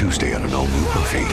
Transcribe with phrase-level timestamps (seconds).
[0.00, 1.26] Tuesday on an all-new Buffy.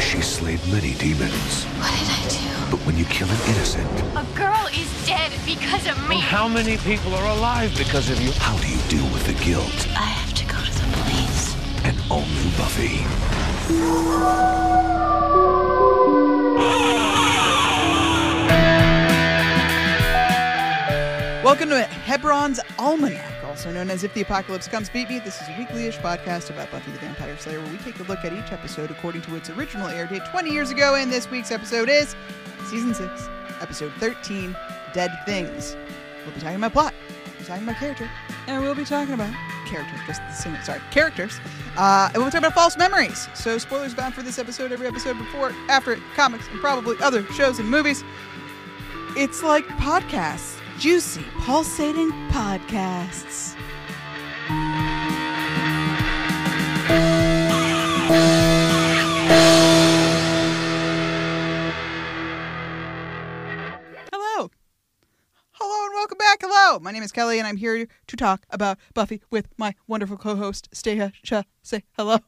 [0.00, 2.70] She slayed many demons, What did I do?
[2.70, 6.20] but when you kill an innocent, A girl is dead because of me.
[6.20, 8.30] How many people are alive because of you?
[8.38, 9.88] how do you deal with the guilt?
[9.98, 11.56] I have to go to the police.
[11.84, 14.04] An all-new Buffy.
[21.44, 23.33] Welcome to Hebron's Almanac,
[23.64, 25.20] also known as If the Apocalypse Comes Beep Me.
[25.20, 28.22] This is a weekly-ish podcast about Buffy the Vampire Slayer, where we take a look
[28.22, 31.50] at each episode according to its original air date 20 years ago, and this week's
[31.50, 32.14] episode is
[32.66, 33.28] Season 6,
[33.62, 34.54] Episode 13,
[34.92, 35.78] Dead Things.
[36.26, 38.10] We'll be talking about plot, we'll be talking about character,
[38.48, 39.32] and we'll be talking about
[39.66, 41.40] characters, just the same, sorry, characters.
[41.78, 43.28] Uh, and we'll talking about false memories.
[43.32, 47.24] So spoilers bound for this episode, every episode before, after it, comics, and probably other
[47.32, 48.04] shows and movies.
[49.16, 50.60] It's like podcasts.
[50.78, 53.53] Juicy, pulsating podcasts.
[66.74, 66.82] Hello.
[66.82, 70.68] My name is Kelly and I'm here to talk about Buffy with my wonderful co-host
[70.72, 71.12] Stacia.
[71.62, 72.18] Say hello.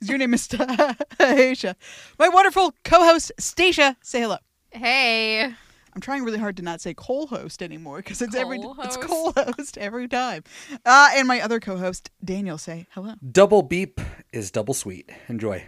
[0.00, 0.42] Your name is
[1.18, 1.74] Stacia.
[2.16, 3.96] My wonderful co-host Stacia.
[4.00, 4.36] Say hello.
[4.70, 5.42] Hey.
[5.42, 9.00] I'm trying really hard to not say Cole host anymore because it's every it's Cole-host.
[9.00, 10.44] Cole host every time.
[10.86, 13.14] Uh, and my other co-host Daniel say hello.
[13.28, 14.00] Double beep
[14.32, 15.10] is double sweet.
[15.28, 15.66] Enjoy.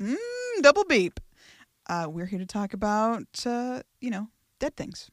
[0.00, 0.16] Mm,
[0.60, 1.20] double beep.
[1.88, 4.26] Uh, we're here to talk about uh, you know
[4.58, 5.08] dead things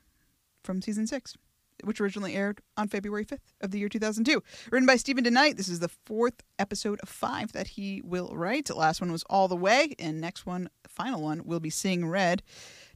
[0.63, 1.35] from season six,
[1.83, 4.41] which originally aired on February 5th of the year 2002.
[4.71, 5.57] Written by Stephen DeKnight.
[5.57, 8.65] This is the fourth episode of five that he will write.
[8.65, 12.07] The last one was All the Way, and next one, final one, will be Seeing
[12.07, 12.43] Red.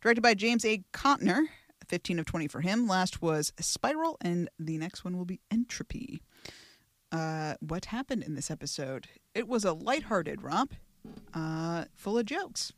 [0.02, 0.83] Directed by James A.
[0.94, 1.45] Contner.
[1.88, 2.88] 15 of 20 for him.
[2.88, 6.22] Last was Spiral, and the next one will be Entropy.
[7.11, 9.08] Uh, what happened in this episode?
[9.33, 10.73] It was a lighthearted romp,
[11.33, 12.73] uh, full of jokes.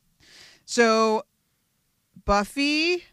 [0.64, 1.22] So,
[2.24, 3.04] Buffy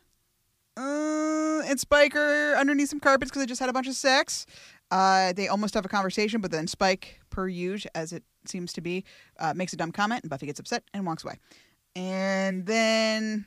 [0.77, 4.45] uh, and Spike are underneath some carpets because they just had a bunch of sex.
[4.91, 8.81] Uh, they almost have a conversation, but then Spike, per usual, as it seems to
[8.81, 9.03] be,
[9.39, 11.37] uh, makes a dumb comment, and Buffy gets upset and walks away.
[11.95, 13.45] And then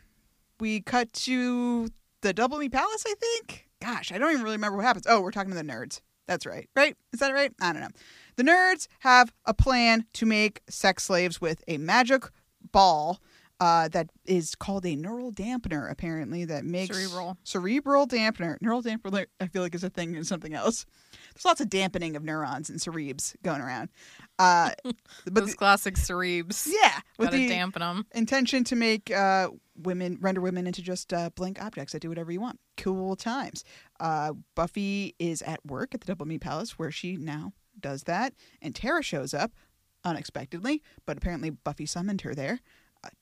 [0.59, 1.89] we cut to
[2.23, 3.69] the Double Meat Palace, I think.
[3.81, 5.07] Gosh, I don't even really remember what happens.
[5.09, 6.01] Oh, we're talking to the nerds.
[6.27, 6.69] That's right.
[6.75, 6.97] Right?
[7.13, 7.53] Is that right?
[7.61, 7.89] I don't know.
[8.37, 12.25] The nerds have a plan to make sex slaves with a magic
[12.73, 13.21] ball
[13.61, 17.37] uh, that is called a neural dampener, apparently, that makes Cerebral.
[17.45, 18.57] cerebral dampener.
[18.63, 20.87] Neural dampener, I feel like is a thing and something else.
[21.35, 23.89] There's lots of dampening of neurons and cerebs going around.
[24.39, 24.71] Uh,
[25.25, 26.69] but Those the- classic cerebs.
[26.71, 28.07] yeah, with the dampen them.
[28.15, 32.31] intention to make uh, women render women into just uh, blank objects that do whatever
[32.31, 32.61] you want.
[32.77, 33.65] Cool times.
[33.99, 38.35] Uh, Buffy is at work at the Double Meat Palace where she now does that,
[38.63, 39.51] and Tara shows up
[40.05, 42.61] unexpectedly, but apparently Buffy summoned her there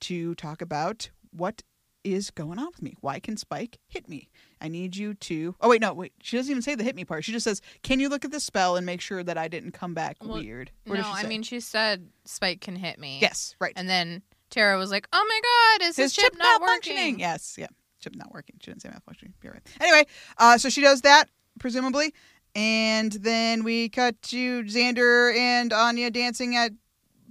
[0.00, 1.62] to talk about what
[2.04, 2.94] is going on with me.
[3.00, 4.28] Why can Spike hit me?
[4.60, 5.56] I need you to.
[5.60, 6.12] Oh wait, no, wait.
[6.22, 7.24] She doesn't even say the hit me part.
[7.24, 9.72] She just says, "Can you look at the spell and make sure that I didn't
[9.72, 13.18] come back Well, weird?" Or No, she I mean she said Spike can hit me.
[13.20, 13.72] yes, right.
[13.76, 15.40] And then Tara was like, "Oh my
[15.80, 17.66] God, is his, chip, not working?" Yes, yeah,
[18.00, 18.56] chip not working.
[18.60, 19.32] She didn't say malfunctioning.
[19.42, 19.62] You're right.
[19.80, 20.06] Anyway,
[20.38, 22.14] uh, so she does that presumably,
[22.54, 26.70] and then we cut to Xander and Anya dancing at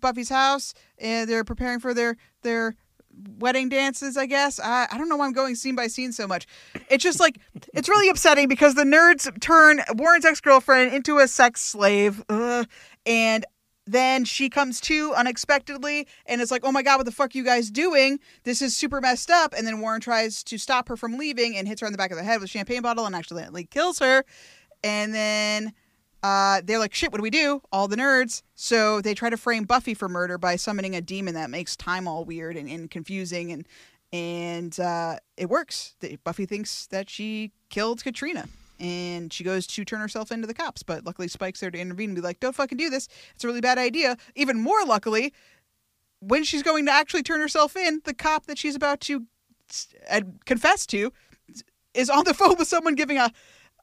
[0.06, 2.76] Buffy's house, and they're preparing for their their
[3.40, 4.18] wedding dances.
[4.18, 6.46] I guess I I don't know why I'm going scene by scene so much.
[6.90, 7.40] It's just like
[7.74, 12.68] it's really upsetting because the nerds turn Warren's ex girlfriend into a sex slave, Ugh.
[13.06, 13.46] and
[13.88, 17.38] then she comes to unexpectedly and it's like, oh my God, what the fuck are
[17.38, 18.20] you guys doing?
[18.44, 19.54] This is super messed up.
[19.56, 22.10] And then Warren tries to stop her from leaving and hits her on the back
[22.12, 24.24] of the head with a champagne bottle and accidentally kills her.
[24.84, 25.74] And then
[26.25, 27.62] uh, they're like, shit, what do we do?
[27.72, 28.41] All the nerds.
[28.56, 32.08] So they try to frame Buffy for murder by summoning a demon that makes time
[32.08, 33.52] all weird and, and confusing.
[33.52, 33.68] And
[34.12, 35.96] and uh, it works.
[36.24, 38.47] Buffy thinks that she killed Katrina.
[38.80, 42.09] And she goes to turn herself into the cops, but luckily Spike's there to intervene
[42.09, 43.08] and be like, "Don't fucking do this.
[43.35, 45.31] It's a really bad idea." Even more luckily,
[46.20, 49.28] when she's going to actually turn herself in, the cop that she's about to
[50.46, 51.14] confess to
[51.94, 53.32] is on the phone with someone giving a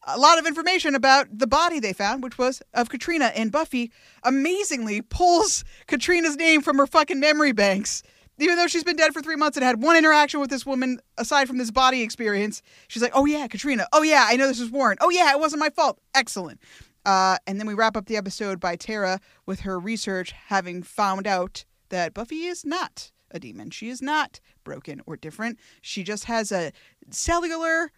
[0.05, 3.27] a lot of information about the body they found, which was of Katrina.
[3.27, 8.03] And Buffy amazingly pulls Katrina's name from her fucking memory banks.
[8.39, 10.99] Even though she's been dead for three months and had one interaction with this woman
[11.19, 13.87] aside from this body experience, she's like, oh yeah, Katrina.
[13.93, 14.99] Oh yeah, I know this was Warren.
[15.01, 16.01] Oh yeah, it wasn't my fault.
[16.15, 16.61] Excellent.
[17.05, 21.27] Uh, and then we wrap up the episode by Tara with her research having found
[21.27, 23.71] out that Buffy is not a demon.
[23.71, 25.59] She is not broken or different.
[25.81, 26.73] She just has a
[27.11, 27.93] cellular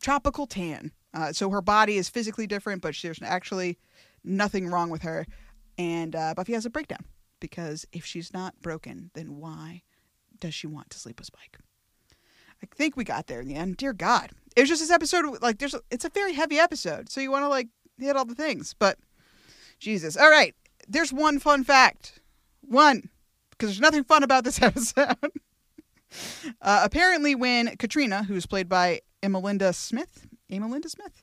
[0.00, 0.92] tropical tan.
[1.12, 3.78] Uh, so her body is physically different, but there's actually
[4.22, 5.26] nothing wrong with her.
[5.78, 7.04] And uh, Buffy has a breakdown.
[7.40, 9.82] because if she's not broken, then why
[10.38, 11.58] does she want to sleep with Spike?
[12.62, 13.78] I think we got there in the end.
[13.78, 15.40] Dear God, it was just this episode.
[15.40, 17.68] Like, there's a, it's a very heavy episode, so you want to like
[17.98, 18.98] hit all the things, but
[19.78, 20.16] Jesus.
[20.16, 20.54] All right,
[20.86, 22.20] there's one fun fact.
[22.60, 23.08] One,
[23.50, 25.16] because there's nothing fun about this episode.
[26.60, 31.22] uh, apparently, when Katrina, who's played by Amelinda Smith, Amelinda Smith,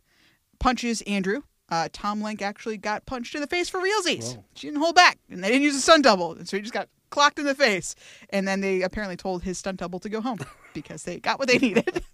[0.60, 4.36] punches Andrew, uh, Tom Lenk actually got punched in the face for realsies.
[4.36, 4.46] Whoa.
[4.56, 6.74] She didn't hold back, and they didn't use a stunt double, and so he just
[6.74, 7.96] got clocked in the face.
[8.30, 10.40] And then they apparently told his stunt double to go home
[10.74, 12.04] because they got what they needed.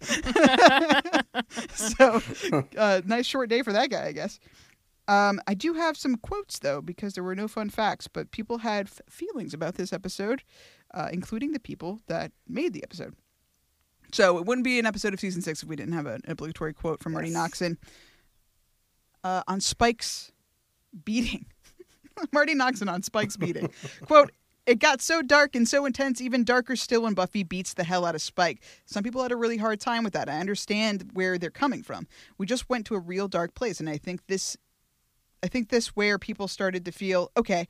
[1.70, 2.20] so,
[2.76, 4.40] uh, nice short day for that guy, I guess.
[5.06, 8.58] Um, I do have some quotes though, because there were no fun facts, but people
[8.58, 10.42] had f- feelings about this episode,
[10.94, 13.14] uh, including the people that made the episode.
[14.14, 16.72] So it wouldn't be an episode of season six if we didn't have an obligatory
[16.72, 17.36] quote from Marti Yes.
[17.36, 17.76] Noxon
[19.24, 20.30] uh, on Spike's
[21.04, 21.46] beating.
[22.32, 23.72] Marti Noxon on Spike's beating.
[24.06, 24.30] Quote,
[24.66, 28.04] it got so dark and so intense, even darker still when Buffy beats the hell
[28.06, 28.62] out of Spike.
[28.86, 30.28] Some people had a really hard time with that.
[30.28, 32.06] I understand where they're coming from.
[32.38, 34.56] We just went to a real dark place, and I think this
[35.42, 37.66] I think this where people started to feel, okay,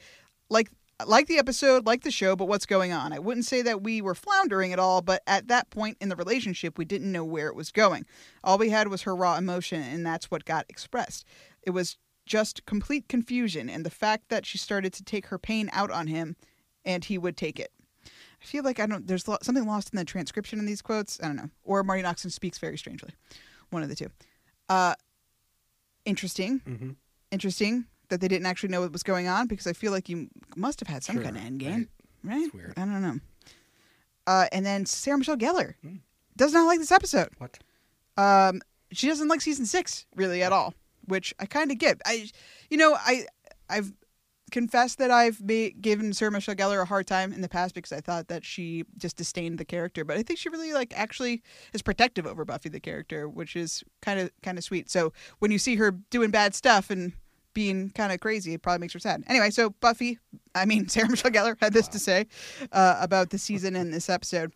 [0.51, 0.71] like
[1.07, 3.13] like the episode, like the show, but what's going on?
[3.13, 6.17] I wouldn't say that we were floundering at all, but at that point in the
[6.17, 8.07] relationship, we didn't know where it was going.
[8.43, 11.25] All we had was her raw emotion, and that's what got expressed.
[11.63, 11.97] It was
[12.27, 16.07] just complete confusion, and the fact that she started to take her pain out on
[16.07, 16.37] him,
[16.85, 17.73] and he would take it.
[18.07, 19.07] I feel like I don't.
[19.07, 21.19] There's lo- something lost in the transcription in these quotes.
[21.23, 21.51] I don't know.
[21.65, 23.11] Or Marti Noxon speaks very strangely.
[23.71, 24.09] One of the two.
[24.69, 24.95] Uh,
[26.05, 26.61] interesting.
[26.61, 26.91] Mm-hmm.
[27.31, 30.29] Interesting that they didn't actually know what was going on because I feel like you
[30.57, 31.89] must have had some Sure, kind of end game,
[32.23, 32.43] right?
[32.43, 32.75] It's weird.
[32.77, 33.19] I don't know.
[34.27, 35.97] Uh, and then Sarah Michelle Gellar Hmm.
[36.37, 37.29] does not like this episode.
[37.39, 37.59] What?
[38.17, 38.61] Um,
[38.93, 40.75] she doesn't like season six really at all,
[41.07, 42.01] which I kind of get.
[42.07, 42.29] I,
[42.71, 43.27] you know, I
[43.69, 43.93] I've
[44.51, 45.45] confessed that I've
[45.81, 48.85] given Sarah Michelle Gellar a hard time in the past because I thought that she
[48.97, 51.43] just disdained the character, but I think she really like actually
[51.73, 54.91] is protective over Buffy the character, which is kind of kind of sweet.
[54.91, 57.13] So when you see her doing bad stuff and
[57.55, 59.25] being kind of crazy, it probably makes her sad.
[59.27, 60.19] Anyway, so Buffy,
[60.55, 62.27] I mean Sarah Michelle Gellar had this to say
[62.73, 64.53] uh, about the season and this episode.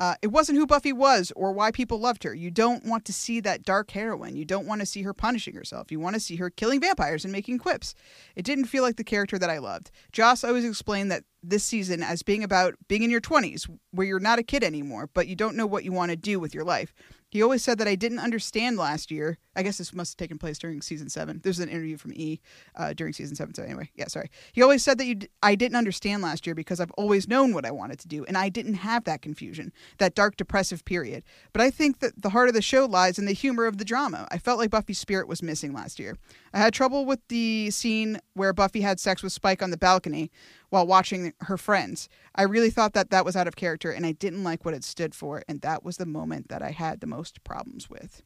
[0.00, 2.34] Uh, it wasn't who Buffy was or why people loved her.
[2.34, 4.34] You don't want to see that dark heroine.
[4.34, 5.92] You don't want to see her punishing herself.
[5.92, 7.94] You want to see her killing vampires and making quips.
[8.34, 9.90] It didn't feel like the character that I loved.
[10.10, 14.20] Joss always explained that this season as being about being in your 20s, where you're
[14.20, 16.64] not a kid anymore, but you don't know what you want to do with your
[16.64, 16.94] life.
[17.30, 19.38] He always said that I didn't understand last year.
[19.56, 21.40] I guess this must have taken place during season seven.
[21.42, 22.40] There's an interview from E
[22.76, 23.54] uh, during season seven.
[23.54, 24.30] So anyway, yeah, sorry.
[24.52, 27.54] He always said that you, d- I didn't understand last year because I've always known
[27.54, 31.24] what I wanted to do, and I didn't have that confusion, that dark depressive period.
[31.52, 33.84] But I think that the heart of the show lies in the humor of the
[33.84, 34.26] drama.
[34.30, 36.16] I felt like Buffy's spirit was missing last year.
[36.52, 40.30] I had trouble with the scene where Buffy had sex with Spike on the balcony
[40.70, 42.08] while watching her friends.
[42.34, 44.84] I really thought that that was out of character, and I didn't like what it
[44.84, 48.22] stood for, and that was the moment that I had the most problems with.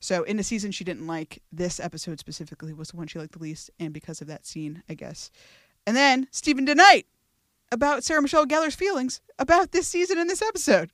[0.00, 3.32] So in the season she didn't like, this episode specifically was the one she liked
[3.32, 5.30] the least, and because of that scene, I guess.
[5.86, 7.04] And then Stephen DeKnight
[7.72, 10.90] about Sarah Michelle Gellar's feelings about this season and this episode.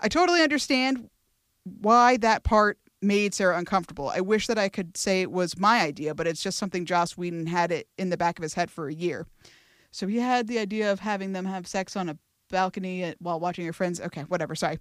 [0.00, 1.10] I totally understand
[1.64, 4.08] why that part made Sarah uncomfortable.
[4.08, 7.16] I wish that I could say it was my idea, but it's just something Joss
[7.16, 9.26] Whedon had it in the back of his head for a year.
[9.94, 12.18] So he had the idea of having them have sex on a
[12.50, 14.00] balcony at- while watching your friends.
[14.00, 14.56] Okay, whatever.
[14.56, 14.78] Sorry.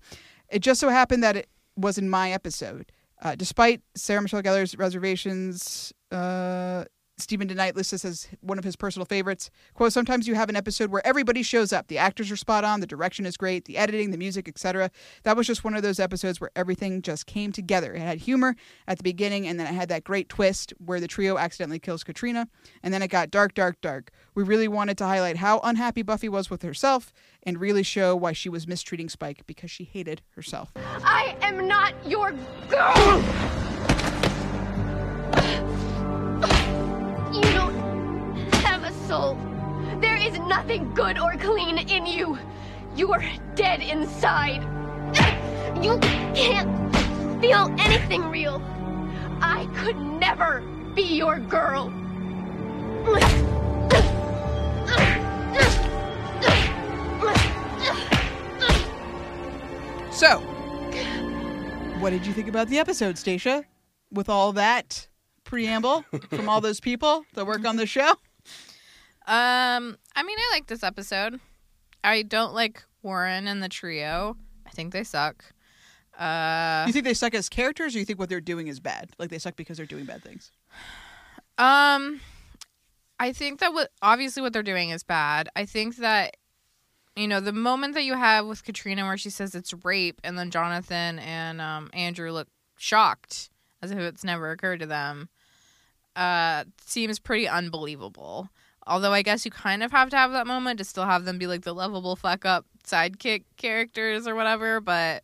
[0.50, 2.92] It just so happened that it was in my episode.
[3.22, 6.86] Uh, despite Sarah Michelle Gellar's reservations, uh,
[7.18, 9.52] Stephen DeKnight lists this as one of his personal favorites.
[9.76, 11.88] Quote, sometimes you have an episode where everybody shows up.
[11.88, 14.90] The actors are spot on, the direction is great, the editing, the music, etc.
[15.22, 17.94] That was just one of those episodes where everything just came together.
[17.94, 18.56] It had humor
[18.88, 22.04] at the beginning, and then it had that great twist where the trio accidentally kills
[22.04, 22.48] Katrina,
[22.82, 24.10] and then it got dark, dark, dark.
[24.34, 28.34] We really wanted to highlight how unhappy Buffy was with herself and really show why
[28.34, 30.72] she was mistreating Spike because she hated herself.
[30.76, 32.34] I am not your
[32.70, 33.63] girl!
[39.14, 39.38] Soul.
[40.02, 42.36] There is nothing good or clean in you.
[42.96, 44.64] You are dead inside.
[45.84, 46.00] You
[46.34, 46.72] can't
[47.40, 48.60] feel anything real.
[49.40, 50.62] I could never
[50.96, 51.94] be your girl.
[60.12, 60.40] So,
[62.00, 63.66] what did you think about the episode, Stacia?
[64.12, 65.08] With all that
[65.44, 68.16] preamble from all those people that work on the show?
[69.26, 71.40] Um, I mean, I like this episode.
[72.04, 74.36] I don't like Warren and the trio.
[74.66, 75.46] I think they suck.
[76.18, 79.12] Uh, you think they suck as characters, or you think what they're doing is bad?
[79.18, 80.52] Like they suck because they're doing bad things?
[81.58, 82.20] um,
[83.20, 85.50] I think that what obviously what they're doing is bad.
[85.56, 86.38] I think that
[87.16, 90.38] you know the moment that you have with Katrina where she says it's rape, and
[90.38, 93.50] then Jonathan and um, Andrew look shocked
[93.82, 95.30] as if it's never occurred to them,
[96.16, 98.50] uh, seems pretty unbelievable.
[98.86, 101.38] Although I guess you kind of have to have that moment to still have them
[101.38, 105.24] be like the lovable fuck up sidekick characters or whatever, but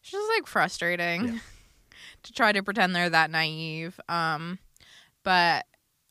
[0.00, 1.38] it's just like frustrating Yeah.
[2.24, 4.00] to try to pretend they're that naive.
[4.08, 4.58] Um,
[5.22, 5.66] but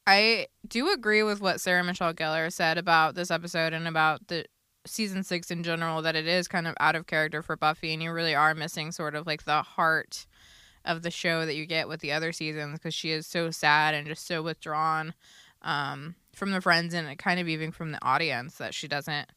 [0.05, 4.45] I do agree with what Sarah Michelle Gellar said about this episode and about the
[4.85, 8.01] season six in general that it is kind of out of character for Buffy, and
[8.01, 10.25] you really are missing sort of like the heart
[10.85, 13.93] of the show that you get with the other seasons because she is so sad
[13.93, 15.13] and just so withdrawn
[15.61, 19.29] um, from the friends and kind of even from the audience that she doesn't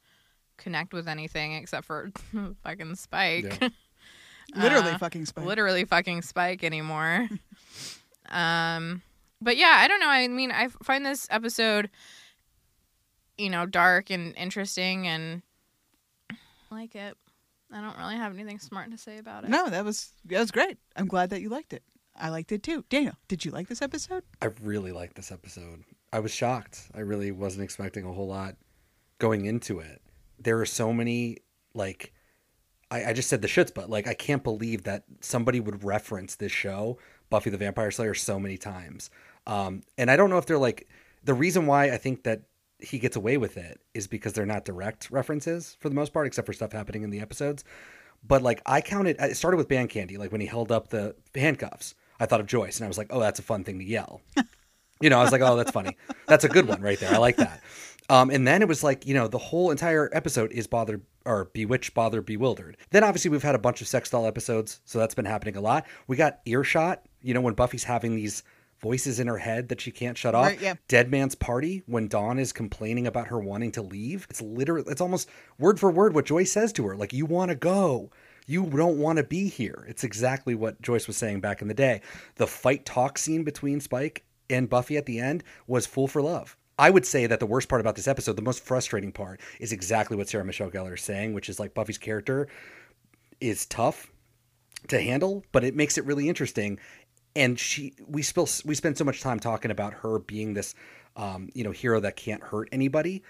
[0.59, 2.11] connect with anything except for
[2.62, 3.59] fucking Spike.
[3.61, 3.69] Yeah.
[4.54, 5.45] Literally Uh, fucking Spike.
[5.47, 7.28] literally fucking Spike anymore.
[8.28, 9.00] um,
[9.40, 10.09] but yeah, I don't know.
[10.09, 11.88] I mean, I find this episode,
[13.38, 15.42] you know, dark and interesting, and
[16.30, 16.35] I
[16.71, 17.16] like it.
[17.73, 19.50] I don't really have anything smart to say about it.
[19.50, 20.78] No, that was that was great.
[20.97, 21.85] I'm glad that you liked it.
[22.16, 22.85] I liked it too.
[22.90, 24.25] Daniel, did you like this episode?
[24.42, 25.85] I really liked this episode.
[26.12, 26.88] I was shocked.
[26.95, 28.57] I really wasn't expecting a whole lot
[29.19, 30.02] going into it.
[30.38, 31.38] There are so many
[31.75, 32.12] like
[32.90, 36.37] I, I just said the shits, but like I can't believe that somebody would reference
[36.37, 36.99] this show,
[37.29, 39.11] Buffy the Vampire Slayer, so many times.
[39.47, 40.88] Um, and I don't know if they're like
[41.23, 42.43] the reason why I think that
[42.79, 46.26] he gets away with it is because they're not direct references for the most part,
[46.26, 47.62] except for stuff happening in the episodes.
[48.26, 51.14] But like I counted, it started with Band Candy, like when he held up the
[51.35, 51.95] handcuffs.
[52.19, 54.21] I thought of Joyce, and I was like, oh, that's a fun thing to yell.
[55.00, 55.97] You know, I was like, oh, that's funny.
[56.26, 57.12] That's a good one right there.
[57.12, 57.62] I like that.
[58.11, 61.45] Um, and then it was like, you know, the whole entire episode is bothered or
[61.47, 62.76] bewitched, bothered, bewildered.
[62.90, 65.61] Then obviously we've had a bunch of sex doll episodes, so that's been happening a
[65.61, 65.87] lot.
[66.09, 68.42] We got earshot, you know, when Buffy's having these
[68.80, 70.47] voices in her head that she can't shut off.
[70.47, 70.75] Right, yeah.
[70.88, 74.26] Dead Man's Party, when Dawn is complaining about her wanting to leave.
[74.28, 75.28] It's literally, it's almost
[75.59, 76.97] word for word what Joyce says to her.
[76.97, 78.11] Like, you want to go.
[78.47, 79.85] You don't want to be here.
[79.87, 82.00] It's exactly what Joyce was saying back in the day.
[82.37, 86.57] The fight talk scene between Spike and Buffy at the end was Fool for Love.
[86.78, 89.73] I would say that the worst part about this episode, the most frustrating part, is
[89.73, 92.49] exactly what Sarah Michelle Gellar is saying, which is like Buffy's character
[93.40, 94.11] is tough
[94.88, 96.78] to handle, but it makes it really interesting.
[97.37, 100.75] And she, we still, we spend so much time talking about her being this,
[101.16, 103.23] um, you know, hero that can't hurt anybody,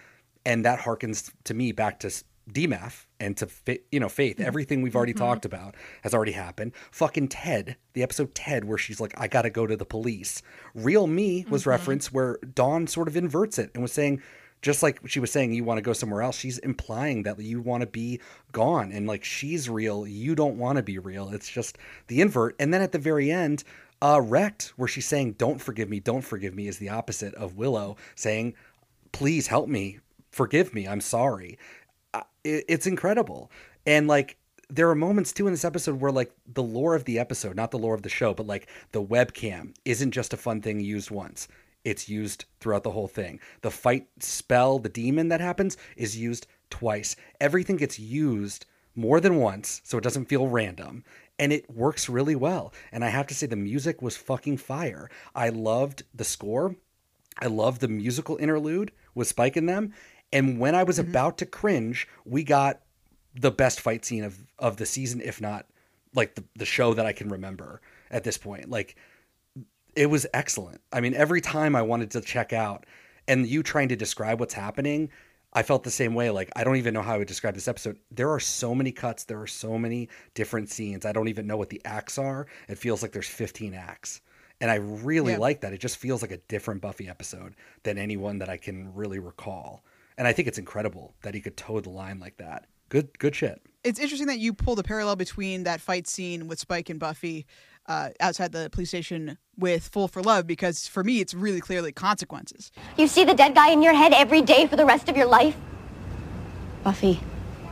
[0.46, 4.38] and that harkens to me back to DMAF and to fit, you know Faith.
[4.38, 4.46] Mm-hmm.
[4.46, 5.24] Everything we've already mm-hmm.
[5.24, 6.72] talked about has already happened.
[6.90, 10.42] Fucking Ted, the episode Ted where she's like, "I got to go to the police."
[10.74, 11.70] Real Me was mm-hmm.
[11.70, 14.22] referenced where Dawn sort of inverts it and was saying,
[14.62, 17.60] just like she was saying you want to go somewhere else she's implying that you
[17.60, 18.20] want to be
[18.52, 22.54] gone and like she's real you don't want to be real it's just the invert
[22.58, 23.64] and then at the very end
[24.02, 27.56] uh wrecked where she's saying don't forgive me don't forgive me is the opposite of
[27.56, 28.54] willow saying
[29.12, 29.98] please help me
[30.30, 31.58] forgive me i'm sorry
[32.44, 33.50] it, it's incredible
[33.86, 34.36] and like
[34.68, 37.70] there are moments too in this episode where like the lore of the episode not
[37.70, 41.10] the lore of the show but like the webcam isn't just a fun thing used
[41.10, 41.48] once
[41.84, 43.40] it's used throughout the whole thing.
[43.62, 47.16] The fight spell, the demon that happens, is used twice.
[47.40, 51.04] Everything gets used more than once, so it doesn't feel random.
[51.38, 52.72] And it works really well.
[52.92, 55.10] And I have to say, the music was fucking fire.
[55.34, 56.76] I loved the score.
[57.38, 59.94] I loved the musical interlude with Spike in them.
[60.32, 61.10] And when I was mm-hmm.
[61.10, 62.80] about to cringe, we got
[63.34, 65.66] the best fight scene of, of the season, if not
[66.14, 68.68] like the, the show that I can remember at this point.
[68.68, 68.96] Like,
[69.94, 70.80] it was excellent.
[70.92, 72.86] I mean, every time I wanted to check out
[73.28, 75.10] and you trying to describe what's happening,
[75.52, 76.30] I felt the same way.
[76.30, 77.98] Like, I don't even know how I would describe this episode.
[78.10, 81.04] There are so many cuts, there are so many different scenes.
[81.04, 82.46] I don't even know what the acts are.
[82.68, 84.20] It feels like there's 15 acts.
[84.60, 85.38] And I really Yeah.
[85.38, 85.72] like that.
[85.72, 89.82] It just feels like a different Buffy episode than anyone that I can really recall.
[90.20, 92.66] And I think it's incredible that he could toe the line like that.
[92.90, 93.62] Good, good shit.
[93.84, 97.46] It's interesting that you pulled a parallel between that fight scene with Spike and Buffy
[97.86, 101.90] uh, outside the police station with Fool for Love because for me it's really clearly
[101.90, 102.70] consequences.
[102.98, 105.24] You see the dead guy in your head every day for the rest of your
[105.24, 105.56] life?
[106.84, 107.18] Buffy,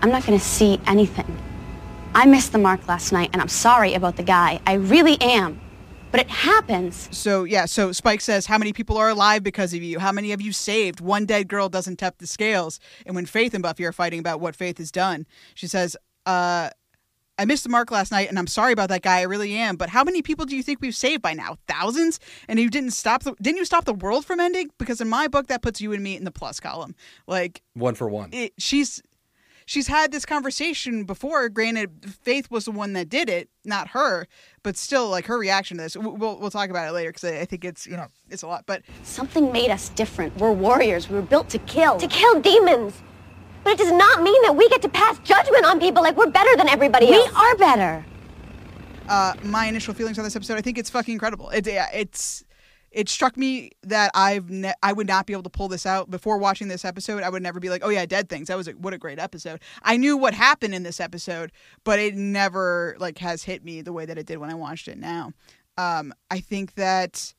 [0.00, 1.36] I'm not gonna see anything.
[2.14, 4.58] I missed the mark last night and I'm sorry about the guy.
[4.66, 5.60] I really am.
[6.10, 7.08] But it happens.
[7.10, 9.98] So yeah, so Spike says, "How many people are alive because of you?
[9.98, 11.00] How many have you saved?
[11.00, 14.40] One dead girl doesn't tip the scales." And when Faith and Buffy are fighting about
[14.40, 16.70] what Faith has done, she says, "Uh,
[17.40, 19.18] I missed the mark last night, and I'm sorry about that guy.
[19.18, 19.76] I really am.
[19.76, 21.56] But how many people do you think we've saved by now?
[21.68, 22.18] Thousands?
[22.48, 24.70] And you didn't stop the didn't you stop the world from ending?
[24.78, 26.94] Because in my book, that puts you and me in the plus column.
[27.26, 28.30] Like One for one.
[28.32, 29.02] it, she's
[29.68, 31.48] she's had this conversation before.
[31.48, 31.90] Granted,
[32.22, 34.26] Faith was the one that did it, not her,
[34.62, 35.96] but still, like her reaction to this.
[35.96, 38.46] We'll we'll talk about it later because I, I think it's you know it's a
[38.48, 38.64] lot.
[38.66, 40.36] But Something made us different.
[40.38, 41.08] We're warriors.
[41.08, 41.96] We were built to kill.
[41.98, 42.94] To kill demons.
[43.64, 46.30] But it does not mean that we get to pass judgment on people like we're
[46.30, 47.30] better than everybody we else.
[47.30, 48.06] We are better.
[49.08, 51.50] uh, my initial feelings on this episode, I think it's fucking incredible.
[51.50, 52.44] It, yeah, it's
[52.90, 56.10] it struck me that I've ne- I would not be able to pull this out
[56.10, 57.22] before watching this episode.
[57.22, 58.48] I would never be like, oh yeah, dead things.
[58.48, 59.60] That was a, what a great episode.
[59.82, 61.52] I knew what happened in this episode,
[61.84, 64.88] but it never like has hit me the way that it did when I watched
[64.88, 65.32] it now.
[65.76, 67.34] Um, I think that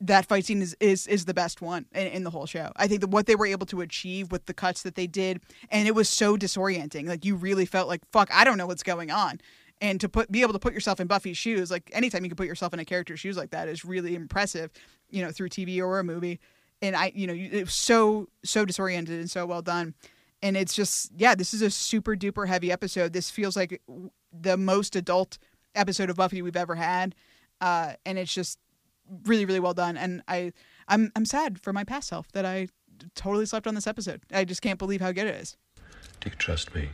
[0.00, 2.72] that fight scene is is, is the best one in, in the whole show.
[2.76, 5.40] I think that what they were able to achieve with the cuts that they did,
[5.70, 7.06] and it was so disorienting.
[7.08, 9.40] Like you really felt like fuck, I don't know what's going on.
[9.80, 12.36] And to put be able to put yourself in Buffy's shoes, like anytime you can
[12.36, 14.70] put yourself in a character's shoes like that is really impressive,
[15.10, 16.40] you know, through TV or a movie.
[16.80, 19.94] And I, you know, it was so so disoriented and so well done.
[20.42, 23.12] And it's just, yeah, this is a super duper heavy episode.
[23.12, 23.82] This feels like
[24.32, 25.38] the most adult
[25.74, 27.14] episode of Buffy we've ever had,
[27.60, 28.58] uh, and it's just
[29.24, 30.52] really really well done and i
[30.88, 32.66] i'm i'm sad for my past self that i
[33.14, 35.56] totally slept on this episode i just can't believe how good it is
[36.20, 36.88] Do you trust me?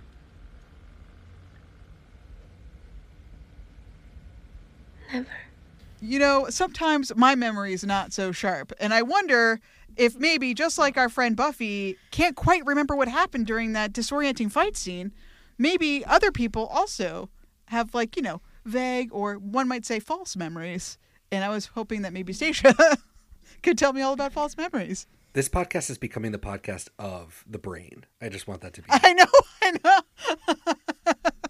[6.01, 9.61] You know sometimes my memory is not so sharp and i wonder
[9.97, 14.51] if maybe just like our friend buffy can't quite remember what happened during that disorienting
[14.51, 15.13] fight scene
[15.59, 17.29] maybe other people also
[17.67, 20.99] have like you know vague or one might say false memories
[21.31, 22.75] and i was hoping that maybe stacia
[23.63, 27.59] could tell me all about false memories This podcast is becoming the podcast of the
[27.59, 28.05] brain.
[28.21, 28.89] I just want that to be.
[28.91, 29.27] i know
[29.63, 31.31] i know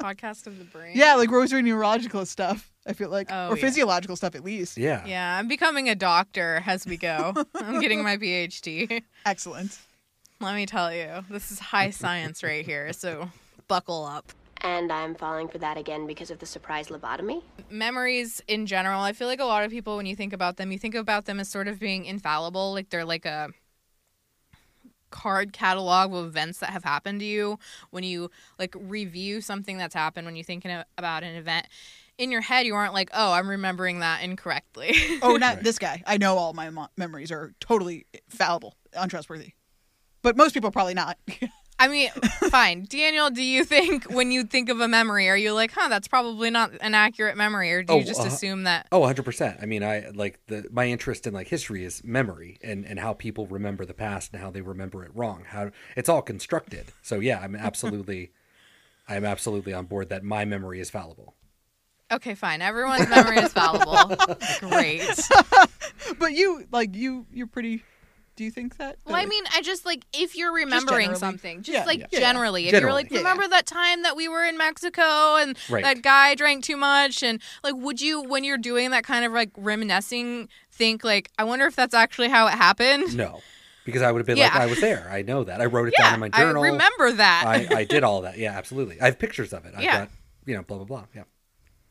[0.00, 0.92] Podcast of the brain.
[0.96, 2.70] Yeah, like rosary neurological stuff.
[2.86, 3.60] I feel like, Oh, or yeah.
[3.60, 4.78] physiological stuff at least.
[4.78, 5.04] yeah.
[5.06, 7.34] Yeah, I'm becoming a doctor as we go.
[7.54, 9.02] I'm getting my PhD.
[9.26, 9.78] Excellent.
[10.40, 12.92] Let me tell you, this is high science right here.
[12.94, 13.30] So
[13.68, 14.32] buckle up.
[14.62, 17.42] And I'm falling for that again because of the surprise lobotomy.
[17.70, 20.70] memories in general, I feel like a lot of people, when you think about them,
[20.72, 22.72] you think about them as sort of being infallible.
[22.72, 23.50] Like they're like a
[25.10, 27.58] card catalog of events that have happened to you.
[27.90, 31.66] When you like review something that's happened, when you're thinking about an event,
[32.18, 34.94] in your head, you aren't like, oh, I'm remembering that incorrectly.
[35.22, 36.02] Oh, not this guy.
[36.06, 39.52] I know all my mo- memories are totally fallible, untrustworthy.
[40.22, 41.18] But most people probably not.
[41.80, 42.10] I mean,
[42.50, 42.84] fine.
[42.88, 46.06] Daniel, do you think when you think of a memory, are you like, huh, that's
[46.06, 47.72] probably not an accurate memory?
[47.72, 48.86] Or do you Oh, just uh, assume that?
[48.92, 49.62] Oh, 100%.
[49.62, 53.14] I mean, I like the my interest in like history is memory and and how
[53.14, 55.44] people remember the past and how they remember it wrong.
[55.48, 56.92] How it's all constructed.
[57.02, 58.32] So yeah, I'm absolutely
[59.08, 61.34] I'm absolutely on board that my memory is fallible.
[62.12, 62.60] Okay, fine.
[62.60, 64.16] Everyone's memory is fallible.
[64.60, 65.08] Great.
[66.18, 67.84] but you, like, you, you're pretty.
[68.36, 68.96] Do you think that?
[69.04, 71.18] Well, I mean, I just like if you're remembering generally.
[71.18, 72.06] something, just Yeah, like yeah.
[72.10, 72.20] Yeah.
[72.20, 72.86] generally, if Generally.
[72.86, 75.84] you're like, Yeah, remember that time that we were in Mexico and Right.
[75.84, 79.32] that guy drank too much, and like, would you, when you're doing that kind of
[79.32, 83.14] like reminiscing, think like, I wonder if that's actually how it happened?
[83.16, 83.40] No.
[83.84, 85.08] Because I would have been like I was there.
[85.10, 85.60] I know that.
[85.60, 86.62] I wrote it yeah, down in my journal.
[86.62, 87.44] I remember that.
[87.46, 88.38] I, I did all that.
[88.38, 89.00] Yeah, absolutely.
[89.00, 89.74] I have pictures of it.
[89.76, 89.98] I've Yeah.
[90.00, 90.10] got,
[90.46, 91.04] you know, blah blah blah.
[91.14, 91.24] Yeah.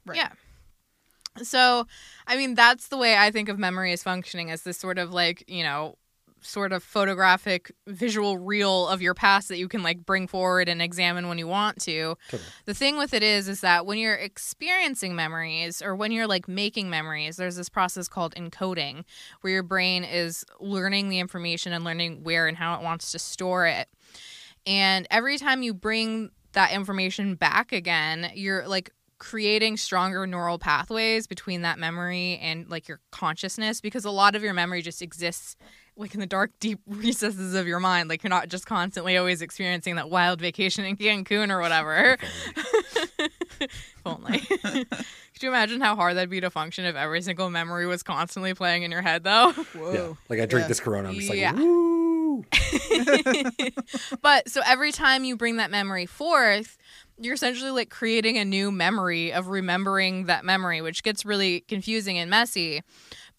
[0.06, 0.18] Right.
[0.18, 0.30] Yeah.
[1.44, 1.86] So,
[2.28, 5.14] I mean, that's the way I think of memory as functioning as this sort of
[5.14, 5.96] like, you know,
[6.42, 10.82] sort of photographic visual reel of your past that you can like bring forward and
[10.82, 12.16] examine when you want to.
[12.30, 12.50] Totally.
[12.66, 16.48] The thing with it is is that when you're experiencing memories or when you're like
[16.48, 19.04] making memories, there's this process called encoding
[19.42, 23.20] where your brain is learning the information and learning where and how it wants to
[23.20, 23.88] store it.
[24.66, 31.28] And every time you bring that information back again, you're like creating stronger neural pathways
[31.28, 35.58] between that memory and like your consciousness because a lot of your memory just exists
[36.00, 39.42] like in the dark deep recesses of your mind like you're not just constantly always
[39.42, 42.18] experiencing that wild vacation in Cancun or whatever
[43.60, 47.86] if only could you imagine how hard that'd be to function if every single memory
[47.86, 49.94] was constantly playing in your head though Whoa.
[49.94, 50.14] Yeah.
[50.30, 50.68] Like I drink Yeah.
[50.70, 51.10] this Corona.
[51.10, 51.54] I'm just like, Yeah.
[51.54, 52.46] woo.
[54.22, 56.78] but so every time you bring that memory forth,
[57.20, 62.18] you're essentially like creating a new memory of remembering that memory, which gets really confusing
[62.18, 62.82] and messy.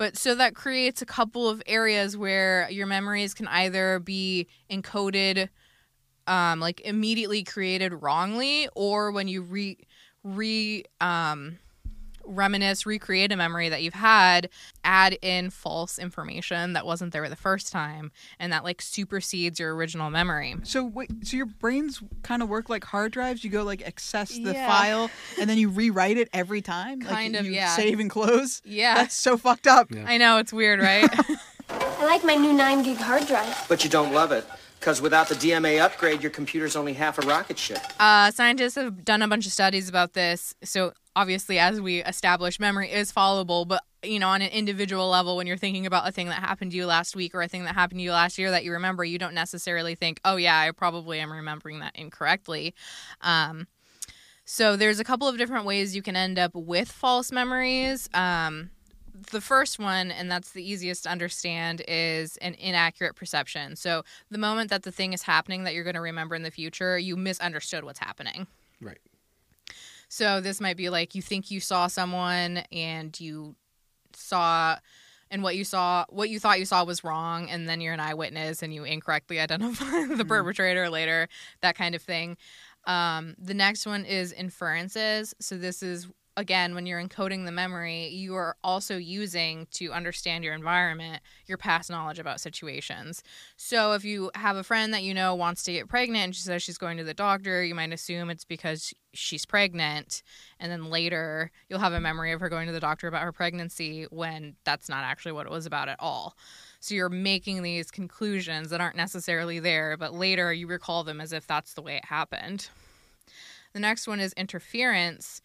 [0.00, 5.50] But so that creates a couple of areas where your memories can either be encoded,
[6.26, 9.76] um, like immediately created wrongly, or when you re
[10.24, 11.58] re um
[12.24, 14.48] reminisce, recreate a memory that you've had,
[14.85, 19.74] add in false information that wasn't there the first time, and that like supersedes your
[19.74, 20.56] original memory.
[20.62, 23.42] So wait, so your brains kind of work like hard drives.
[23.44, 24.68] You go like access the Yeah.
[24.68, 27.00] file, and then you rewrite it every time.
[27.11, 27.74] Like, Kind of, you yeah.
[27.76, 28.62] Save and close.
[28.64, 28.94] Yeah.
[28.94, 29.88] That's so fucked up.
[30.06, 31.09] I know it's weird, right?
[31.68, 33.66] I like my new 9 gig hard drive.
[33.68, 34.44] But you don't love it.
[34.78, 37.78] Because without the DMA upgrade, your computer's only half a rocket ship.
[37.98, 40.54] Uh, scientists have done a bunch of studies about this.
[40.64, 45.36] So obviously, as we establish, memory is followable, but you know, on an individual level,
[45.36, 47.64] when you're thinking about a thing that happened to you last week or a thing
[47.64, 50.58] that happened to you last year that you remember, you don't necessarily think, "Oh yeah,
[50.58, 52.74] I probably am remembering that incorrectly."
[53.20, 53.66] Um,
[54.44, 58.08] so there's a couple of different ways you can end up with false memories.
[58.14, 58.70] Um,
[59.30, 63.76] the first one, and that's the easiest to understand, is an inaccurate perception.
[63.76, 66.50] So the moment that the thing is happening that you're going to remember in the
[66.50, 68.46] future, you misunderstood what's happening.
[68.80, 68.98] Right.
[70.10, 73.54] So this might be like you think you saw someone and you
[74.12, 74.76] saw
[75.30, 78.00] and what you saw what you thought you saw was wrong and then you're an
[78.00, 81.28] eyewitness and you incorrectly identify the perpetrator later
[81.62, 82.36] that kind of thing.
[82.86, 85.32] Um, the next one is inferences.
[85.38, 86.08] So this is
[86.40, 91.59] again when you're encoding the memory you are also using to understand your environment your
[91.59, 93.22] past knowledge about situations.
[93.57, 96.40] So if you have a friend that you know wants to get pregnant and she
[96.42, 100.22] says she's going to the doctor you might assume it's because she's pregnant.
[100.59, 103.33] And then later you'll have a memory of her going to the doctor about her
[103.33, 106.37] pregnancy when that's not actually what it was about at all.
[106.81, 111.35] So you're making these conclusions that aren't necessarily there but later you recall them as
[111.35, 112.70] if that's the way it happened.
[113.72, 115.40] The next one is interference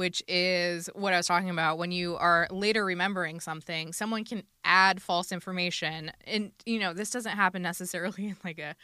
[0.00, 1.76] which is what I was talking about.
[1.76, 6.10] When you are later remembering something, someone can add false information.
[6.26, 8.76] And, you know, this doesn't happen necessarily in like a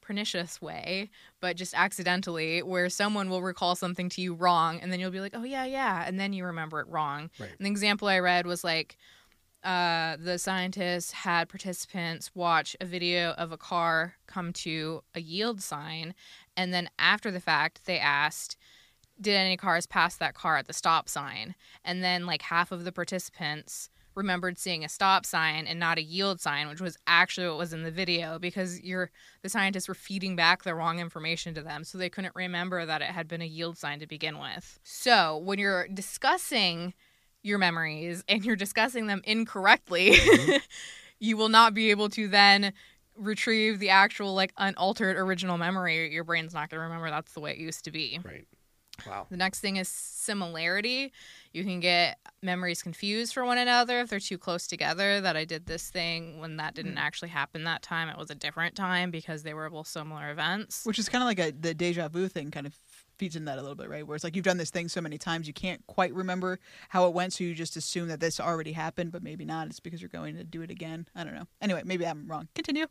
[0.00, 1.10] pernicious way,
[1.42, 5.20] but just accidentally, where someone will recall something to you wrong, and then you'll be
[5.20, 6.02] like, oh, yeah, yeah.
[6.06, 7.28] And then you remember it wrong.
[7.38, 7.50] Right.
[7.60, 8.96] An example I read was like,
[9.64, 15.60] uh, the scientists had participants watch a video of a car come to a yield
[15.60, 16.14] sign,
[16.56, 18.56] and then after the fact, they asked,
[19.20, 21.54] did any cars pass that car at the stop sign?
[21.84, 26.02] And then like half of the participants remembered seeing a stop sign and not a
[26.02, 29.10] yield sign, which was actually what was in the video because you're
[29.42, 33.00] the scientists were feeding back the wrong information to them, so they couldn't remember that
[33.00, 34.78] it had been a yield sign to begin with.
[34.82, 36.92] So when you're discussing
[37.42, 40.56] your memories and you're discussing them incorrectly, mm-hmm.
[41.20, 42.72] you will not be able to then
[43.16, 46.12] retrieve the actual like unaltered original memory.
[46.12, 48.20] Your brain's not going to remember that's the way it used to be.
[48.24, 48.46] Right.
[49.06, 49.26] Wow.
[49.30, 51.12] The next thing is similarity.
[51.52, 55.20] You can get memories confused for one another if they're too close together.
[55.20, 56.98] That I did this thing when that didn't hmm.
[56.98, 58.08] actually happen that time.
[58.08, 60.84] It was a different time because they were both similar events.
[60.84, 62.74] Which is kind of like a the deja vu thing, kind of
[63.18, 64.06] feeds in that a little bit, right?
[64.06, 67.06] Where it's like you've done this thing so many times, you can't quite remember how
[67.06, 69.66] it went, so you just assume that this already happened, but maybe not.
[69.66, 71.06] It's because you're going to do it again.
[71.14, 71.48] I don't know.
[71.60, 72.48] Anyway, maybe I'm wrong.
[72.54, 72.86] Continue.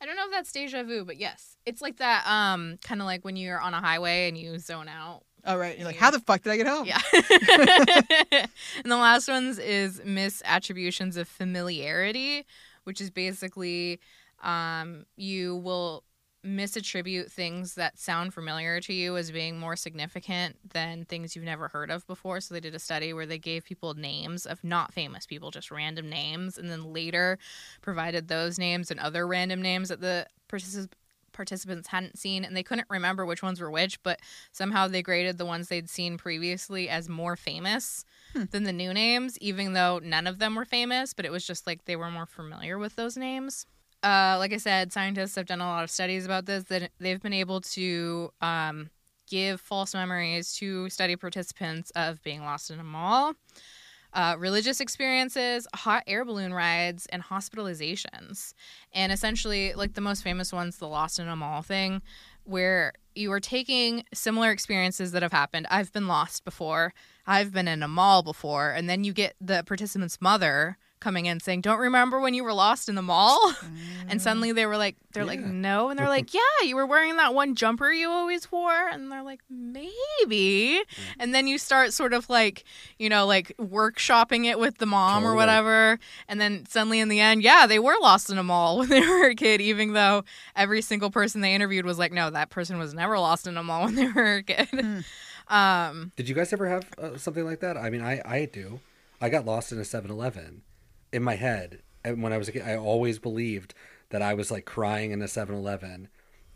[0.00, 2.26] I don't know if that's deja vu, but yes, it's like that.
[2.26, 5.22] Um, kind of like when you're on a highway and you zone out.
[5.44, 5.76] All right.
[5.78, 6.86] You're like, how the fuck did I get home?
[6.86, 7.00] Yeah.
[8.82, 12.44] and the last ones is misattributions of familiarity,
[12.84, 14.00] which is basically
[14.42, 16.02] um, you will
[16.46, 21.68] misattribute things that sound familiar to you as being more significant than things you've never
[21.68, 22.40] heard of before.
[22.40, 25.70] So they did a study where they gave people names of not famous people, just
[25.70, 27.38] random names, and then later
[27.82, 30.92] provided those names and other random names that the particip-
[31.32, 34.18] participants hadn't seen and they couldn't remember which ones were which, but
[34.52, 38.44] somehow they graded the ones they'd seen previously as more famous hmm.
[38.50, 41.66] than the new names, even though none of them were famous, but it was just
[41.66, 43.66] like they were more familiar with those names.
[44.02, 46.64] Uh, like I said, scientists have done a lot of studies about this.
[46.64, 48.90] That they've been able to um,
[49.28, 53.34] give false memories to study participants of being lost in a mall,
[54.12, 58.54] uh, religious experiences, hot air balloon rides, and hospitalizations.
[58.92, 62.02] And essentially, like the most famous one's the lost in a mall thing,
[62.44, 65.66] where you are taking similar experiences that have happened.
[65.70, 66.92] I've been lost before.
[67.26, 71.38] I've been in a mall before, and then you get the participant's mother coming in
[71.38, 73.54] saying, "Don't remember when you were lost in the mall?"
[74.08, 77.16] And suddenly they were like, "They're like, no," and they're like, "Yeah, you were wearing
[77.16, 80.80] that one jumper you always wore," and they're like, "Maybe."
[81.18, 82.62] And then you start sort of like,
[82.98, 87.18] you know, like workshopping it with the mom or whatever, and then suddenly in the
[87.18, 90.24] end, yeah, they were lost in a mall when they were a kid, even though
[90.54, 93.62] every single person they interviewed was like, "No, that person was never lost in a
[93.62, 95.04] mall when they were a kid."
[95.48, 97.76] Um, Did you guys ever have uh, something like that?
[97.76, 98.80] I mean, I I do.
[99.20, 100.62] I got lost in a 7-Eleven
[101.16, 103.74] in my head, and when I was a kid, I always believed
[104.10, 106.08] that I was like crying in a 7-Eleven,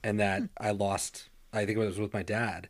[0.05, 0.47] and that hmm.
[0.59, 1.31] I lost.
[1.53, 2.69] I think it was with my dad,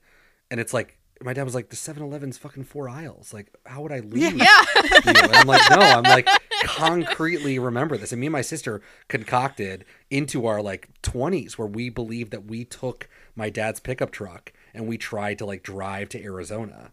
[0.50, 3.34] and it's like my dad was like, "The 7-Eleven's fucking four aisles.
[3.34, 4.64] Like, how would I leave?" yeah.
[5.04, 6.28] I'm like, no, I'm like
[6.62, 8.12] concretely remember this.
[8.12, 12.64] And me and my sister concocted into our like 20s where we believed that we
[12.64, 16.92] took my dad's pickup truck and we tried to like drive to Arizona.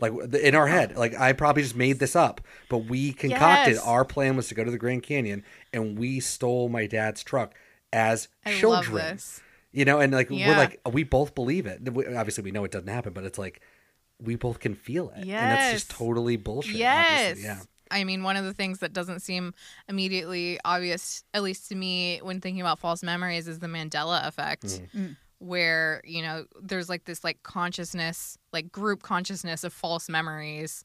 [0.00, 3.84] Like in our head, like I probably just made this up, but we concocted Yes.
[3.84, 7.54] our plan was to go to the Grand Canyon and we stole my dad's truck
[7.92, 8.92] as I children.
[8.94, 9.40] love this.
[9.72, 11.80] You know, and like we're like we both believe it.
[12.16, 13.60] Obviously, we know it doesn't happen, but it's like
[14.20, 16.76] we both can feel it, and that's just totally bullshit.
[16.76, 17.30] Yes.
[17.30, 17.42] obviously.
[17.44, 17.58] yeah.
[17.90, 19.52] I mean, one of the things that doesn't seem
[19.88, 24.64] immediately obvious, at least to me, when thinking about false memories, is the Mandela effect,
[24.96, 25.16] Mm.
[25.38, 30.84] Where, you know, there's like this like consciousness, like group consciousness of false memories.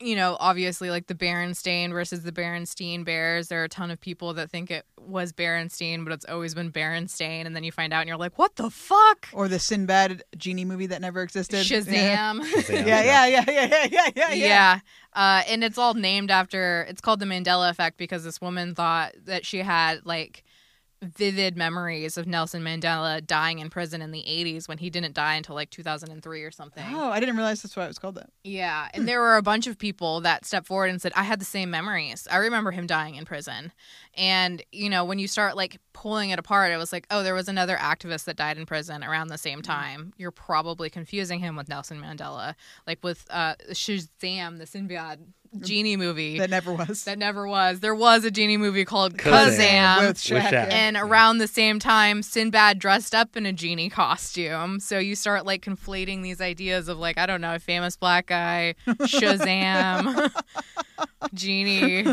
[0.00, 4.00] You know, obviously, like the Berenstain versus the Berenstein Bears, there are a ton of
[4.00, 7.46] people that think it was Berenstein, but it's always been Berenstain.
[7.46, 9.28] And then you find out and you're like, what the fuck?
[9.32, 11.66] Or the Sinbad genie movie that never existed.
[11.66, 12.40] Shazam.
[12.44, 14.34] Shazam, Yeah, yeah, yeah, yeah, yeah, yeah, yeah.
[14.34, 14.80] yeah.
[15.14, 19.14] Uh, and it's all named after it's called the Mandela effect because this woman thought
[19.24, 20.44] that she had like
[21.02, 25.34] vivid memories of Nelson Mandela dying in prison in the 80s when he didn't die
[25.34, 26.84] until like 2003 or something.
[26.90, 28.30] Oh, I didn't realize that's why it was called that.
[28.42, 31.40] Yeah, and there were a bunch of people that stepped forward and said, "I had
[31.40, 32.26] the same memories.
[32.30, 33.72] I remember him dying in prison."
[34.16, 37.34] And you know, when you start like pulling it apart, it was like, "Oh, there
[37.34, 41.56] was another activist that died in prison around the same time." You're probably confusing him
[41.56, 42.54] with Nelson Mandela,
[42.86, 45.20] like with uh, Shazam, the Sinbad
[45.60, 47.04] genie movie That never was.
[47.04, 47.80] that never was.
[47.80, 49.56] There was a genie movie called Kazam.
[49.56, 49.98] Kazam.
[50.00, 50.50] With With Shaq.
[50.50, 50.72] Shaq.
[50.72, 54.80] And around the same time, Sinbad dressed up in a genie costume.
[54.80, 58.26] So you start like conflating these ideas of like, I don't know, a famous black
[58.26, 60.30] guy, Shazam,
[61.34, 62.06] genie.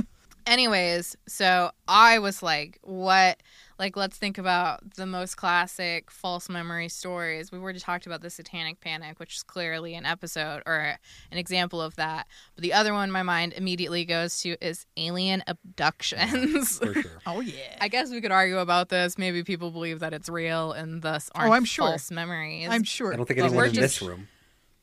[0.48, 3.40] Anyways, so I was like, what?
[3.78, 7.52] Like, let's think about the most classic false memory stories.
[7.52, 10.98] We've already talked about the Satanic Panic, which is clearly an episode or
[11.32, 12.28] an example of that.
[12.56, 16.80] But the other one my mind immediately goes to is alien abductions.
[16.80, 17.12] for sure.
[17.28, 17.78] oh yeah.
[17.82, 19.18] I guess we could argue about this.
[19.18, 21.88] Maybe people believe that it's real and thus oh, aren't Oh, I'm sure.
[21.88, 22.70] false memories.
[22.72, 23.14] I'm sure.
[23.14, 24.28] I don't think anyone in just- this room.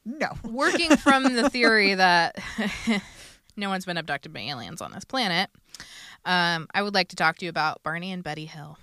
[0.04, 0.30] No.
[0.44, 2.36] Working from the theory that
[3.56, 5.48] no one's been abducted by aliens on this planet,
[6.24, 8.78] um, I would like to talk to you about Barney and Betty Hill.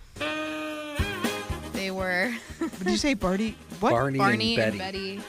[1.74, 3.56] They were Did you say Barty?
[3.80, 3.92] What?
[3.92, 5.18] Barney, Barney and and Betty.
[5.18, 5.28] Betty.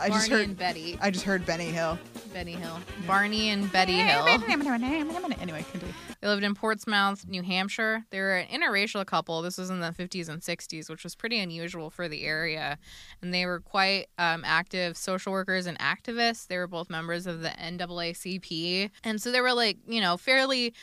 [0.00, 0.48] I just heard.
[0.48, 0.98] and Betty.
[1.00, 1.98] I just heard Benny Hill.
[2.32, 2.78] Benny Hill.
[3.06, 4.26] Barney and Betty Hill.
[4.26, 5.94] Anyway, continue.
[6.20, 8.04] They lived in Portsmouth, New Hampshire.
[8.10, 9.42] They were an interracial couple.
[9.42, 12.78] This was in the 50s and 60s, which was pretty unusual for the area.
[13.20, 16.46] And they were quite um, active social workers and activists.
[16.46, 18.90] They were both members of the NAACP.
[19.04, 20.74] And so they were like, you know, fairly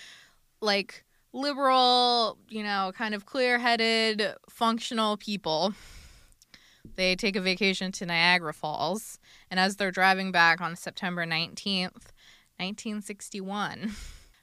[0.61, 5.73] like liberal, you know, kind of clear headed, functional people.
[6.95, 9.19] They take a vacation to Niagara Falls.
[9.49, 12.11] And as they're driving back on September 19th,
[12.57, 13.91] 1961,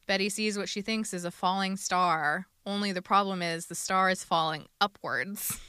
[0.07, 2.47] Betty sees what she thinks is a falling star.
[2.65, 5.61] Only the problem is the star is falling upwards.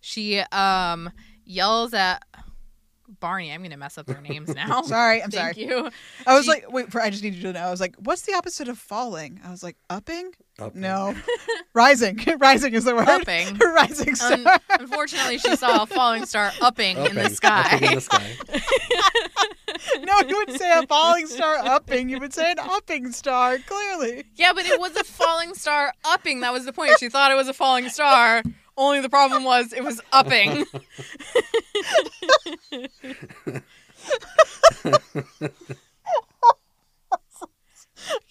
[0.00, 1.10] She um
[1.44, 2.22] yells at
[3.18, 3.52] Barney.
[3.52, 4.82] I'm gonna mess up their names now.
[4.82, 5.52] Sorry, I'm sorry.
[5.54, 5.66] Thank sorry.
[5.84, 5.90] you.
[6.26, 7.60] I was She- like, wait, I just need you to know.
[7.60, 9.40] I was like, what's the opposite of falling?
[9.44, 10.32] I was like, upping?
[10.58, 11.14] Up- No,
[11.74, 12.20] rising.
[12.38, 13.08] rising is the word.
[13.08, 13.56] Upping.
[13.58, 14.32] rising star.
[14.32, 14.46] Un-
[14.78, 17.70] unfortunately, she saw a falling star upping, in the sky.
[17.72, 18.26] Upping in the sky.
[20.02, 22.08] no, you would say a falling star upping.
[22.08, 23.58] You would say an upping star.
[23.58, 24.24] Clearly.
[24.36, 26.40] Yeah, but it was a falling star upping.
[26.40, 26.92] That was the point.
[26.98, 28.42] She thought it was a falling star.
[28.80, 30.64] Only the problem was it was upping.
[32.72, 33.60] I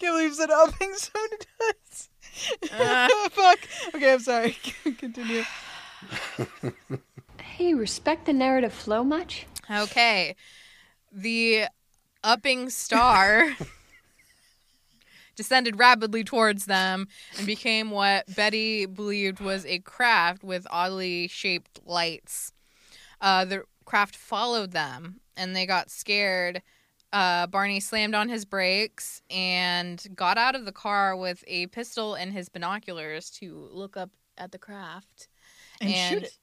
[0.00, 2.08] believe you said upping so many times.
[2.72, 3.08] Uh.
[3.30, 3.60] Fuck.
[3.94, 4.56] Okay, I'm sorry.
[4.98, 5.44] Continue.
[7.40, 9.46] Hey, respect the narrative flow much?
[9.70, 10.34] Okay.
[11.12, 11.66] The
[12.24, 13.54] upping star
[15.40, 21.80] descended rapidly towards them and became what Betty believed was a craft with oddly shaped
[21.86, 22.52] lights.
[23.22, 26.60] Uh, the craft followed them and they got scared.
[27.10, 32.12] Uh, Barney slammed on his brakes and got out of the car with a pistol
[32.12, 35.28] and his binoculars to look up at the craft.
[35.80, 36.38] And shoot it.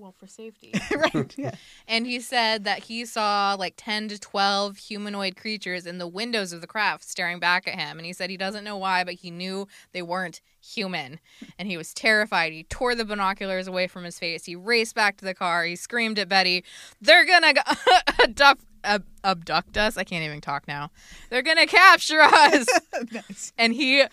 [0.00, 0.72] Well, for safety.
[0.96, 1.34] right.
[1.36, 1.54] Yeah.
[1.86, 6.54] And he said that he saw like 10 to 12 humanoid creatures in the windows
[6.54, 7.98] of the craft staring back at him.
[7.98, 11.20] And he said he doesn't know why, but he knew they weren't human.
[11.58, 12.54] And he was terrified.
[12.54, 14.46] He tore the binoculars away from his face.
[14.46, 15.64] He raced back to the car.
[15.64, 16.64] He screamed at Betty,
[17.02, 17.76] They're going to
[18.22, 19.98] abduct, ab- abduct us.
[19.98, 20.90] I can't even talk now.
[21.28, 22.66] They're going to capture us.
[23.12, 23.52] nice.
[23.58, 24.04] and he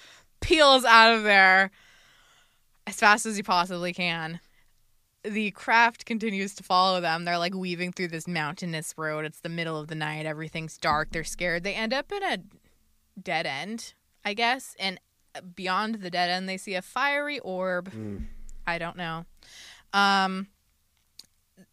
[0.41, 1.71] peels out of there
[2.86, 4.41] as fast as he possibly can.
[5.28, 7.26] The craft continues to follow them.
[7.26, 9.26] They're like weaving through this mountainous road.
[9.26, 10.26] It's the middle of the night.
[10.26, 11.10] Everything's dark.
[11.12, 11.63] They're scared.
[11.63, 12.38] They end up in a
[13.22, 14.76] dead end, I guess.
[14.80, 15.00] And
[15.56, 17.92] beyond the dead end, they see a fiery orb.
[18.66, 19.26] I don't know.
[19.94, 20.48] Um,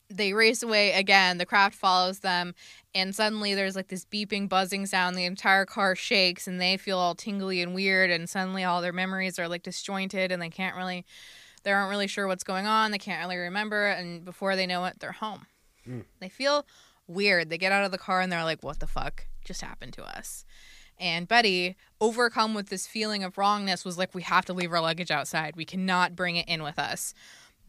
[0.08, 1.38] they race away again.
[1.38, 2.54] The craft follows them,
[2.94, 5.16] and suddenly there's like this beeping, buzzing sound.
[5.16, 8.10] The entire car shakes, and they feel all tingly and weird.
[8.10, 11.04] And suddenly, all their memories are like disjointed, and they can't really,
[11.64, 12.90] they aren't really sure what's going on.
[12.90, 15.46] They can't really remember, and before they know it, they're home.
[15.84, 16.00] Hmm.
[16.20, 16.66] They feel
[17.06, 17.50] weird.
[17.50, 20.04] They get out of the car, and they're like, "What the fuck just happened to
[20.04, 20.44] us?"
[20.98, 24.80] And Betty, overcome with this feeling of wrongness, was like, We have to leave our
[24.80, 25.56] luggage outside.
[25.56, 27.14] We cannot bring it in with us.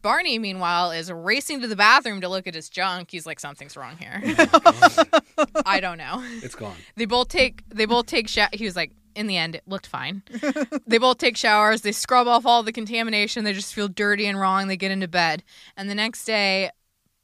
[0.02, 3.10] Barney, meanwhile, is racing to the bathroom to look at his junk.
[3.10, 4.22] He's like, Something's wrong here.
[5.66, 6.22] I don't know.
[6.42, 6.76] It's gone.
[6.96, 9.86] They both take they both take sho- he was like in the end it looked
[9.86, 10.22] fine.
[10.86, 14.38] they both take showers, they scrub off all the contamination, they just feel dirty and
[14.38, 15.42] wrong, they get into bed.
[15.76, 16.70] And the next day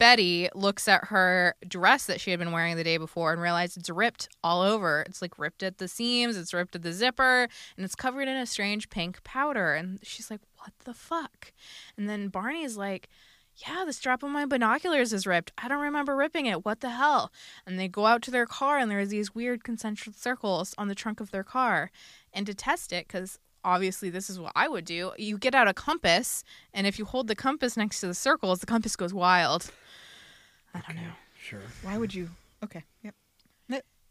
[0.03, 3.77] Betty looks at her dress that she had been wearing the day before and realizes
[3.77, 5.03] it's ripped all over.
[5.03, 8.37] It's like ripped at the seams, it's ripped at the zipper, and it's covered in
[8.37, 9.75] a strange pink powder.
[9.75, 11.53] And she's like, What the fuck?
[11.97, 13.11] And then Barney's like,
[13.55, 15.53] Yeah, the strap on my binoculars is ripped.
[15.57, 16.65] I don't remember ripping it.
[16.65, 17.31] What the hell?
[17.65, 20.97] And they go out to their car, and there's these weird concentric circles on the
[20.97, 21.93] trunk of their car.
[22.33, 25.69] And to test it, because obviously this is what I would do, you get out
[25.69, 26.43] a compass,
[26.75, 29.71] and if you hold the compass next to the circles, the compass goes wild.
[30.75, 31.13] I don't know.
[31.41, 31.61] Sure.
[31.83, 32.29] Why would you?
[32.65, 32.85] Okay.
[33.03, 33.15] Yep.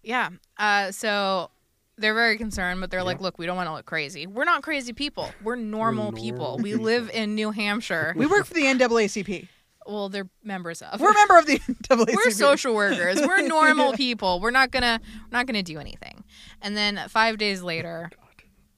[0.03, 0.29] Yeah.
[0.57, 1.51] Uh, so
[1.97, 4.25] they're very concerned, but they're like, look, we don't want to look crazy.
[4.25, 5.29] We're not crazy people.
[5.43, 6.57] We're normal people.
[6.57, 8.13] normal We live in New Hampshire.
[8.17, 9.47] We work for the NAACP.
[9.85, 10.99] well, they're members of.
[10.99, 12.15] We're a member of the NAACP.
[12.15, 13.21] We're social workers.
[13.21, 14.39] We're normal people.
[14.39, 14.99] We're not gonna
[15.31, 16.23] we're not gonna do anything.
[16.63, 18.09] And then five days later,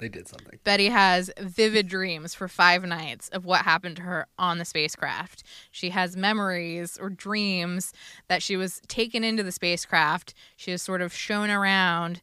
[0.04, 0.60] They did something.
[0.66, 5.44] Betty has vivid dreams for five nights of what happened to her on the spacecraft.
[5.72, 7.94] She has memories or dreams
[8.28, 10.34] that she was taken into the spacecraft.
[10.58, 12.22] She is sort of shown around,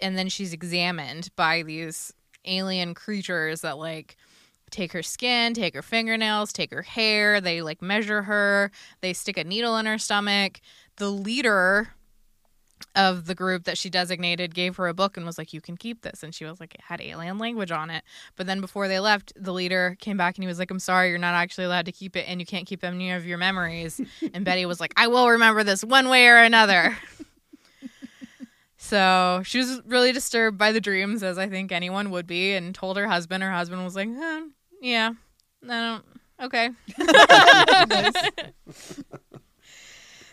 [0.00, 2.14] and then she's examined by these
[2.46, 4.16] alien creatures that like
[4.70, 7.42] take her skin, take her fingernails, take her hair.
[7.42, 8.70] They like measure her.
[9.02, 10.62] They stick a needle in her stomach.
[10.96, 11.90] The leader
[12.98, 15.76] of the group that she designated gave her a book and was like, "You can
[15.76, 18.02] keep this." And she was like, "It had alien language on it."
[18.36, 21.10] But then before they left, the leader came back and he was like, "I'm sorry,
[21.10, 24.00] you're not actually allowed to keep it, and you can't keep any of your memories."
[24.34, 26.98] and Betty was like, "I will remember this one way or another."
[28.76, 32.74] so she was really disturbed by the dreams, as I think anyone would be, and
[32.74, 33.44] told her husband.
[33.44, 34.42] Her husband was like, "Huh,
[34.82, 35.12] "Yeah,
[35.62, 36.04] I don't."
[36.40, 36.70] Okay.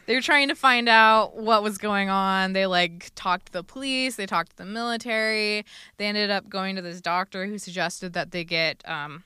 [0.07, 2.53] they were trying to find out what was going on.
[2.53, 5.65] They like talked to the police, they talked to the military.
[5.97, 9.23] They ended up going to this doctor who suggested that they get um,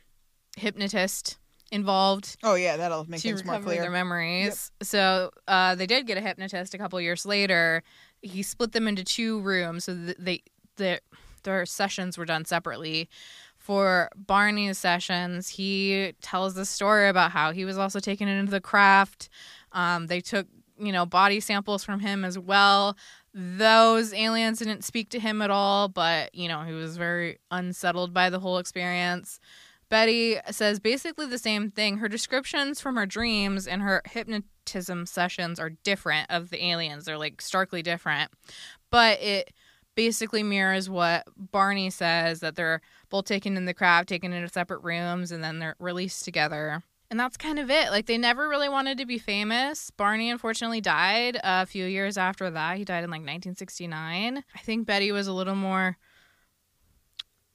[0.58, 1.38] hypnotist
[1.72, 3.82] involved Oh yeah, that'll make things more clear.
[3.82, 4.72] their memories.
[4.82, 7.84] So uh, they did get a hypnotist a couple years later.
[8.22, 10.42] He split them into two rooms, so th- they
[10.78, 11.00] the,
[11.44, 13.10] their sessions were done separately.
[13.58, 18.62] For Barney's sessions, he tells the story about how he was also taken into the
[18.62, 19.30] craft.
[19.74, 20.48] Um, they took
[20.80, 22.98] you know body samples from him as well.
[23.34, 28.14] Those aliens didn't speak to him at all, but you know he was very unsettled
[28.14, 29.40] by the whole experience.
[29.90, 31.98] Betty says basically the same thing.
[31.98, 37.06] Her descriptions from her dreams and her hypnotism sessions are different of the aliens.
[37.06, 38.32] They're like starkly different.
[38.92, 39.52] But it
[39.96, 44.84] basically mirrors what Barney says that they're both taken in the craft, taken into separate
[44.84, 46.84] rooms, and then they're released together.
[47.12, 47.90] And that's kind of it.
[47.90, 49.90] Like they never really wanted to be famous.
[49.92, 52.78] Barney unfortunately died a few years after that.
[52.78, 54.44] He died in like 1969.
[54.56, 55.98] I think Betty was a little more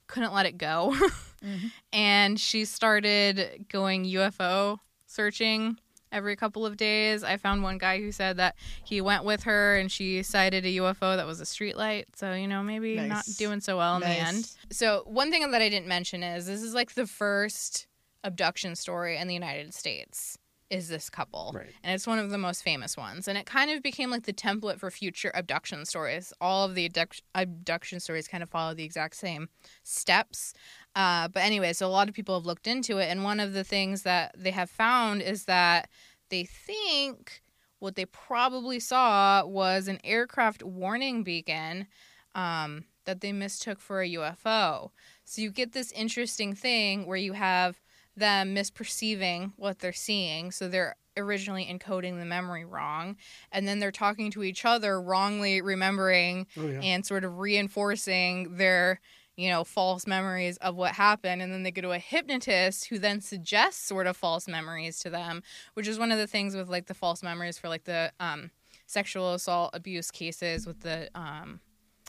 [0.07, 0.95] couldn't let it go.
[1.45, 1.67] Mm-hmm.
[1.93, 5.77] and she started going UFO searching
[6.11, 7.23] every couple of days.
[7.23, 10.77] I found one guy who said that he went with her and she sighted a
[10.77, 12.05] UFO that was a streetlight.
[12.15, 14.49] So, you know, maybe not doing so well in the end.
[14.71, 17.85] So, one thing that I didn't mention is this is like the first
[18.25, 20.37] abduction story in the United States
[20.69, 21.51] is this couple.
[21.53, 21.71] Right.
[21.83, 23.27] And it's one of the most famous ones.
[23.27, 26.33] And it kind of became like the template for future abduction stories.
[26.41, 29.49] All of the abduct- abduction stories kind of follow the exact same
[29.83, 30.53] steps.
[30.95, 33.05] Uh, but anyway, so a lot of people have looked into it.
[33.05, 35.87] And one of the things that they have found is that
[36.29, 37.43] they think
[37.79, 41.85] what they probably saw was an aircraft warning beacon
[42.33, 44.89] um, that they mistook for a UFO.
[45.23, 47.79] So you get this interesting thing where you have
[48.15, 50.51] them misperceiving what they're seeing.
[50.51, 53.15] So they're originally encoding the memory wrong.
[53.51, 56.79] And then they're talking to each other, wrongly remembering Oh, yeah.
[56.81, 58.99] and sort of reinforcing their
[59.37, 62.97] you know false memories of what happened and then they go to a hypnotist who
[62.97, 65.43] then suggests sort of false memories to them
[65.73, 68.49] which is one of the things with like the false memories for like the um
[68.87, 71.59] sexual assault abuse cases with the um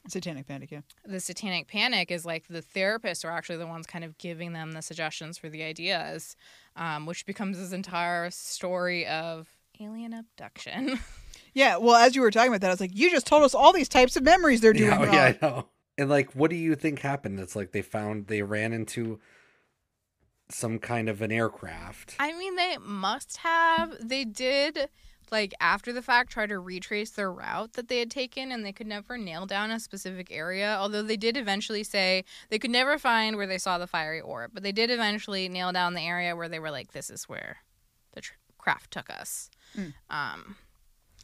[0.08, 0.80] Satanic panic, yeah.
[1.04, 4.72] the satanic panic is like the therapists are actually the ones kind of giving them
[4.72, 6.36] the suggestions for the ideas,
[6.76, 9.48] um, which becomes this entire story of
[9.80, 10.98] alien abduction.
[11.52, 13.54] Yeah, well, as you were talking about that, I was like, you just told us
[13.54, 15.14] all these types of memories they're doing Yeah, oh, wrong.
[15.14, 15.68] yeah, I know.
[15.96, 17.40] And like, what do you think happened?
[17.40, 19.18] It's like they found they ran into
[20.50, 22.14] some kind of an aircraft.
[22.18, 23.94] I mean, they must have.
[24.06, 24.90] They did,
[25.30, 28.72] like, after the fact, try to retrace their route that they had taken, and they
[28.72, 30.76] could never nail down a specific area.
[30.78, 34.52] Although they did eventually say they could never find where they saw the fiery orb,
[34.54, 37.58] but they did eventually nail down the area where they were like, this is where
[38.12, 39.50] the tr- craft took us.
[39.76, 39.94] Mm.
[40.10, 40.56] Um,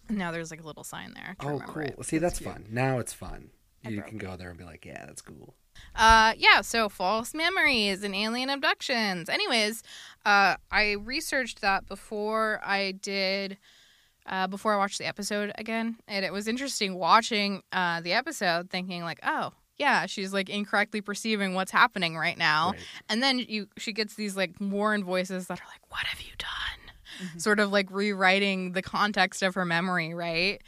[0.08, 1.36] now there's like a little sign there.
[1.40, 1.82] Oh, cool.
[1.82, 2.04] it.
[2.04, 2.66] See, that's, fun.
[2.70, 3.50] Now it's fun.
[3.84, 5.54] I You can go there and be like, yeah, that's cool.
[5.94, 9.28] Uh, yeah, so false memories and alien abductions.
[9.28, 9.82] Anyways,
[10.24, 13.58] uh, I researched that before I did,
[14.26, 18.70] uh, before I watched the episode again, and it was interesting watching uh, the episode,
[18.70, 19.52] thinking like, oh.
[19.78, 22.80] Yeah, she's like incorrectly perceiving what's happening right now, Right.
[23.08, 26.30] and then you she gets these like warned voices that are like, "What have you
[26.38, 27.38] done?" Mm-hmm.
[27.38, 30.62] Sort of like rewriting the context of her memory, right?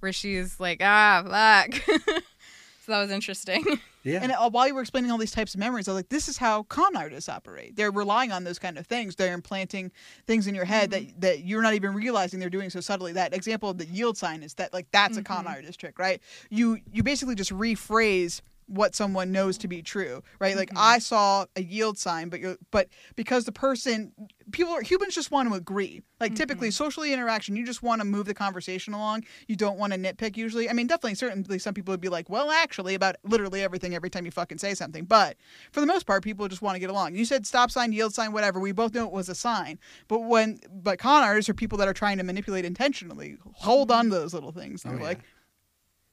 [0.00, 1.74] Where she's like, "Ah, fuck."
[2.84, 3.64] so that was interesting.
[4.02, 4.20] Yeah.
[4.22, 6.28] And uh, while you were explaining all these types of memories, I was like, this
[6.28, 7.76] is how con artists operate.
[7.76, 9.16] They're relying on those kind of things.
[9.16, 9.92] They're implanting
[10.26, 11.06] things in your head Mm-hmm.
[11.06, 13.12] that, that you're not even realizing they're doing so subtly.
[13.12, 15.32] That example of the yield sign is that like that's a Mm-hmm.
[15.34, 16.20] con artist trick, right?
[16.48, 18.40] You you basically just rephrase
[18.70, 20.56] what someone knows to be true, right?
[20.56, 20.78] Like Mm-hmm.
[20.78, 24.12] I saw a yield sign, but you're but because the person
[24.52, 26.02] people are humans just want to agree.
[26.20, 26.84] Like typically Mm-hmm.
[26.84, 29.24] socially interaction, you just want to move the conversation along.
[29.48, 30.70] You don't want to nitpick usually.
[30.70, 34.10] I mean, definitely certainly some people would be like, "Well, actually about literally everything every
[34.10, 35.36] time you fucking say something." But
[35.72, 37.16] for the most part, people just want to get along.
[37.16, 38.60] You said stop sign, yield sign, whatever.
[38.60, 39.78] We both know it was a sign.
[40.08, 43.36] But when but con artists are people that are trying to manipulate intentionally.
[43.54, 44.82] Hold on to those little things.
[44.84, 45.02] They're Oh, yeah.
[45.02, 45.20] like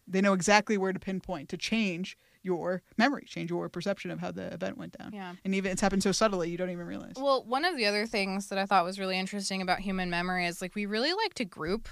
[0.07, 4.31] they know exactly where to pinpoint to change your memory, change your perception of how
[4.31, 5.11] the event went down.
[5.13, 5.33] Yeah.
[5.43, 7.13] And even it's happened so subtly you don't even realize.
[7.17, 10.45] Well, one of the other things that I thought was really interesting about human memory
[10.45, 11.89] is like we really like to group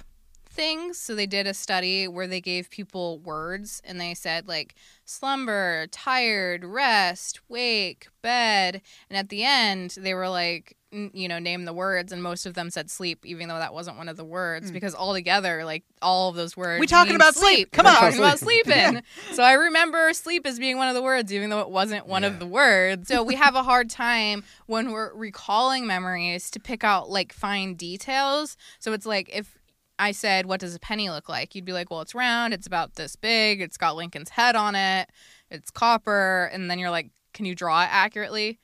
[0.55, 0.97] things.
[0.97, 5.87] So they did a study where they gave people words and they said like slumber,
[5.87, 10.77] tired, rest, wake, bed, and at the end they were like
[11.13, 13.97] you know name the words and most of them said sleep even though that wasn't
[13.97, 14.73] one of the words hmm.
[14.73, 17.71] because all together like all of those words We talking about sleep.
[17.71, 17.95] Come We're on.
[17.97, 19.01] talking about sleeping
[19.33, 22.23] so i remember sleep as being one of the words even though it wasn't one
[22.23, 22.29] Yeah.
[22.29, 26.83] of the words so we have a hard time when we're recalling memories to pick
[26.83, 29.57] out like fine details so it's like if
[29.97, 31.55] I said, What does a penny look like?
[31.55, 34.75] You'd be like, Well, it's round, it's about this big, it's got Lincoln's head on
[34.75, 35.09] it,
[35.49, 36.49] it's copper.
[36.51, 38.59] And then you're like, Can you draw it accurately?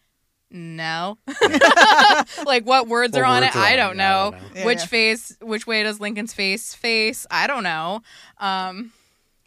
[0.51, 1.17] No.
[2.45, 3.59] like, what words What are on words it?
[3.59, 3.97] are I don't it?
[3.97, 4.03] know.
[4.03, 4.49] I don't know.
[4.55, 4.85] Yeah, which yeah.
[4.85, 7.25] face, which way does Lincoln's face face?
[7.31, 8.01] I don't know.
[8.37, 8.91] Um,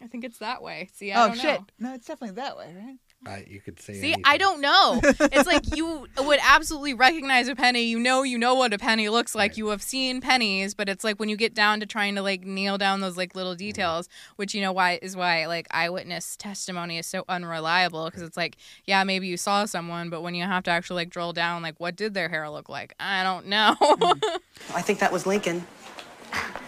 [0.01, 0.89] I think it's that way.
[0.93, 1.59] See, I oh don't shit.
[1.79, 1.89] know.
[1.89, 2.97] No, it's definitely that way, right?
[3.25, 3.93] I, you could say.
[3.93, 4.23] See, anything.
[4.25, 5.01] I don't know.
[5.35, 7.83] It's like you would absolutely recognize a penny.
[7.83, 9.51] You know, you know what a penny looks like.
[9.51, 9.57] Right.
[9.57, 12.45] You have seen pennies, but it's like when you get down to trying to like
[12.45, 13.59] nail down those like little mm-hmm.
[13.59, 18.37] details, which you know why is why like eyewitness testimony is so unreliable because it's
[18.37, 21.61] like, yeah, maybe you saw someone, but when you have to actually like drill down,
[21.61, 22.93] like what did their hair look like?
[22.99, 23.75] I don't know.
[23.79, 24.19] Hmm.
[24.75, 25.65] I think that was Lincoln.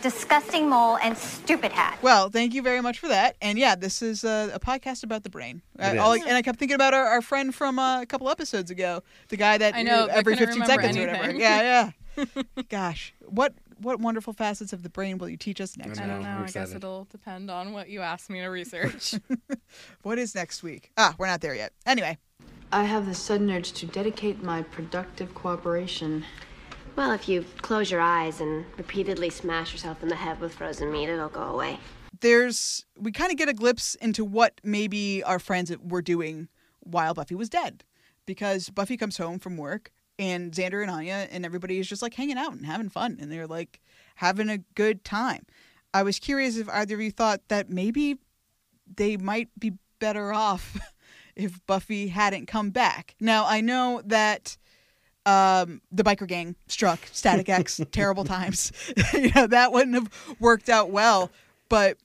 [0.01, 1.97] Disgusting mole and stupid hat.
[2.01, 3.35] Well, thank you very much for that.
[3.41, 5.61] And yeah, this is a, a podcast about the brain.
[5.79, 8.29] I, It all- and I kept thinking about our, our friend from uh, a couple
[8.29, 11.31] episodes ago, the guy that I know, uh, every couldn't 15 remember seconds or whatever.
[11.37, 12.43] Yeah, yeah.
[12.69, 15.99] Gosh, what what wonderful facets of the brain will you teach us next?
[15.99, 16.37] I I don't know, know.
[16.39, 19.15] I'm guess it'll depend on what you ask me to research.
[20.01, 20.91] What is next week?
[20.97, 21.73] Ah, we're not there yet.
[21.85, 22.17] Anyway,
[22.71, 26.23] I have the sudden urge to dedicate my productive cooperation.
[26.97, 30.91] Well, if you close your eyes and repeatedly smash yourself in the head with frozen
[30.91, 31.77] meat, it'll go away.
[32.21, 36.47] there's we kind of get a glimpse into what maybe our friends were doing
[36.79, 37.83] while Buffy was dead,
[38.25, 42.15] because Buffy comes home from work and Xander and Anya and everybody is just like
[42.15, 43.79] hanging out and having fun and they're like
[44.15, 45.45] having a good time.
[45.93, 48.17] I was curious if either of you thought that maybe
[48.91, 50.79] they might be better off
[51.35, 53.13] if Buffy hadn't come back.
[53.19, 54.57] Now I know that
[55.27, 58.71] um, the biker gang struck Static X terrible times.
[59.13, 60.09] you know that wouldn't have
[60.39, 61.29] worked out well.
[61.69, 61.97] But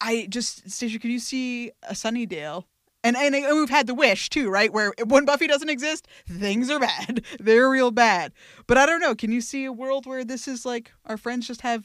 [0.00, 2.64] I just, Stacia, could you see a Sunnydale?
[3.04, 4.72] And, and and we've had the wish too, right?
[4.72, 7.24] Where when Buffy doesn't exist, things are bad.
[7.38, 8.32] They're real bad.
[8.66, 9.14] But I don't know.
[9.14, 11.84] Can you see a world where this is like our friends just have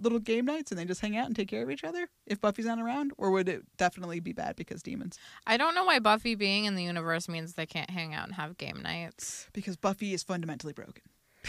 [0.00, 2.40] little game nights and they just hang out and take care of each other if
[2.40, 3.12] Buffy's not around?
[3.18, 5.18] Or would it definitely be bad because demons?
[5.46, 8.34] I don't know why Buffy being in the universe means they can't hang out and
[8.34, 9.48] have game nights.
[9.52, 11.02] Because Buffy is fundamentally broken.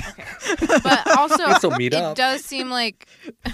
[0.10, 0.26] Okay.
[0.84, 2.18] But also, meet it up.
[2.18, 3.08] does seem like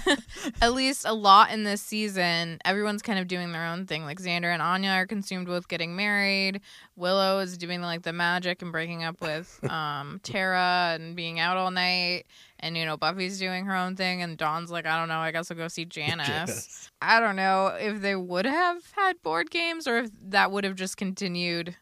[0.60, 4.04] at least a lot in this season, everyone's kind of doing their own thing.
[4.04, 6.60] Like Xander and Anya are consumed with getting married.
[6.96, 11.56] Willow is doing like the magic and breaking up with um, Tara and being out
[11.56, 12.24] all night.
[12.64, 15.32] And you know, Buffy's doing her own thing, and Dawn's like, I don't know, I
[15.32, 16.88] guess I'll go see Janice.
[17.02, 20.76] I don't know if they would have had board games or if that would have
[20.76, 21.76] just continued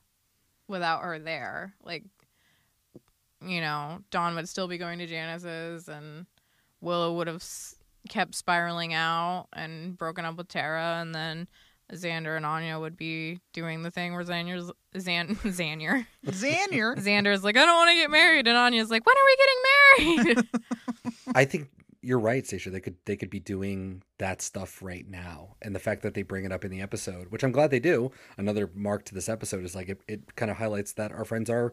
[0.68, 1.74] without her there.
[1.84, 2.04] Like,
[3.44, 6.26] you know, Dawn would still be going to Janice's, and
[6.80, 7.76] Willow would have s-
[8.08, 11.46] kept spiraling out and broken up with Tara, and then
[11.92, 16.96] Xander and Anya would be doing the thing where Xander's Xan Xander Xander.
[16.98, 20.34] Xander's like, I don't want to get married, and Anya's like, When are we getting
[20.34, 20.48] married?
[21.34, 21.68] I think
[22.02, 22.70] you're right, Stacia.
[22.70, 26.22] They could they could be doing that stuff right now, and the fact that they
[26.22, 28.10] bring it up in the episode, which I'm glad they do.
[28.36, 31.50] Another mark to this episode is like it, it kind of highlights that our friends
[31.50, 31.72] are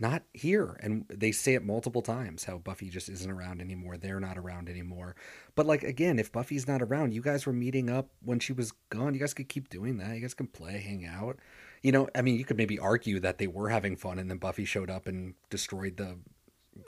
[0.00, 3.96] not here, and they say it multiple times how Buffy just isn't around anymore.
[3.96, 5.14] They're not around anymore.
[5.54, 8.72] But like again, if Buffy's not around, you guys were meeting up when she was
[8.88, 9.14] gone.
[9.14, 10.14] You guys could keep doing that.
[10.14, 11.38] You guys can play, hang out.
[11.82, 14.38] You know, I mean, you could maybe argue that they were having fun, and then
[14.38, 16.16] Buffy showed up and destroyed the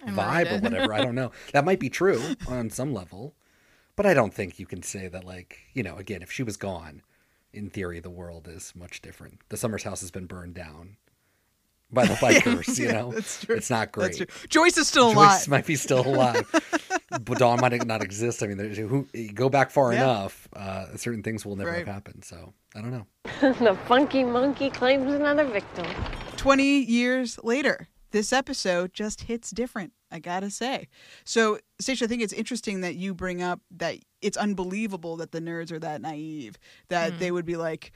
[0.09, 0.95] vibe or whatever.
[0.95, 1.33] I don't know.
[1.53, 3.35] That might be true on some level,
[3.95, 5.25] but I don't think you can say that.
[5.25, 7.03] Like you know, again, if she was gone,
[7.53, 9.41] in theory, the world is much different.
[9.51, 10.97] The Summers house has been burned down
[11.93, 12.79] by the bikers.
[12.79, 13.57] you know, that's true.
[13.57, 14.17] it's not great.
[14.17, 14.49] That's true.
[14.49, 15.31] Joyce is still Joyce alive.
[15.41, 16.51] Joyce might be still alive,
[17.11, 18.43] but Dawn might not exist.
[18.43, 20.03] I mean, who go back far Yeah.
[20.03, 21.79] enough, uh, certain things will never Right.
[21.87, 22.25] have happened.
[22.25, 23.07] So I don't know.
[23.41, 25.87] the funky monkey claims another victim.
[26.37, 30.89] 20 years later, this episode just hits different, I gotta say.
[31.25, 35.41] So, Stacia, I think it's interesting that you bring up that it's unbelievable that the
[35.41, 37.93] nerds are that naive, that they would be like,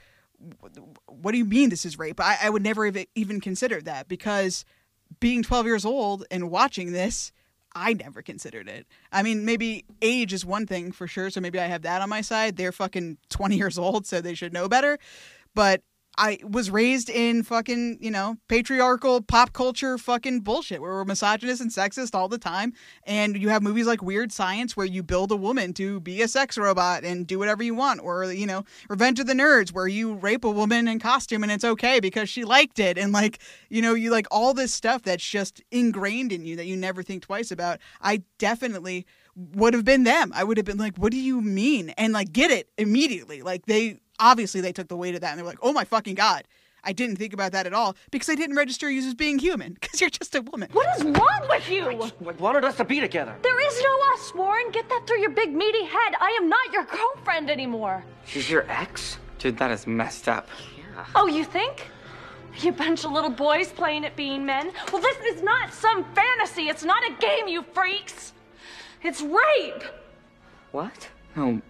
[1.07, 2.19] what do you mean this is rape?
[2.19, 4.65] I, I would never have even considered that because
[5.19, 7.31] being 12 years old and watching this,
[7.75, 8.87] I never considered it.
[9.11, 11.29] I mean, maybe age is one thing for sure.
[11.29, 12.55] So maybe I have that on my side.
[12.57, 14.97] They're fucking 20 years old, so they should know better.
[15.53, 15.81] But
[16.17, 21.61] I was raised in fucking, you know, patriarchal pop culture fucking bullshit where we're misogynist
[21.61, 22.73] and sexist all the time.
[23.03, 26.27] And you have movies like Weird Science where you build a woman to be a
[26.27, 28.01] sex robot and do whatever you want.
[28.01, 31.51] Or, you know, Revenge of the Nerds where you rape a woman in costume and
[31.51, 32.97] it's okay because she liked it.
[32.97, 33.39] And like,
[33.69, 37.03] you know, you like all this stuff that's just ingrained in you that you never
[37.03, 37.79] think twice about.
[38.01, 39.05] I definitely
[39.35, 40.31] would have been them.
[40.33, 41.89] I would have been like, what do you mean?
[41.91, 43.43] And like get it immediately.
[43.43, 46.15] Like they obviously they took the weight of that and they're like, oh my fucking
[46.15, 46.43] God.
[46.83, 49.73] I didn't think about that at all because I didn't register you as being human
[49.81, 50.69] because you're just a woman.
[50.71, 51.89] What is wrong with you?
[51.89, 53.35] I wanted us to be together.
[53.41, 54.71] There is no us, Warren.
[54.71, 56.13] Get that through your big meaty head.
[56.19, 58.05] I am not your girlfriend anymore.
[58.25, 59.17] She's your ex?
[59.37, 60.47] Dude, that is messed up.
[60.77, 61.05] Yeah.
[61.15, 61.89] Oh, you think?
[62.59, 64.71] You bunch of little boys playing at being men?
[64.91, 66.69] Well, this is not some fantasy.
[66.69, 68.33] It's not a game, you freaks.
[69.03, 69.83] It's rape.
[70.71, 71.09] What?
[71.35, 71.61] No,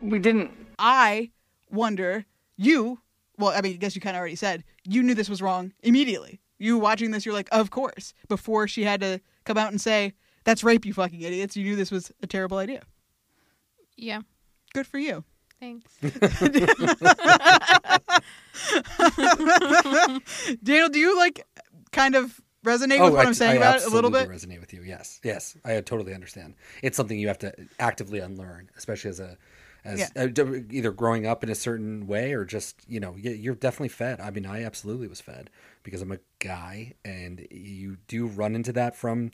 [0.00, 0.52] we didn't.
[0.78, 1.30] I
[1.72, 2.24] wonder,
[2.56, 3.00] you,
[3.38, 5.72] well, I mean, I guess you kind of already said, you knew this was wrong
[5.82, 6.40] immediately.
[6.58, 8.14] You watching this, you're like, of course.
[8.28, 10.12] Before she had to come out and say,
[10.44, 11.56] that's rape, you fucking idiots.
[11.56, 12.82] You knew this was a terrible idea.
[13.96, 14.20] yeah.
[14.74, 15.24] Good for you.
[15.60, 15.98] Thanks.
[20.62, 21.46] Daniel, do you like
[21.92, 24.28] kind of resonate oh, with what I, am saying I about it a little bit?
[24.28, 24.82] Resonate with you?
[24.82, 25.56] Yes, yes.
[25.64, 26.54] I totally understand.
[26.82, 29.36] It's something you have to actively unlearn, especially as a,
[29.84, 30.24] as Yeah.
[30.24, 34.20] uh, either growing up in a certain way or just you know you're definitely fed.
[34.20, 35.50] I mean, I absolutely was fed
[35.82, 39.30] because I'm a guy, and you do run into that from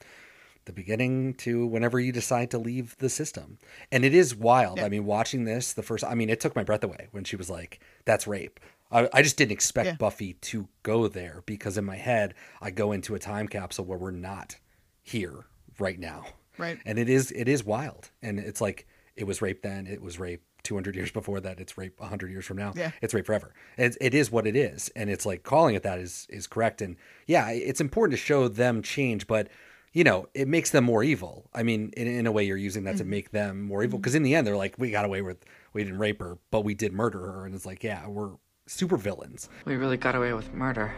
[0.64, 3.58] the beginning to whenever you decide to leave the system.
[3.90, 4.78] And it is wild.
[4.78, 4.84] Yeah.
[4.84, 7.36] I mean, watching this the first, I mean, it took my breath away when she
[7.36, 9.96] was like, "That's rape." I, I just didn't expect Yeah.
[9.96, 13.98] Buffy to go there because in my head I go into a time capsule where
[13.98, 14.56] we're not
[15.02, 15.44] here
[15.78, 16.24] right now.
[16.56, 16.78] Right.
[16.86, 18.10] And it is it is wild.
[18.22, 18.86] And it's like
[19.18, 22.44] it was rape then, it was rape 200 years before that, it's rape 100 years
[22.46, 22.72] from now.
[22.76, 22.90] Yeah.
[23.02, 23.52] It's rape forever.
[23.76, 24.90] It's, it is what it is.
[24.96, 26.96] And it's like calling it that is is correct and
[27.26, 29.48] yeah, it's important to show them change, but
[29.92, 31.48] you know, it makes them more evil.
[31.54, 33.10] I mean, in, in a way, you're using that to Mm-hmm.
[33.10, 33.98] make them more evil.
[33.98, 35.38] Because in the end, they're like, we got away with,
[35.72, 37.46] we didn't rape her, but we did murder her.
[37.46, 38.32] And it's like, yeah, we're
[38.66, 39.48] super villains.
[39.64, 40.92] We really got away with murder.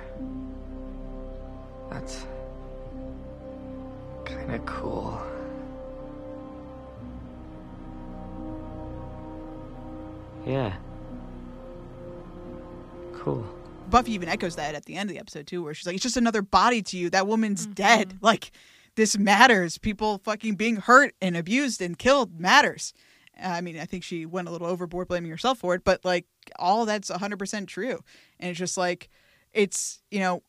[1.90, 2.26] That's.
[4.26, 5.22] kinda cool.
[10.46, 10.74] Yeah.
[13.14, 13.46] Cool.
[13.88, 16.02] Buffy even echoes that at the end of the episode too, where she's like, "It's
[16.02, 17.10] just another body to you.
[17.10, 17.74] That woman's mm-hmm.
[17.74, 18.18] dead.
[18.20, 18.52] Like
[18.94, 19.78] this matters.
[19.78, 22.94] People fucking being hurt and abused and killed matters."
[23.42, 26.26] I mean, I think she went a little overboard blaming herself for it, but like
[26.58, 28.00] all that's 100% true.
[28.38, 29.08] And it's just like,
[29.52, 30.42] it's, you know,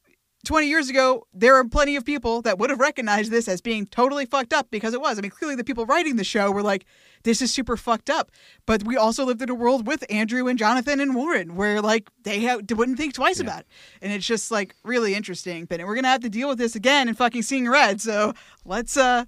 [0.43, 3.85] 20 years ago, there are plenty of people that would have recognized this as being
[3.85, 5.17] totally fucked up because it was.
[5.17, 6.85] I mean, clearly the people writing the show were like,
[7.23, 8.31] this is super fucked up.
[8.65, 12.09] But we also lived in a world with Andrew and Jonathan and Warren where like
[12.23, 13.67] they ha- wouldn't think twice about it.
[14.01, 15.65] And it's just like really interesting.
[15.65, 18.01] But we're going to have to deal with this again in fucking Seeing Red.
[18.01, 18.33] So
[18.65, 19.25] let's, uh,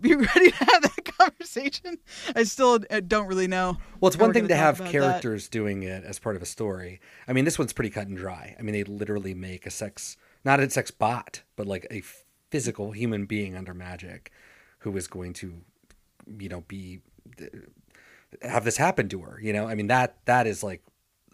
[0.00, 1.98] be ready to have that conversation.
[2.34, 3.78] I still uh, don't really know.
[4.00, 4.92] Well, it's one thing gonna have about that.
[4.92, 7.00] characters doing it as part of a story.
[7.28, 8.56] I mean, this one's pretty cut and dry.
[8.58, 12.02] I mean, they literally make a sex, not a sex bot, but like a
[12.50, 14.30] physical human being under magic
[14.78, 15.54] who is going to,
[16.38, 17.00] you know, be
[17.42, 17.46] uh,
[18.42, 19.40] have this happen to her.
[19.42, 20.82] You know, I mean that that is like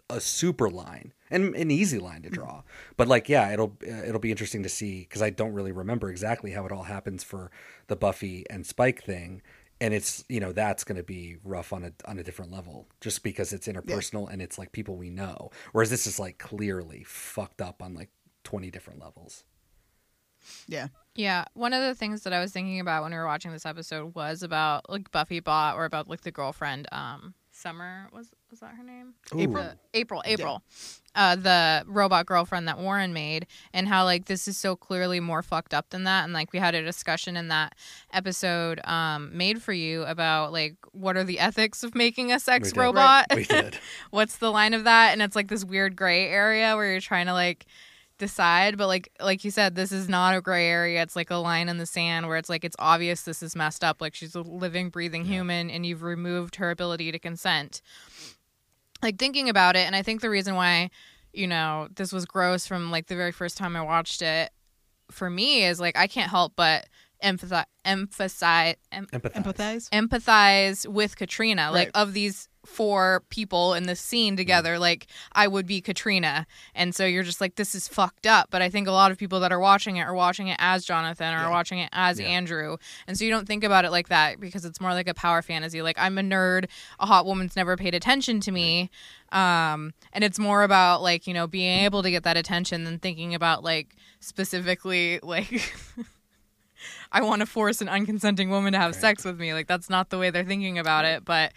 [0.09, 2.63] a super line and an easy line to draw.
[2.97, 6.09] But like, yeah, it'll uh, it'll be interesting to see because I don't really remember
[6.09, 7.51] exactly how it all happens for
[7.87, 9.43] the Buffy and Spike thing.
[9.79, 12.87] And it's you know that's going to be rough on a on a different level
[12.99, 17.03] just because it's interpersonal and it's like people we know, whereas this is like clearly
[17.03, 18.09] fucked up on like
[18.43, 19.43] twenty different levels.
[20.67, 20.87] Yeah.
[21.15, 23.65] Yeah, one of the things that I was thinking about when we were watching this
[23.67, 28.61] episode was about like Buffy bot or about like the girlfriend um Summer was was
[28.61, 29.13] that her name?
[29.37, 29.63] April.
[29.63, 30.63] The- April, April.
[31.13, 35.43] Uh the robot girlfriend that Warren made and how like this is so clearly more
[35.43, 37.75] fucked up than that and like we had a discussion in that
[38.11, 42.69] episode um made for you about like what are the ethics of making a sex
[42.69, 42.79] We did.
[42.81, 43.25] robot?
[43.35, 43.77] We did.
[44.09, 45.13] What's the line of that?
[45.13, 47.67] And it's like this weird gray area where you're trying to like
[48.23, 51.35] decide but like like you said this is not a gray area it's like a
[51.35, 54.33] line in the sand where it's like it's obvious this is messed up like she's
[54.33, 57.81] a living breathing human and you've removed her ability to consent
[59.01, 60.89] like thinking about it and i think the reason why
[61.33, 64.49] you know this was gross from like the very first time i watched it
[65.11, 66.87] for me is like i can't help but
[67.19, 69.43] emphasize emphasize em- Empathize.
[69.43, 69.89] Empathize.
[69.89, 71.71] empathize with Katrina.
[71.71, 76.47] Like of these four people in this scene together, like I would be Katrina.
[76.73, 78.49] And so you're just like, this is fucked up.
[78.49, 80.85] But I think a lot of people that are watching it are watching it as
[80.85, 82.77] Jonathan or are watching it as Andrew.
[83.07, 85.41] And so you don't think about it like that because it's more like a power
[85.41, 85.81] fantasy.
[85.81, 86.65] Like I'm a nerd,
[86.99, 88.89] a hot woman's never paid attention to me.
[89.31, 92.99] Um, and it's more about like, you know, being able to get that attention than
[92.99, 95.73] thinking about like specifically like
[97.11, 99.53] I want to force an unconsenting woman to have sex with me.
[99.53, 101.53] Like that's not the way they're thinking about it, but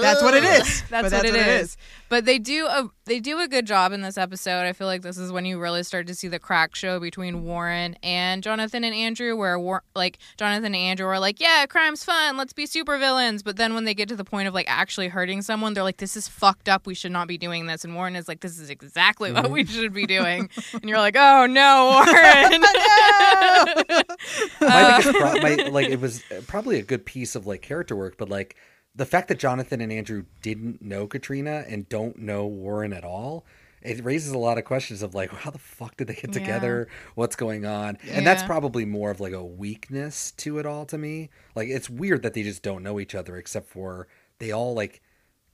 [0.00, 0.82] That's what it is.
[0.88, 1.62] That's, that's what, what it it is.
[1.62, 1.76] is.
[2.08, 4.62] But they do a they do a good job in this episode.
[4.62, 7.44] I feel like this is when you really start to see the crack show between
[7.44, 12.04] Warren and Jonathan and Andrew, where War- like Jonathan and Andrew are like, "Yeah, crime's
[12.04, 12.36] fun.
[12.36, 15.42] Let's be supervillains." But then when they get to the point of like actually hurting
[15.42, 16.86] someone, they're like, "This is fucked up.
[16.86, 19.52] We should not be doing this." And Warren is like, "This is exactly what mm-hmm.
[19.52, 22.62] we should be doing." and you're like, "Oh no, Warren!"
[24.60, 27.96] my biggest uh, pro- my, like it was probably a good piece of like character
[27.96, 28.56] work, but like
[28.94, 33.44] the fact that Jonathan and Andrew didn't know Katrina and don't know Warren at all,
[33.80, 36.32] it raises a lot of questions of like how the fuck did they get Yeah.
[36.40, 36.88] together?
[37.14, 37.98] What's going on?
[38.08, 41.30] And that's probably more of like a weakness to it all to me.
[41.56, 45.00] Like it's weird that they just don't know each other except for they all like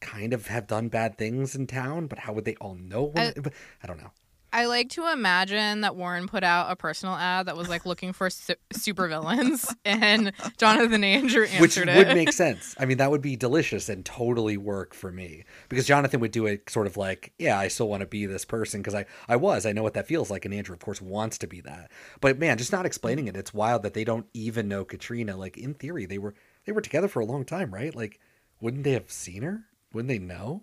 [0.00, 3.04] kind of have done bad things in town, but how would they all know?
[3.04, 3.18] One?
[3.18, 3.34] I-
[3.82, 4.10] I don't know.
[4.52, 8.12] I like to imagine that Warren put out a personal ad that was like looking
[8.12, 11.86] for su- supervillains, and Jonathan Andrew answered Which it.
[11.96, 12.74] would make sense.
[12.78, 16.46] I mean, that would be delicious and totally work for me because Jonathan would do
[16.46, 19.36] it sort of like, yeah, I still want to be this person because I, I
[19.36, 20.44] was, I know what that feels like.
[20.44, 21.90] And Andrew, of course, wants to be that.
[22.20, 23.36] But man, just not explaining it.
[23.36, 25.36] It's wild that they don't even know Katrina.
[25.36, 26.34] Like in theory, they were,
[26.64, 27.94] they were together for a long time, right?
[27.94, 28.18] Like,
[28.60, 29.64] wouldn't they have seen her?
[29.92, 30.62] Wouldn't they know?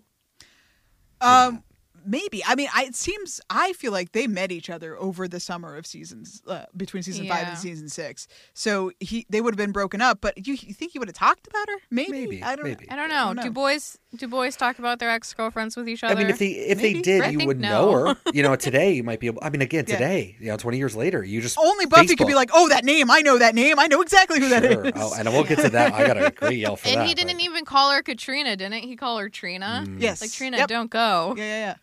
[1.20, 1.62] Um,
[2.06, 2.42] maybe.
[2.46, 5.76] I mean, I, it seems I feel like they met each other over the summer
[5.76, 7.48] of seasons uh, between season five Yeah.
[7.50, 8.26] and season six.
[8.54, 10.20] So he they would have been broken up.
[10.20, 11.76] But you, you think he would have talked about her?
[11.90, 12.12] Maybe.
[12.12, 12.64] Maybe, I don't.
[12.64, 12.90] maybe.
[12.90, 13.42] I don't know.
[13.42, 16.14] Do boys do boys talk about their ex girlfriends with each other?
[16.14, 16.94] I mean, if they if Maybe.
[16.94, 17.68] they did, I you think would no.
[17.92, 18.16] know her.
[18.32, 19.40] You know, today you might be able.
[19.42, 19.94] I mean, again, Yeah.
[19.96, 22.36] today, you know, twenty years later, you just Only Buffy could be Facebook.
[22.36, 23.10] like, "Oh, that name!
[23.10, 23.78] I know that name!
[23.78, 24.92] I know exactly who that is." Sure.
[24.94, 25.94] Oh, and we'll get to that.
[25.94, 26.92] I got a great yell for that.
[26.92, 27.08] and that.
[27.08, 28.94] he didn't even call her Katrina, didn't he?
[28.96, 29.86] Call her Trina.
[29.98, 30.20] Yes.
[30.20, 30.68] Like Trina, Yep.
[30.68, 31.34] don't go.
[31.36, 31.74] Yeah, yeah, yeah.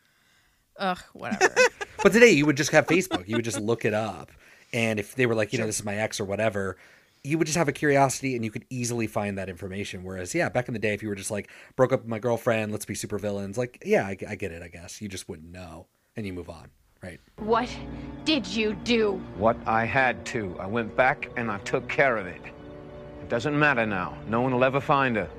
[0.78, 1.53] Ugh, whatever.
[2.03, 3.30] But today you would just have Facebook.
[3.30, 4.30] You would just look it up.
[4.74, 6.76] And if they were like, you know, this is my ex or whatever,
[7.24, 10.03] you would just have a curiosity and you could easily find that information.
[10.03, 12.19] Whereas, yeah, back in the day, if you were just like, broke up with my
[12.19, 15.01] girlfriend, let's be super villains, like, yeah, I, I get it, I guess.
[15.01, 15.88] You just wouldn't know.
[16.17, 16.69] And you move on,
[17.01, 17.21] right?
[17.38, 17.69] What
[18.26, 19.13] did you do?
[19.38, 20.57] What I had to.
[20.59, 22.41] I went back and I took care of it.
[23.21, 24.17] It doesn't matter now.
[24.28, 25.30] No one will ever find her.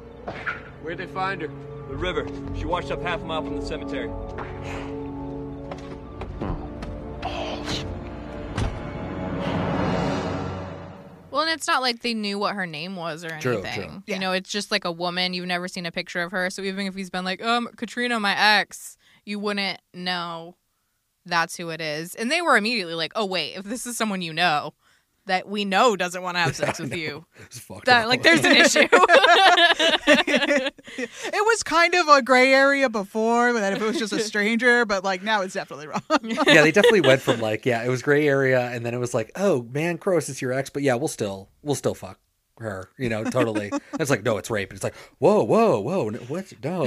[0.83, 1.49] Where'd they find her?
[1.89, 2.27] The river.
[2.57, 4.11] She washed up half a mile from the cemetery.
[11.35, 13.91] Well, and it's not like they knew what her name was or True, anything.
[13.91, 14.03] true.
[14.07, 14.15] Yeah.
[14.15, 15.35] You know, it's just like a woman.
[15.35, 16.49] You've never seen a picture of her.
[16.49, 20.55] So even if he's been like, um, Katrina, my ex, you wouldn't know
[21.27, 22.15] that's who it is.
[22.15, 24.75] And they were immediately like, oh, wait, if this is someone you know
[25.27, 28.09] that we know doesn't want to have sex with you, It's fucked that, up.
[28.09, 28.87] like, there's an issue.
[30.87, 34.85] It was kind of a gray area before, that if it was just a stranger,
[34.85, 36.03] but like now it's definitely wrong.
[36.23, 39.15] yeah, they definitely went from like, yeah, it was gray area, and then it was
[39.15, 42.19] like, oh man, Crows is your ex, but yeah, we'll still, we'll still fuck.
[42.59, 42.91] her.
[42.99, 43.71] You know, totally.
[43.99, 44.71] it's like no, it's rape.
[44.71, 46.53] And it's like whoa, whoa, whoa, no, what?
[46.63, 46.85] No,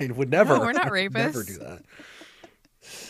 [0.00, 0.54] I would never.
[0.56, 1.12] No, we're not rapists.
[1.14, 1.82] Never do that.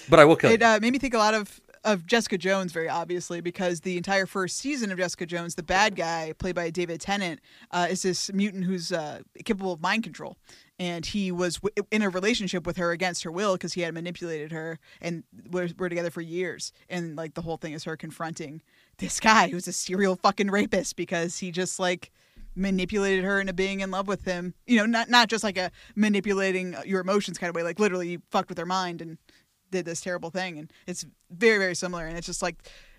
[0.08, 0.66] But I will kill It you.
[0.66, 4.26] uh, made me think a lot of of Jessica Jones, very obviously, because the entire
[4.26, 8.32] first season of Jessica Jones, the bad guy played by David Tennant, uh, is this
[8.32, 10.36] mutant who's uh, capable of mind control,
[10.78, 13.94] and he was w- in a relationship with her against her will because he had
[13.94, 17.96] manipulated her, and we're, we're together for years, and like the whole thing is her
[17.96, 18.60] confronting
[18.98, 22.10] this guy who's a serial fucking rapist because he just like
[22.54, 24.54] manipulated her into being in love with him.
[24.66, 28.08] You know, not not just like a manipulating your emotions kind of way, like literally
[28.10, 29.18] you fucked with her mind and
[29.70, 32.56] did this terrible thing and it's very very similar and it's just like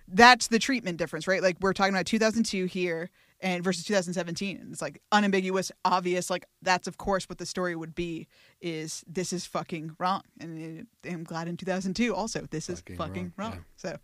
[0.07, 3.09] that's the treatment difference right like we're talking about 2002 here
[3.39, 7.76] and versus 2017 and it's like unambiguous obvious like that's of course what the story
[7.76, 8.28] would be
[8.61, 12.97] is this is fucking wrong and uh, i'm glad in 2002 also this is Fucking
[12.97, 13.97] fucking wrong, wrong, so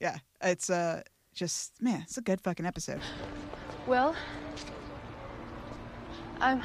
[0.00, 1.02] yeah it's uh
[1.34, 3.00] just man it's a good fucking episode
[3.86, 4.14] well
[6.40, 6.62] I'm.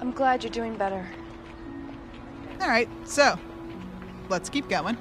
[0.00, 1.06] I'm glad you're doing better.
[2.60, 3.38] all right so
[4.28, 4.96] let's keep going.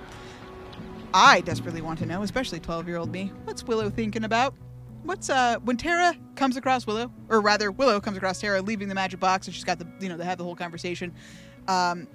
[1.14, 4.56] I desperately want to know especially 12 year old me what's willow thinking about?
[5.04, 8.96] What's uh when tara comes across willow or rather willow comes across tara leaving the
[8.96, 11.14] magic box and she's got the you know they have the whole conversation
[11.68, 12.08] um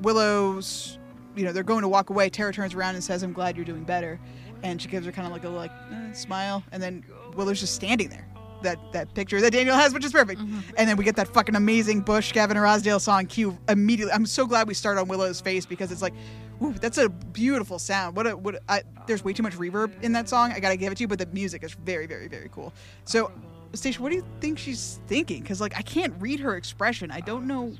[0.00, 0.98] willow's
[1.36, 2.28] you know they're going to walk away.
[2.28, 4.20] Tara turns around and says i'm glad you're doing better.
[4.62, 6.62] And she gives her kind of like a like eh, smile.
[6.72, 8.28] And then willow's just standing there
[8.62, 10.40] that that picture that Daniel has, which is perfect.
[10.40, 10.60] Mm-hmm.
[10.76, 14.12] And then we get that fucking amazing Bush Gavin Rossdale song cue immediately.
[14.12, 16.14] I'm so glad we start on Willow's face because it's like,
[16.62, 18.16] ooh, that's a beautiful sound.
[18.16, 20.52] What a what a, I, there's way too much reverb in that song.
[20.52, 22.72] I gotta give it to you, but the music is very very very cool.
[23.04, 23.30] So,
[23.74, 25.42] Stacia, what do you think she's thinking?
[25.42, 27.10] Because like I can't read her expression.
[27.10, 27.72] I don't know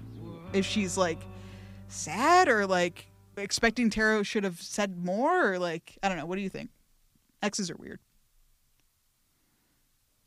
[0.53, 1.23] if she's like
[1.89, 3.07] sad or like
[3.37, 6.27] expecting Tara should have said more or like I don't know.
[6.27, 6.71] What do you think?
[7.43, 7.99] X's are weird.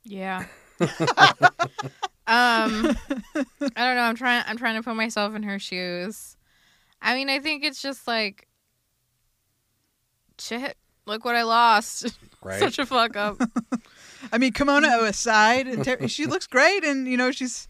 [0.05, 0.45] Yeah.
[0.79, 0.87] um,
[2.27, 2.95] I
[3.35, 4.03] don't know.
[4.03, 4.43] I'm trying.
[4.47, 6.37] I'm trying to put myself in her shoes.
[7.01, 8.47] I mean, I think it's just like,
[10.39, 10.77] shit.
[11.05, 12.07] Look what I lost.
[12.45, 12.59] Right.
[12.59, 13.41] Such a fuck up.
[14.31, 17.67] I mean, kimono aside, Ter- she looks great, and you know she's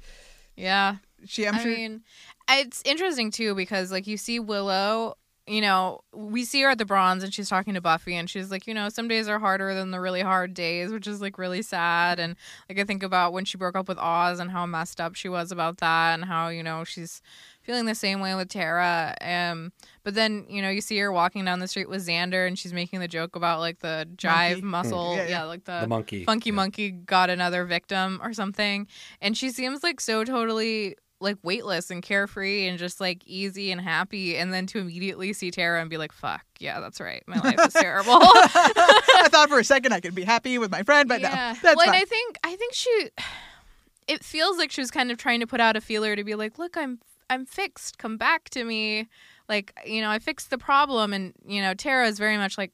[0.58, 0.98] yeah.
[1.26, 1.48] she.
[1.48, 1.72] I'm I sure.
[1.72, 2.04] mean,
[2.50, 5.16] it's interesting too because like you see Willow,
[5.48, 8.50] you know, we see her at the bronze and she's talking to Buffy and she's
[8.50, 11.38] like, you know, some days are harder than the really hard days, which is like
[11.38, 12.20] really sad.
[12.20, 12.36] And
[12.68, 15.30] like I think about when she broke up with Oz and how messed up she
[15.30, 17.22] was about that and how, you know, she's
[17.62, 19.16] feeling the same way with Tara.
[19.22, 19.72] Um
[20.04, 22.74] but then, you know, you see her walking down the street with Xander and she's
[22.74, 24.62] making the joke about like the jive Monkey.
[24.64, 25.16] muscle.
[25.16, 25.44] Yeah, Yeah, yeah.
[25.44, 26.56] like the, The monkey, Funky yeah.
[26.56, 28.88] monkey got another victim or something.
[29.22, 33.80] And she seems like so totally like weightless and carefree and just like easy and
[33.82, 37.24] happy and then to immediately see Tara and be like, fuck, yeah, that's right.
[37.28, 38.12] My life is terrible.
[38.22, 41.30] I thought for a second I could be happy with my friend, but yeah.
[41.30, 41.90] no, that's well, fine.
[41.90, 43.10] and I think I think she
[44.08, 46.36] it feels like she was kind of trying to put out a feeler to be
[46.36, 47.00] like, look, I'm
[47.30, 47.98] I'm fixed.
[47.98, 49.08] Come back to me.
[49.48, 52.72] Like, you know, I fixed the problem and, you know, Tara is very much like,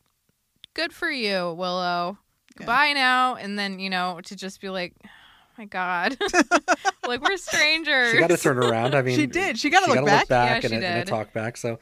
[0.73, 2.17] Good for you, Willow.
[2.57, 3.35] Goodbye now.
[3.35, 4.93] And then, you know, to just be like,
[5.57, 6.17] my God.
[7.07, 8.11] like we're strangers.
[8.11, 8.95] She got to turn around.
[8.95, 9.57] I mean, She did.
[9.57, 10.27] She gotta look gotta back.
[10.27, 11.57] Back Yeah, and, she a, and a talk back.
[11.57, 11.79] So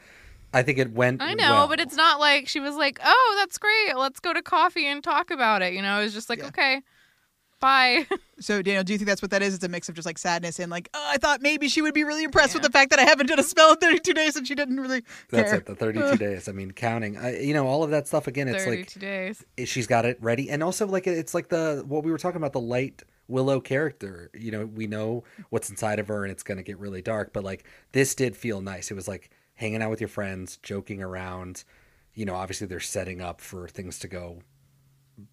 [0.52, 1.22] I think it went.
[1.22, 1.68] I know, well.
[1.68, 3.96] but it's not like she was like, "Oh, that's great.
[3.96, 6.82] Let's go to coffee and talk about it." You know, it was just like, "Okay,
[7.60, 8.06] bye."
[8.40, 9.54] So, Daniel, do you think that's what that is?
[9.54, 11.92] It's a mix of just like sadness and like, oh, I thought maybe she would
[11.92, 14.34] be really impressed with the fact that I haven't done a spell in 32 days
[14.34, 15.58] and she didn't really That's care.
[15.58, 15.66] it.
[15.66, 16.48] The 32 days.
[16.48, 17.18] I mean, counting.
[17.18, 18.26] I, you know, all of that stuff.
[18.26, 19.44] Again, it's like Thirty-two days.
[19.66, 22.54] she's got it ready and also like it's like the what we were talking about
[22.54, 24.30] the light willow character.
[24.34, 27.32] You know we know what's inside of her and it's going to get really dark
[27.32, 28.90] but like this did feel nice.
[28.90, 31.64] It was like hanging out with your friends joking around.
[32.14, 34.40] You know obviously they're setting up for things to go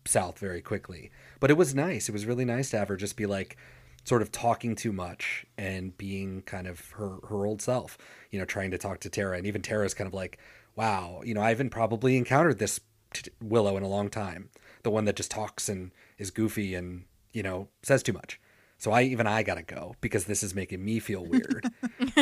[0.06, 2.10] south very quickly but it was nice.
[2.10, 3.58] It was really nice to have her just be like
[4.04, 7.98] sort of talking too much and being kind of her her old self
[8.32, 9.38] you know trying to talk to tara.
[9.38, 10.38] And even tara's kind of like
[10.76, 12.80] wow you know i haven't probably encountered this
[13.14, 14.50] t- willow in a long time.
[14.84, 17.06] The one that just talks and is goofy and
[17.38, 18.39] you know says too much
[18.79, 21.71] so i even i gotta go because this is making me feel weird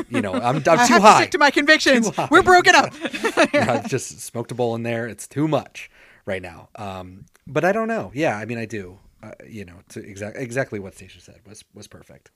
[0.09, 2.11] you know i'm, I'm too I have high to stick to my convictions.
[2.29, 2.93] We're broken up.
[3.53, 5.07] I've just smoked a bowl in there.
[5.07, 5.89] It's too much
[6.25, 6.69] right now.
[6.75, 8.11] Um, but I don't know.
[8.13, 8.99] Yeah, I mean, I do.
[9.23, 12.31] Uh, you know, to exact exactly what Stacia said was was perfect.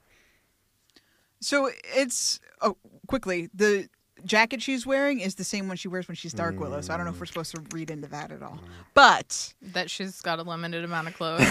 [1.41, 2.77] So it's oh,
[3.07, 3.89] quickly the
[4.25, 6.81] jacket she's wearing is the same one she wears when she's Dark Willow.
[6.81, 8.59] So I don't know if we're supposed to read into that at all.
[8.93, 11.43] But That she's got a limited amount of clothes.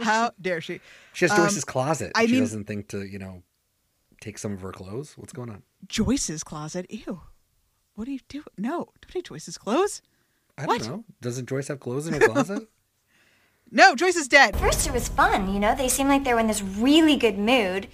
[0.00, 0.80] how dare she?
[1.12, 2.12] She has Um, Joyce's closet.
[2.14, 3.42] I she mean- doesn't think to you know
[4.20, 5.14] take some of her clothes.
[5.16, 5.62] What's going on?
[5.86, 6.86] Joyce's closet.
[6.90, 7.20] Ew.
[7.94, 8.44] What do you do?
[8.56, 10.02] No, don't take Joyce's clothes.
[10.56, 10.82] I What?
[10.82, 11.04] don't know.
[11.20, 12.68] Doesn't Joyce have clothes in her closet?
[13.70, 14.56] No, Joyce is dead.
[14.58, 15.74] First, it was fun, you know?
[15.74, 17.86] They seemed like they were in this really good mood.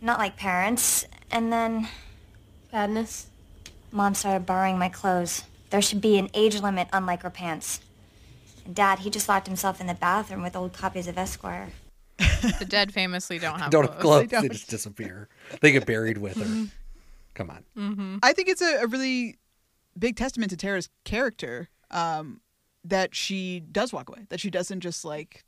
[0.00, 1.04] Not like parents.
[1.30, 1.88] And then.
[2.70, 3.26] Badness?
[3.92, 5.42] Mom started borrowing my clothes.
[5.70, 7.80] There should be an age limit, unlike her pants.
[8.64, 11.70] And Dad, he just locked himself in the bathroom with old copies of Esquire.
[12.58, 13.92] The dead famously don't have don't clothes.
[13.94, 14.30] have gloves.
[14.30, 14.52] They They, don't.
[14.52, 15.28] just disappear.
[15.60, 16.66] They get buried with her.
[17.34, 17.64] Come on.
[17.76, 18.16] Mm-hmm.
[18.22, 19.38] I think it's a, a really
[19.98, 22.40] big testament to Tara's character um,
[22.84, 25.44] that she does walk away, that she doesn't just like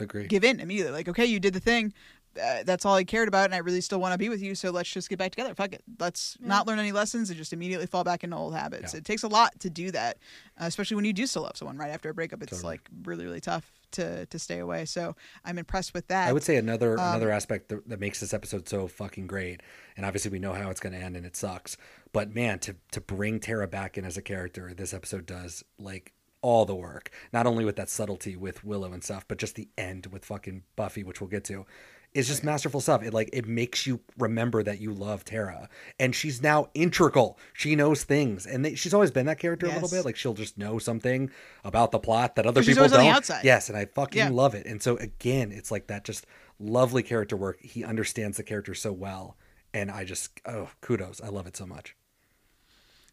[0.00, 0.26] Agree.
[0.26, 0.92] give in immediately.
[0.92, 1.92] Like, okay, you did the thing.
[2.38, 4.54] Uh, that's all I cared about, and I really still want to be with you.
[4.54, 5.54] So let's just get back together.
[5.54, 5.82] Fuck it.
[5.98, 8.92] Let's not learn any lessons and just immediately fall back into old habits.
[8.92, 8.98] Yeah.
[8.98, 10.18] It takes a lot to do that,
[10.60, 12.42] uh, especially when you do still love someone right after a breakup.
[12.42, 12.72] It's Totally.
[12.74, 14.84] like really, really tough to to stay away.
[14.84, 15.14] So
[15.44, 16.28] I'm impressed with that.
[16.28, 19.62] I would say another Um, another aspect that, that makes this episode so fucking great,
[19.96, 21.76] and obviously we know how it's going to end, and it sucks.
[22.12, 26.12] But man, to to bring Tara back in as a character, this episode does like
[26.42, 27.10] all the work.
[27.32, 30.62] Not only with that subtlety with Willow and stuff, but just the end with fucking
[30.76, 31.66] Buffy, which we'll get to.
[32.16, 33.02] Is just masterful stuff.
[33.02, 35.68] It like it makes you remember that you love Tara,
[36.00, 37.38] and she's now integral.
[37.52, 40.04] She knows things, and they, she's always been that character a little bit.
[40.04, 41.30] Like she'll just know something
[41.62, 43.04] about the plot that other people don't.
[43.04, 43.44] the outside.
[43.44, 44.28] Yes, and I fucking Yeah.
[44.30, 44.64] love it.
[44.66, 46.26] And so again, it's like that just
[46.58, 47.58] lovely character work.
[47.60, 49.36] He understands the character so well,
[49.74, 51.20] and I just oh kudos.
[51.22, 51.94] I love it so much.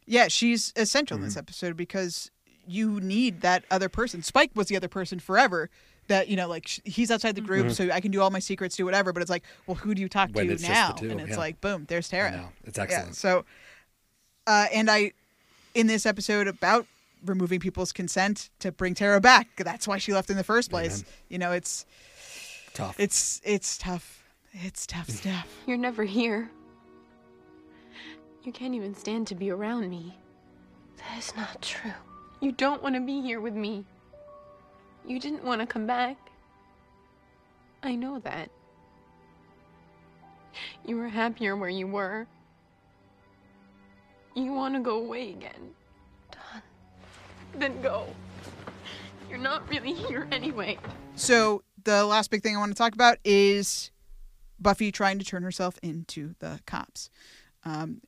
[0.06, 1.28] Yeah, she's essential in Mm-hmm.
[1.28, 2.32] this episode because
[2.66, 4.22] you need that other person.
[4.24, 5.70] Spike was the other person forever.
[6.08, 7.72] That you know, like sh- he's outside the group, Mhm.
[7.76, 9.14] so I can do all my secrets, do whatever.
[9.14, 10.96] But it's like, well, who do you talk When to it's now?
[11.02, 11.38] and it's yeah.
[11.38, 12.32] like, boom, there's Tara.
[12.32, 12.50] know.
[12.66, 13.16] It's Yeah, excellent.
[13.16, 13.46] so,
[14.48, 15.14] uh, and I,
[15.74, 16.86] in this episode about
[17.26, 21.06] removing people's consent to bring Tara back, that's why she left in the first place.
[21.30, 21.86] You know, it's
[22.74, 23.00] tough.
[23.00, 24.24] It's it's tough.
[24.52, 25.48] It's tough stuff.
[25.66, 26.52] You're never here.
[28.44, 30.18] You can't even stand to be around me.
[30.98, 31.94] That is not true.
[32.42, 33.86] You don't want to be here with me.
[35.06, 36.18] You didn't want to come back.
[37.82, 38.50] I know that.
[40.86, 42.28] You were happier where you were.
[44.36, 45.74] You want to go away again.
[46.32, 46.62] Don.
[47.56, 48.08] Then go.
[49.30, 50.78] You're not really here anyway.
[51.16, 53.92] So the last big thing I want to talk about is
[54.60, 57.10] Buffy trying to turn herself into the cops.
[57.64, 58.02] Um,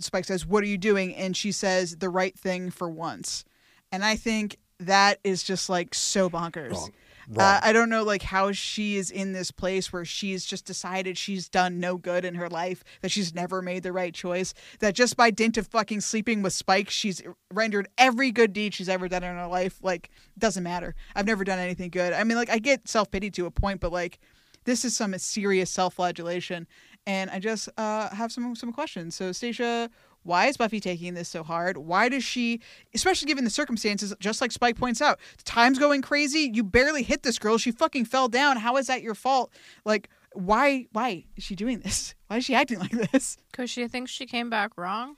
[0.00, 3.44] Spike says, "What are you doing?" And she says, "The right thing for once."
[3.90, 6.72] And I think that is just like so bonkers.
[6.72, 6.90] Wrong.
[7.36, 11.18] Uh, I don't know like how she is in this place where she's just decided
[11.18, 14.94] she's done no good in her life, that she's never made the right choice, that
[14.94, 17.22] just by dint of fucking sleeping with Spike, she's
[17.52, 19.78] rendered every good deed she's ever done in her life.
[19.82, 20.08] Like,
[20.38, 20.94] doesn't matter.
[21.14, 22.14] I've never done anything good.
[22.14, 24.18] I mean, like, I get self pity to a point, but like,
[24.64, 26.66] this is some serious self flagellation.
[27.06, 29.14] And I just uh, have some some questions.
[29.14, 29.90] So, Stacia,
[30.22, 31.78] why is Buffy taking this so hard?
[31.78, 32.60] Why does she,
[32.94, 36.50] especially given the circumstances, just like Spike points out, time's going crazy.
[36.52, 37.58] You barely hit this girl.
[37.58, 38.58] She fucking fell down.
[38.58, 39.52] How is that your fault?
[39.84, 40.86] Like, why?
[40.92, 42.14] Why is she doing this?
[42.28, 43.38] Why is she acting like this?
[43.50, 45.16] Because she thinks she came back wrong.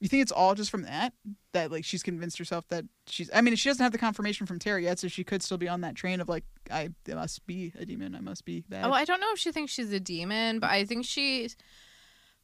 [0.00, 1.14] You think it's all just from that?
[1.52, 3.30] That like she's convinced herself that she's.
[3.32, 5.66] I mean, she doesn't have the confirmation from Tara yet, so she could still be
[5.66, 8.14] on that train of like, I must be a demon.
[8.14, 8.84] I must be bad.
[8.84, 11.48] Oh, I don't know if she thinks she's a demon, but I think she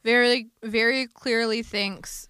[0.05, 2.29] very, very clearly thinks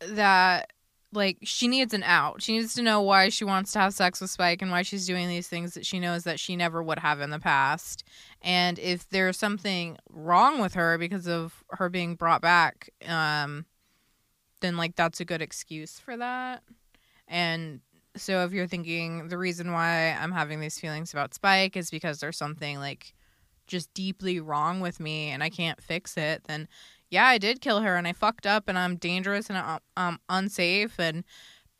[0.00, 0.72] that
[1.12, 2.42] like she needs an out.
[2.42, 5.06] She needs to know why she wants to have sex with Spike and why she's
[5.06, 8.04] doing these things that she knows that she never would have in the past.
[8.42, 13.64] And if there's something wrong with her because of her being brought back, um,
[14.60, 16.62] then like that's a good excuse for that.
[17.26, 17.80] And
[18.16, 22.20] so if you're thinking the reason why I'm having these feelings about Spike is because
[22.20, 23.14] there's something like
[23.66, 26.68] just deeply wrong with me and I can't fix it, then
[27.10, 30.20] yeah, I did kill her and I fucked up and I'm dangerous and I'm um,
[30.28, 31.24] unsafe and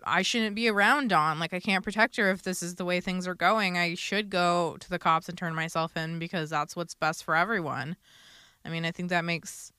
[0.04, 1.38] I shouldn't be around Dawn.
[1.38, 3.76] Like I can't protect her if this is the way things are going.
[3.76, 7.34] I should go to the cops and turn myself in because that's what's best for
[7.34, 7.96] everyone.
[8.64, 9.72] I mean, I think that makes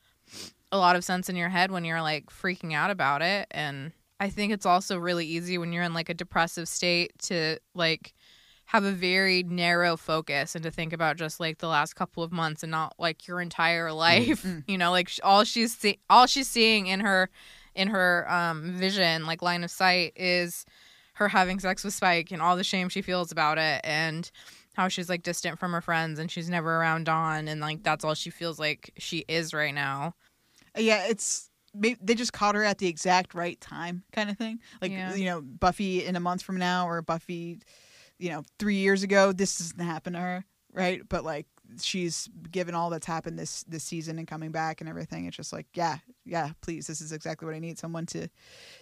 [0.72, 3.94] a lot of sense in your head when you're like freaking out about it and
[4.20, 8.14] I think it's also really easy when you're in like a depressive state to like
[8.72, 12.32] have a very narrow focus and to think about just like the last couple of
[12.34, 14.46] months and not like your entire life.
[14.68, 17.30] You know, like all she's see- all she's seeing in her
[17.76, 20.66] in her um vision, like line of sight is
[21.14, 24.30] her having sex with Spike and all the shame she feels about it and
[24.76, 28.04] how she's like distant from her friends and she's never around Dawn and like that's
[28.04, 30.14] all she feels like she is right now.
[30.78, 34.60] Yeah, it's they just caught her at the exact right time, kind of thing.
[34.82, 35.16] Like Yeah.
[35.16, 37.60] you know, Buffy in a month from now, or Buffy,
[38.20, 39.32] you know, three years ago.
[39.32, 41.02] This doesn't happen to her, right?
[41.08, 41.48] But like
[41.82, 45.26] she's given all that's happened this this season and coming back and everything.
[45.26, 47.78] It's just like, yeah, yeah, please, this is exactly what I need.
[47.78, 48.30] Someone to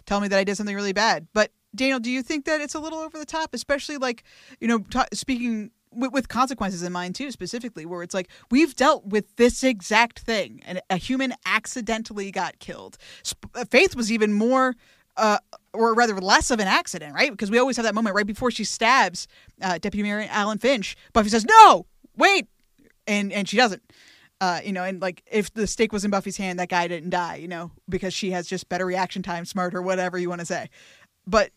[0.04, 1.26] tell me that I did something really bad.
[1.32, 4.24] But Daniel, do you think that it's a little over the top, especially like,
[4.60, 8.74] you know, ta speaking with, with consequences in mind too, specifically, where it's like we've
[8.74, 12.98] dealt with this exact thing, and a human accidentally got killed.
[13.26, 14.74] Sp- uh, Faith was even more.
[15.16, 15.38] Uh,
[15.72, 17.30] or rather, less of an accident, right?
[17.30, 19.28] Because we always have that moment right before she stabs
[19.62, 20.96] uh, Deputy Mayor Alan Finch.
[21.12, 21.86] Buffy says, "No,
[22.16, 22.48] wait,"
[23.06, 23.82] and and she doesn't.
[24.40, 27.10] Uh, you know, and like if the stake was in Buffy's hand, that guy didn't
[27.10, 30.46] die, you know, because she has just better reaction time, smarter, whatever you want to
[30.46, 30.68] say.
[31.26, 31.50] But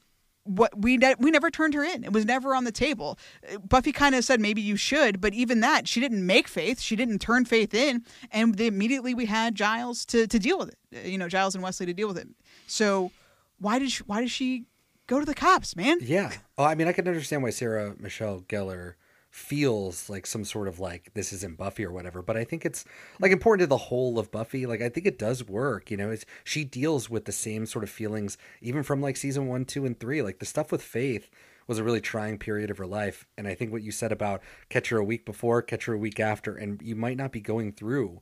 [0.45, 2.03] what we ne- we never turned her in.
[2.03, 3.19] It was never on the table.
[3.67, 6.79] Buffy kind of said maybe you should, but even that she didn't make Faith.
[6.79, 10.69] She didn't turn Faith in, and they, immediately we had Giles to to deal with
[10.69, 11.05] it.
[11.05, 12.29] You know, Giles and Wesley to deal with it.
[12.65, 13.11] So
[13.59, 14.65] why did she, why did she
[15.07, 15.97] go to the cops, man?
[16.01, 16.31] Yeah.
[16.57, 18.95] Oh, I mean, I can understand why Sarah Michelle Gellar
[19.29, 22.85] feels like some sort of like this isn't Buffy or whatever, but I think it's
[23.19, 24.65] like important to the whole of Buffy.
[24.65, 26.09] Like I think it does work, you know.
[26.09, 29.85] It's she deals with the same sort of feelings even from like season 1, 2
[29.85, 30.21] and 3.
[30.21, 31.29] Like the stuff with Faith
[31.67, 34.41] was a really trying period of her life, and I think what you said about
[34.69, 37.41] catch her a week before, catch her a week after and you might not be
[37.41, 38.21] going through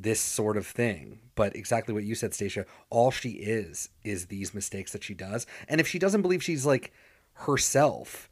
[0.00, 1.18] this sort of thing.
[1.34, 5.46] But exactly what you said, Stacia, all she is is these mistakes that she does.
[5.68, 6.92] And if she doesn't believe she's like
[7.34, 8.28] herself,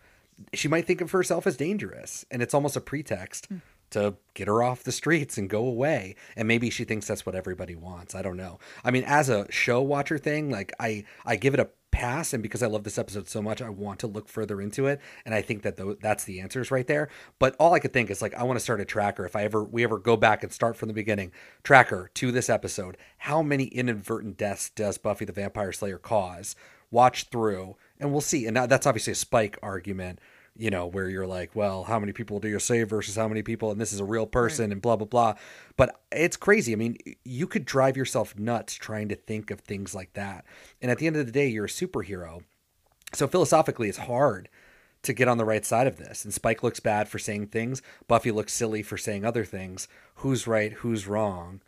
[0.53, 2.25] she might think of herself as dangerous.
[2.31, 3.59] And it's almost a pretext hmm.
[3.91, 6.17] To get her off the streets and go away.
[6.37, 8.15] And maybe she thinks that's what everybody wants.
[8.15, 8.59] I don't know.
[8.85, 12.43] I mean, as a show watcher thing, like I I give it a pass and
[12.43, 15.35] because I love this episode so much, I want to look further into it and
[15.35, 17.09] I think that th- that's the answers right there.
[17.39, 19.45] But all I could think is like I want to start a tracker if I
[19.45, 21.33] ever we ever go back and start from the beginning.
[21.63, 22.97] Tracker to this episode.
[23.19, 26.55] How many inadvertent deaths does Buffy the Vampire Slayer cause?
[26.91, 28.47] Watch through and we'll see.
[28.47, 30.21] And that's obviously a spike argument
[30.59, 33.43] you know, where you're like, well, how many people do you save versus how many
[33.43, 35.35] people, and this is a real person, and blah, blah, blah.
[35.77, 36.73] But it's crazy.
[36.73, 40.45] I mean, you could drive yourself nuts trying to think of things like that.
[40.81, 42.43] And at the end of the day, you're a superhero.
[43.13, 44.49] So philosophically, it's hard
[45.03, 46.25] to get on the right side of this.
[46.25, 49.89] And Spike looks bad for saying things, Buffy looks silly for saying other things.
[50.17, 50.73] Who's right?
[50.73, 51.61] Who's wrong?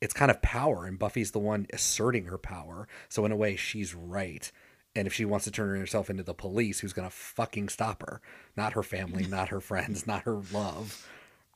[0.00, 2.86] It's kind of power, and Buffy's the one asserting her power.
[3.08, 4.52] So, in a way, she's right.
[4.96, 8.02] And if she wants to turn herself into the police, who's going to fucking stop
[8.02, 8.20] her?
[8.56, 11.06] Not her family, not her friends, not her love,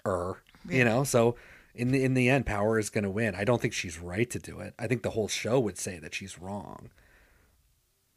[0.05, 1.05] or you know.
[1.05, 1.36] So
[1.74, 3.34] in the in the end, power is going to win.
[3.36, 4.74] I don't think she's right to do it.
[4.78, 6.91] I think the whole show would say that she's wrong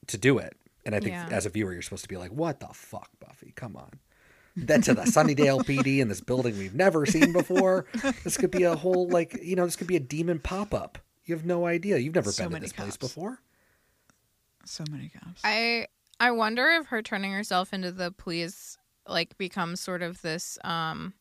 [0.07, 0.55] to do it.
[0.85, 1.27] And I think Yeah.
[1.29, 3.53] as a viewer, you're supposed to be like, "What the fuck, Buffy?
[3.55, 3.99] Come on."
[4.57, 7.85] That's to the Sunnydale PD in this building we've never seen before.
[8.23, 10.97] This could be a whole like you know this could be a demon pop up.
[11.25, 11.99] You have no idea.
[11.99, 13.39] You've never So been to this place before.
[14.65, 15.41] So many cops.
[15.43, 15.87] I
[16.19, 21.13] I wonder if her turning herself into the police like becomes sort of this um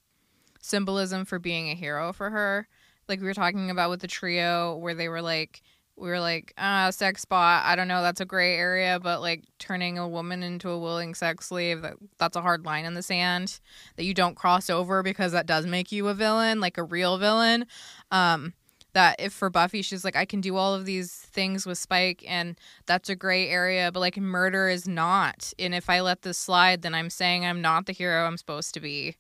[0.61, 2.68] symbolism for being a hero for her.
[3.09, 5.62] Like we were talking about with the trio where they were like
[5.97, 7.64] we were like, ah, sex spot.
[7.66, 11.14] I don't know, that's a gray area, but like turning a woman into a willing
[11.14, 13.61] sex slave, that that's a hard line in the sand
[13.97, 17.18] that you don't cross over because that does make you a villain, like a real
[17.18, 17.66] villain.
[18.11, 18.55] Um
[18.93, 22.24] that if for Buffy she's like I can do all of these things with Spike
[22.26, 26.38] and that's a gray area but like murder is not and if I let this
[26.38, 29.16] slide then I'm saying I'm not the hero I'm supposed to be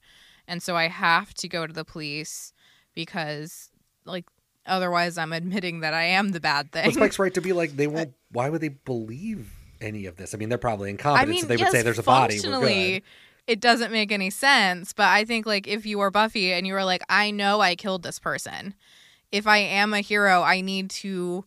[0.48, 2.52] and so I have to go to the police
[2.94, 3.70] because
[4.04, 4.26] like
[4.66, 7.76] otherwise I'm admitting that I am the bad thing But Spike's right to be like,
[7.76, 8.12] they won't.
[8.32, 10.34] Why would they believe any of this?
[10.34, 12.40] I mean, they're probably incompetent, I mean so they would say there's a body.
[12.42, 13.02] We're good.
[13.46, 16.74] it doesn't make any sense but I think like if you are Buffy and you
[16.74, 18.74] were like I know I killed this person
[19.32, 21.44] if I am a hero I need to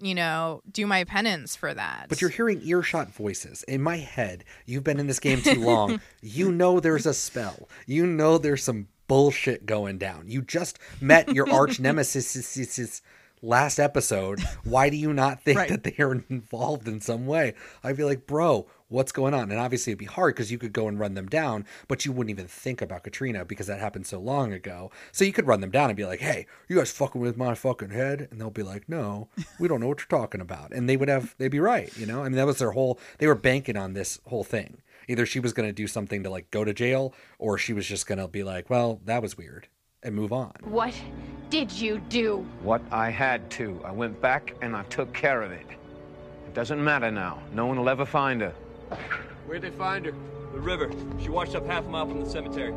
[0.00, 3.62] you know do my penance for that But you're hearing earshot voices.
[3.64, 6.00] In my head, you've been in this game too long.
[6.22, 7.68] you know there's a spell.
[7.86, 10.24] You know there's some bullshit going down.
[10.28, 13.02] You just met your arch nemesis is- is- is
[13.42, 14.40] last episode.
[14.64, 15.68] Why do you not think Right.
[15.68, 17.54] that they are involved in some way?
[17.84, 19.50] I'd be like, bro, what's going on?
[19.50, 22.12] And obviously it'd be hard because you could go and run them down, but you
[22.12, 24.90] wouldn't even think about Katrina because that happened so long ago.
[25.10, 27.54] So you could run them down and be like, hey, you guys fucking with my
[27.54, 28.28] fucking head?
[28.30, 29.28] And they'll be like, no,
[29.58, 30.72] we don't know what you're talking about.
[30.72, 31.96] And they would have, they'd be right.
[31.96, 34.82] You know, I mean, that was their whole, they were banking on this whole thing.
[35.08, 37.86] Either she was going to do something to like go to jail or she was
[37.86, 39.68] just going to be like, well, that was weird
[40.02, 40.52] and move on.
[40.62, 40.94] What
[41.50, 42.46] did you do?
[42.62, 43.80] What I had to.
[43.84, 45.66] I went back and I took care of it.
[46.46, 47.42] It doesn't matter now.
[47.52, 48.52] No one will ever find her.
[49.46, 50.12] Where'd they find her?
[50.52, 50.90] The river.
[51.20, 52.74] She washed up half a mile from the cemetery.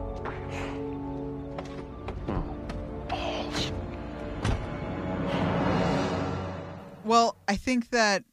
[7.03, 8.23] Well, I think that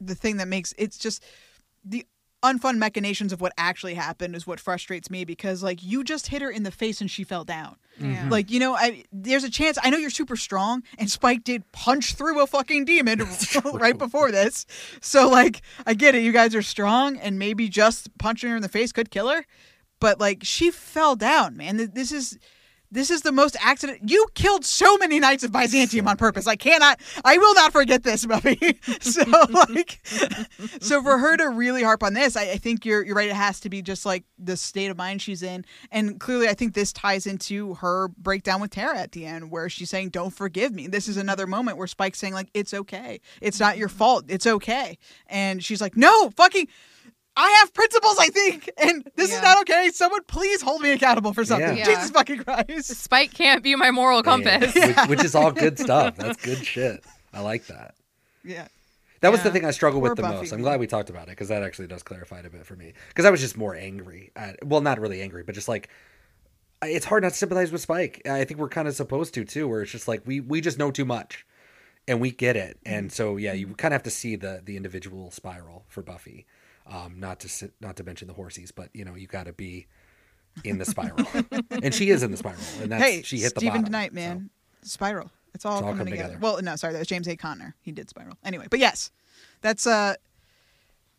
[0.00, 1.22] the thing that makes it's just
[1.84, 2.06] the
[2.44, 6.42] unfun machinations of what actually happened is what frustrates me because like you just hit
[6.42, 7.76] her in the face and she fell down.
[7.98, 8.06] Yeah.
[8.06, 8.28] Mm-hmm.
[8.30, 9.78] Like you know, I there's a chance.
[9.82, 13.22] I know you're super strong, and Spike did punch through a fucking demon
[13.72, 14.66] right before this.
[15.00, 16.22] So like, I get it.
[16.22, 19.46] You guys are strong, and maybe just punching her in the face could kill her.
[20.00, 21.90] But like, she fell down, man.
[21.94, 22.38] This is.
[22.94, 24.08] This is the most accident.
[24.08, 26.46] You killed so many Knights of Byzantium on purpose.
[26.46, 27.00] I cannot.
[27.24, 28.78] I will not forget this, Buffy.
[29.00, 30.00] so like,
[30.80, 33.28] so for her to really harp on this, I, I think you're you're right.
[33.28, 36.54] It has to be just like the state of mind she's in, and clearly, I
[36.54, 40.30] think this ties into her breakdown with Tara at the end, where she's saying, "Don't
[40.30, 43.20] forgive me." This is another moment where Spike's saying, "Like it's okay.
[43.40, 44.26] It's not your fault.
[44.28, 46.68] It's okay," and she's like, "No, fucking."
[47.36, 49.90] I have principles, I think, and this is not okay.
[49.92, 51.76] Someone please hold me accountable for something.
[51.78, 51.84] Yeah.
[51.84, 52.90] Jesus fucking Christ.
[52.96, 54.74] Spike can't be my moral compass.
[54.74, 56.16] Which, which is all good stuff.
[56.16, 57.04] That's good shit.
[57.32, 57.94] I like that.
[58.44, 58.68] Yeah.
[59.20, 60.52] That was the thing I struggled Poor with the Buffy, most.
[60.52, 62.76] I'm glad we talked about it because that actually does clarify it a bit for
[62.76, 62.92] me.
[63.08, 65.88] Because I was just more angry at, well, not really angry, but just like,
[66.82, 68.20] it's hard not to sympathize with Spike.
[68.28, 70.78] I think we're kind of supposed to too, where it's just like we we just
[70.78, 71.46] know too much,
[72.06, 72.94] and we get it, Mm-hmm.
[72.98, 76.44] and so yeah, you kind of have to see the the individual spiral for Buffy.
[76.86, 79.86] Um, not to not to mention the horsies, but you know you got to be
[80.64, 81.26] in the spiral,
[81.82, 83.92] and she is in the spiral, and that's hey, she hit the Steven bottom.
[83.94, 84.50] DeKnight, man.
[84.82, 85.30] Spiral.
[85.54, 86.34] It's all It's all coming together.
[86.34, 86.38] together.
[86.42, 87.36] Well, no, sorry, that was James A.
[87.36, 87.72] Contner.
[87.80, 88.36] He did Spiral.
[88.44, 89.10] Anyway, but yes,
[89.62, 90.14] that's uh,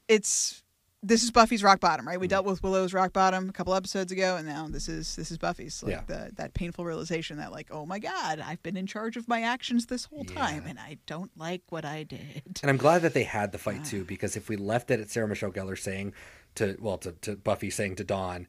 [0.08, 0.62] it's
[1.06, 2.20] this is Buffy's rock bottom, right?
[2.20, 2.32] We mm-hmm.
[2.32, 5.38] dealt with Willow's rock bottom a couple episodes ago, and now this is this is
[5.38, 5.84] Buffy's.
[5.84, 6.02] Like Yeah.
[6.08, 9.42] the, that painful realization that like, oh my god, I've been in charge of my
[9.42, 12.60] actions this whole time, and I don't like what I did.
[12.62, 15.10] And I'm glad that they had the fight too, because if we left it at
[15.10, 16.14] Sarah Michelle Gellar saying
[16.56, 18.48] to well to, to Buffy saying to Dawn,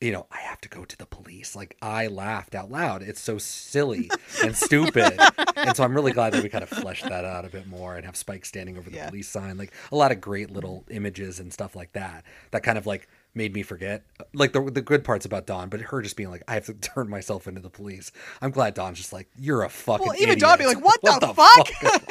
[0.00, 1.56] you know, I have to go to the police.
[1.56, 3.02] Like I laughed out loud.
[3.02, 4.10] It's so silly
[4.42, 5.18] and stupid.
[5.56, 7.96] and so I'm really glad that we kind of fleshed that out a bit more
[7.96, 9.08] and have Spike standing over the Yeah.
[9.08, 9.56] police sign.
[9.56, 12.24] Like a lot of great little images and stuff like that.
[12.50, 14.02] That kind of like made me forget
[14.34, 16.74] like the the good parts about Dawn, but her just being like, I have to
[16.74, 18.12] turn myself into the police.
[18.42, 20.40] I'm glad Dawn's just like, You're a fucking Well, even idiot.
[20.40, 21.68] Dawn be like, what, the, fuck?
[21.68, 22.02] fuck?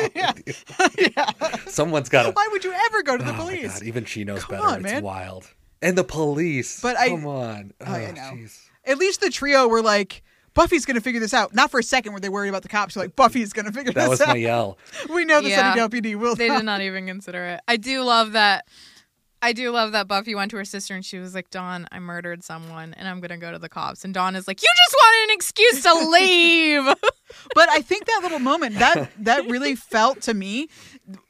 [1.70, 3.74] Someone's got to Why would you ever go to the Oh my police?
[3.80, 4.68] God, even she knows Come better.
[4.68, 5.04] on, it's man.
[5.04, 5.50] wild.
[5.86, 6.82] And the police.
[6.82, 7.72] But I- come on.
[7.86, 8.22] Oh, I know.
[8.34, 8.60] jeez.
[8.86, 10.22] At least the trio were like,
[10.54, 11.54] Buffy's gonna figure this out.
[11.54, 12.94] Not for a second were they worried about the cops.
[12.94, 14.28] They're like, Buffy's gonna figure That this was out.
[14.30, 14.78] my yell.
[15.14, 15.74] We know the Yeah.
[15.76, 16.36] Sunnydale PD will.
[16.36, 16.58] They not.
[16.58, 17.60] did not even consider it.
[17.68, 18.66] I do love that.
[19.42, 22.00] I do love that Buffy went to her sister and she was like, Dawn, I
[22.00, 24.04] murdered someone and I'm going to go to the cops.
[24.04, 26.96] And Dawn is like, You just wanted an excuse to leave.
[27.54, 30.70] But I think that little moment that that really felt to me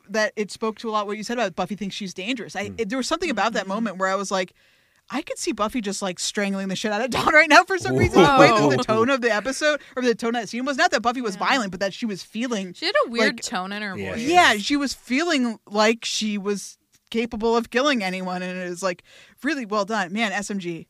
[0.10, 2.56] that it spoke to a lot what you said about Buffy thinks she's dangerous.
[2.56, 2.76] I hmm.
[2.88, 3.74] there was something about that mm-hmm.
[3.74, 4.54] moment where I was like.
[5.08, 7.78] I could see Buffy just like strangling the shit out of Dawn right now for
[7.78, 8.24] some reason.
[8.24, 10.78] The way that the tone of the episode or the tone of that scene was
[10.78, 12.74] not that Buffy was violent, but that she was feeling.
[12.74, 14.22] She had a weird like- tone in her Yeah, voice.
[14.22, 16.80] Yeah, she was feeling like she was
[17.12, 19.04] capable of killing anyone, and it was like
[19.44, 20.12] really well done.
[20.12, 20.88] Man, SMG,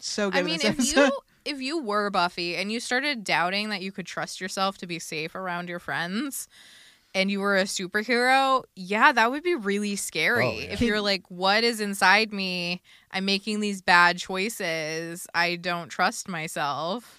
[0.00, 0.38] so good.
[0.38, 1.00] I mean, this if episode.
[1.04, 4.86] you if you were Buffy and you started doubting that you could trust yourself to
[4.86, 6.48] be safe around your friends
[7.14, 10.46] and you were a superhero, yeah, that would be really scary.
[10.46, 10.72] Oh, yeah.
[10.72, 12.82] If you're like, what is inside me?
[13.10, 15.26] I'm making these bad choices.
[15.34, 17.18] I don't trust myself.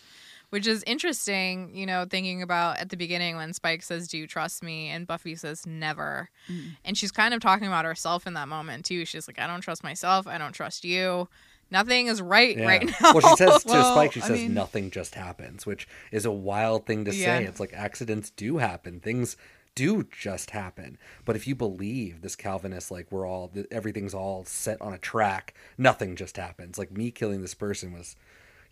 [0.51, 4.25] Which is interesting, you know, thinking about at the beginning when Spike says, Do you
[4.25, 4.87] trust me?
[4.89, 6.31] And Buffy says, Never.
[6.51, 6.71] Mm.
[6.83, 9.05] And she's kind of talking about herself in that moment, too.
[9.05, 10.25] She's like, I don't trust myself.
[10.25, 11.29] I don't trust you.
[11.69, 12.65] Nothing is right Yeah.
[12.65, 13.13] right now.
[13.13, 16.25] Well, she says to Well, Spike, she I says mean- nothing just happens, which is
[16.25, 17.25] a wild thing to Yeah.
[17.37, 17.43] say.
[17.45, 18.99] It's like accidents do happen.
[19.01, 19.37] Things
[19.75, 20.97] do just happen.
[21.25, 25.53] But if you believe this Calvinist, like we're all, everything's all set on a track,
[25.77, 26.77] nothing just happens.
[26.77, 28.15] Like me killing this person was,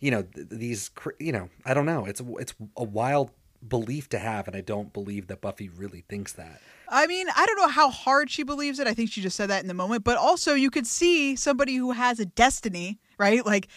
[0.00, 2.04] you know, these, you know, I don't know.
[2.04, 3.30] It's it's a wild
[3.66, 6.60] belief to have, and I don't believe that Buffy really thinks that.
[6.88, 8.86] I mean, I don't know how hard she believes it.
[8.86, 10.04] I think she just said that in the moment.
[10.04, 13.44] But also, you could see somebody who has a destiny, right?
[13.44, 13.68] Like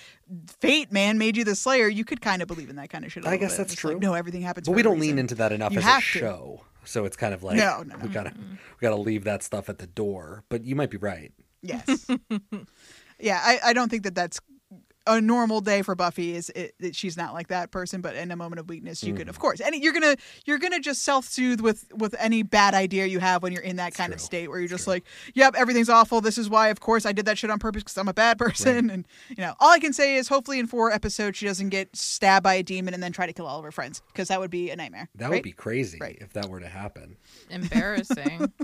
[0.59, 1.87] fate, man, made you the Slayer.
[1.87, 3.25] You could kind of believe in that kind of shit.
[3.25, 3.93] I guess that's It's true.
[3.93, 4.67] Like, no, everything happens.
[4.67, 6.61] But we don't lean into that enough You as a to.
[6.83, 7.95] So it's kind of like No, no.
[7.97, 10.43] we gotta we gotta leave that stuff at the door.
[10.49, 11.31] But you might be right.
[11.61, 12.07] Yes.
[13.19, 14.39] yeah, I, I don't think that that's
[15.07, 16.35] a normal day for Buffy.
[16.35, 19.13] Is it, that she's not like that person, but in a moment of weakness, you
[19.13, 20.15] could, of course, and you're gonna
[20.45, 23.77] you're gonna just self soothe with with any bad idea you have when you're in
[23.77, 25.03] that kind of state where you're just like,
[25.33, 26.21] yep, everything's awful.
[26.21, 28.37] This is why, of course, I did that shit on purpose because I'm a bad
[28.37, 28.89] person.
[28.91, 31.95] And you know, all I can say is hopefully in four episodes she doesn't get
[31.95, 34.39] stabbed by a demon and then try to kill all of her friends because that
[34.39, 35.07] would be a nightmare.
[35.15, 35.35] That right?
[35.37, 36.17] would be crazy Right.
[36.21, 37.17] if that were to happen.
[37.49, 38.51] Embarrassing.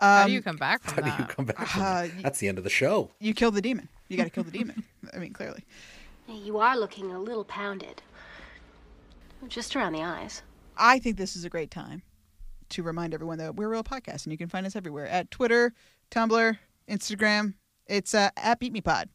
[0.00, 1.66] How do you Um, come back from How do you come back?
[1.66, 2.22] From Uh, that?
[2.22, 3.10] That's the end of the show.
[3.18, 3.88] you kill the demon.
[4.08, 4.84] You got to kill the demon.
[5.12, 5.64] I mean, clearly.
[6.26, 8.02] You are looking a little pounded.
[9.46, 10.42] Just around the eyes.
[10.76, 12.02] I think this is a great time
[12.70, 15.30] to remind everyone that we're a real podcast and you can find us everywhere at
[15.30, 15.72] Twitter,
[16.10, 16.58] Tumblr,
[16.88, 17.54] Instagram,
[17.86, 19.08] It's uh, at Beep Me Pod.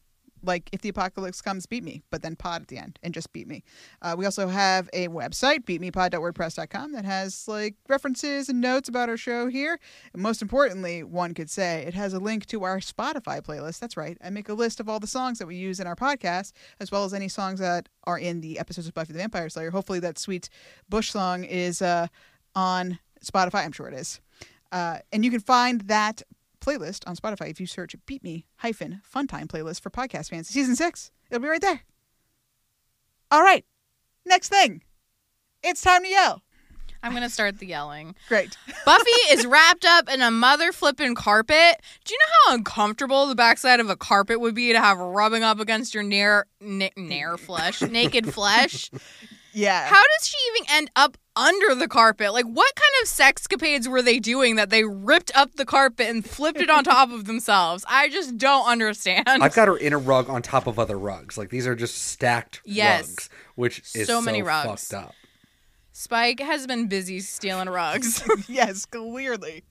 [0.44, 3.32] Like if the apocalypse comes, beep me, but then pod at the end and just
[3.32, 3.64] beep me.
[4.02, 9.16] Uh, we also have a website, beepmepod.wordpress.com, that has like references and notes about our
[9.16, 9.78] show here.
[10.12, 13.78] And most importantly, one could say it has a link to our Spotify playlist.
[13.78, 14.18] That's right.
[14.22, 16.90] I make a list of all the songs that we use in our podcast, as
[16.90, 19.70] well as any songs that are in the episodes of Buffy the Vampire Slayer.
[19.70, 20.48] Hopefully, that sweet
[20.88, 22.06] Bush song is uh,
[22.54, 23.64] on Spotify.
[23.64, 24.20] I'm sure it is.
[24.72, 26.22] Uh, and you can find that
[26.64, 30.48] playlist on Spotify if you search Beep Me hyphen Fun Time playlist for podcast fans.
[30.48, 31.10] Season six.
[31.30, 31.82] It'll be right there.
[33.30, 33.64] All right.
[34.24, 34.82] Next thing.
[35.62, 36.42] It's time to yell.
[37.02, 38.14] I'm gonna start the yelling.
[38.28, 38.56] Great.
[38.86, 41.82] Buffy is wrapped up in a mother flipping carpet.
[42.04, 45.42] Do you know how uncomfortable the backside of a carpet would be to have rubbing
[45.42, 48.90] up against your near nair flesh, naked flesh?
[49.54, 49.86] Yeah.
[49.86, 52.32] How does she even end up under the carpet?
[52.32, 56.24] Like, what kind of sexcapades were they doing that they ripped up the carpet and
[56.24, 57.84] flipped it on top of themselves?
[57.88, 59.24] I just don't understand.
[59.28, 61.38] I've got her in a rug on top of other rugs.
[61.38, 63.08] Like these are just stacked Yes.
[63.08, 64.88] rugs, which is So so, many rugs.
[64.88, 65.14] fucked up.
[65.92, 68.22] Spike has been busy stealing rugs.
[68.48, 69.62] yes, clearly.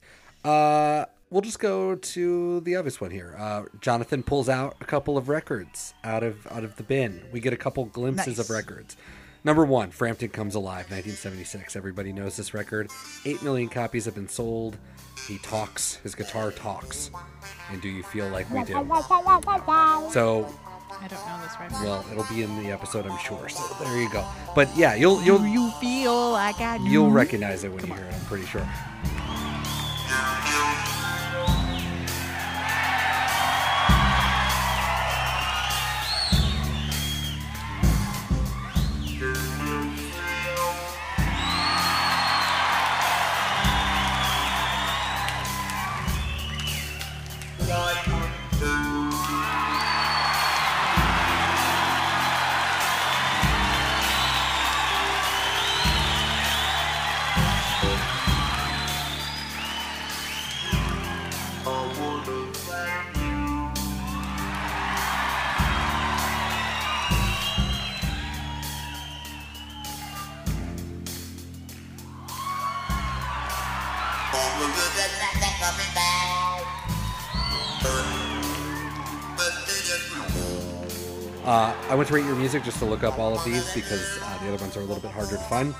[0.42, 3.34] Uh, we'll just go to the obvious one here.
[3.38, 7.22] Uh, Jonathan pulls out a couple of records out of out of the bin.
[7.32, 8.96] We get a couple glimpses of records.
[9.44, 11.76] Number one, Frampton Comes Alive, 1976.
[11.76, 12.90] Everybody knows this record.
[13.26, 14.78] Eight million copies have been sold.
[15.28, 15.96] He talks.
[15.96, 17.10] His guitar talks.
[17.70, 18.72] And do you feel like we do?
[20.10, 20.48] So,
[20.90, 21.70] I don't know this right.
[21.72, 23.50] well, it'll be in the episode, I'm sure.
[23.50, 24.26] So there you go.
[24.54, 26.84] But yeah, you'll you'll you feel like I do?
[26.84, 28.14] you'll recognize it when you hear it.
[28.14, 28.66] I'm pretty sure.
[81.44, 84.18] Uh, I went to Rate Your Music just to look up all of these because
[84.22, 85.74] uh, the other ones are a little bit harder to find.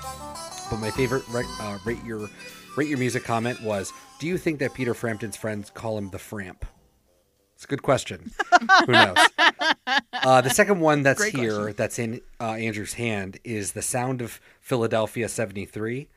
[0.69, 2.29] But my favorite rate, uh, rate your
[2.77, 6.19] Rate Your Music comment was, "Do you think that Peter Frampton's friends call him the
[6.19, 6.65] Framp?"
[7.55, 8.31] It's a good question.
[8.85, 9.17] Who knows?
[10.13, 11.75] Uh, the second one that's Great here, question.
[11.77, 16.09] that's in uh, Andrew's hand, is "The Sound of Philadelphia '73."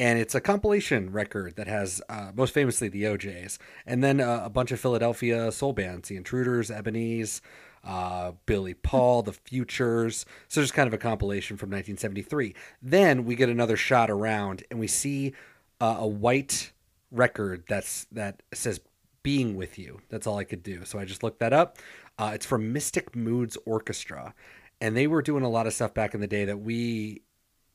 [0.00, 4.42] and it's a compilation record that has uh, most famously the O'Jays, and then uh,
[4.44, 7.40] a bunch of Philadelphia soul bands: the Intruders, Ebonys,
[7.84, 10.26] uh, Billy Paul, the Futures.
[10.48, 12.54] So just kind of a compilation from 1973.
[12.82, 15.32] Then we get another shot around, and we see
[15.80, 16.72] uh, a white
[17.10, 18.80] record that's that says
[19.22, 21.78] "Being with You." That's all I could do, so I just looked that up.
[22.18, 24.34] Uh, it's from Mystic Moods Orchestra,
[24.80, 27.22] and they were doing a lot of stuff back in the day that we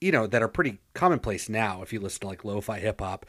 [0.02, 3.26] you know that are pretty commonplace now if you listen to like lo-fi hip hop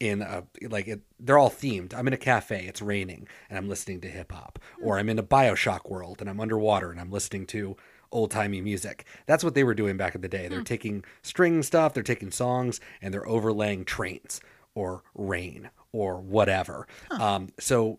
[0.00, 1.94] in a like it, they're all themed.
[1.94, 5.18] I'm in a cafe it's raining and i'm listening to hip hop or i'm in
[5.18, 7.76] a bioshock world and i'm underwater and i'm listening to
[8.10, 9.04] old-timey music.
[9.26, 10.48] That's what they were doing back in the day.
[10.48, 14.40] They're taking string stuff they're taking songs and they're overlaying trains
[14.74, 16.86] or rain or whatever.
[17.10, 17.98] Um, so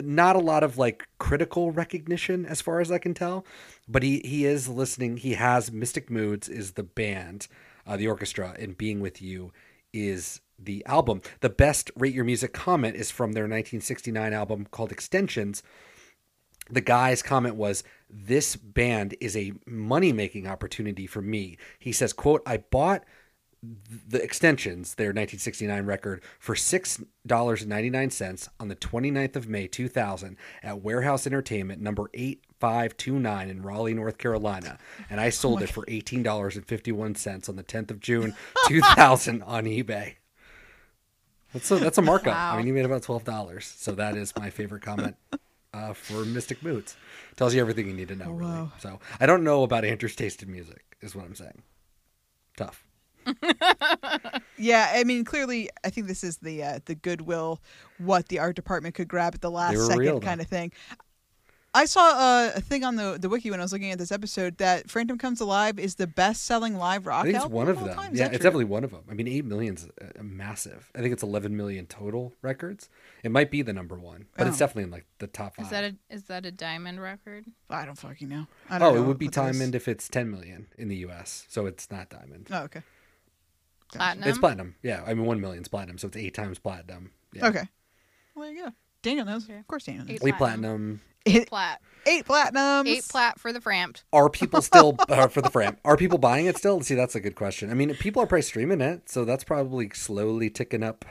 [0.00, 3.44] not a lot of like critical recognition as far as I can tell,
[3.88, 5.16] but he he is listening.
[5.16, 7.48] He has Mystic Moods is the band,
[7.86, 9.52] uh, the orchestra, and Being with You
[9.92, 11.22] is the album.
[11.40, 15.62] The best rate your music comment is from their 1969 album called Extensions.
[16.68, 22.12] The guy's comment was, "This band is a money making opportunity for me." He says,
[22.12, 23.04] "quote I bought."
[23.62, 31.26] the extensions, their 1969 record, for $6.99 on the 29th of May 2000 at Warehouse
[31.26, 34.78] Entertainment, number 8529 in Raleigh, North Carolina.
[35.10, 38.34] And I sold it for $18.51 on the 10th of June
[38.66, 40.14] 2000 on eBay.
[41.52, 42.36] That's a, that's a markup.
[42.36, 43.62] I mean, you made about $12.
[43.62, 45.16] So that is my favorite comment
[45.74, 46.96] uh, for Mystic Moods.
[47.36, 48.50] Tells you everything you need to know, really.
[48.50, 48.72] wow.
[48.78, 51.62] So I don't know about Andrew's taste in music, is what I'm saying.
[52.56, 52.84] Tough.
[54.60, 57.62] Yeah, I mean, clearly, I think this is the uh, the goodwill,
[57.96, 60.70] what the art department could grab at the last second real, kind of thing.
[61.72, 64.10] I saw uh, a thing on the the wiki when I was looking at this
[64.10, 67.56] episode that Frampton Comes Alive is the best selling live rock I think it's album
[67.56, 67.94] one of all them.
[67.94, 68.14] time.
[68.14, 68.38] Yeah, it's true?
[68.38, 69.02] definitely one of them.
[69.08, 70.90] I mean, eight million's uh, massive.
[70.96, 72.88] I think it's eleven million total records.
[73.22, 74.58] It might be the number one, but it's Oh.
[74.58, 75.66] definitely in like the top five.
[75.66, 77.44] Is that a is that a diamond record?
[77.68, 78.48] I don't fucking know.
[78.68, 79.58] I don't oh, know it would be what that is.
[79.58, 81.46] diamond if it's ten million in the U.S.
[81.48, 82.48] So it's not diamond.
[82.50, 82.82] Oh, okay.
[83.92, 84.28] Platinum.
[84.28, 84.74] It's platinum.
[84.82, 87.12] Yeah, I mean one million's platinum, so it's eight times platinum.
[87.32, 87.46] Yeah.
[87.46, 87.68] Okay.
[88.34, 88.72] Well, there you go.
[89.02, 89.48] Daniel knows.
[89.48, 90.18] Of course, Daniel knows.
[90.24, 91.00] Eight platinum.
[91.26, 91.80] Eight, plat.
[92.06, 92.86] eight platinums.
[92.86, 94.04] Eight plat for the framped.
[94.12, 95.76] Are people still uh, for the fram?
[95.84, 96.80] Are people buying it still?
[96.80, 97.70] See, that's a good question.
[97.70, 101.04] I mean, people are probably streaming it, so that's probably slowly ticking up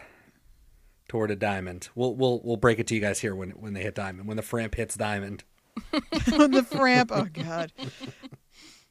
[1.07, 1.89] toward a diamond.
[1.95, 4.27] We'll we'll we'll break it to you guys here when when they hit diamond.
[4.27, 5.43] When the framp hits diamond.
[6.33, 7.11] on the framp.
[7.13, 7.71] Oh God.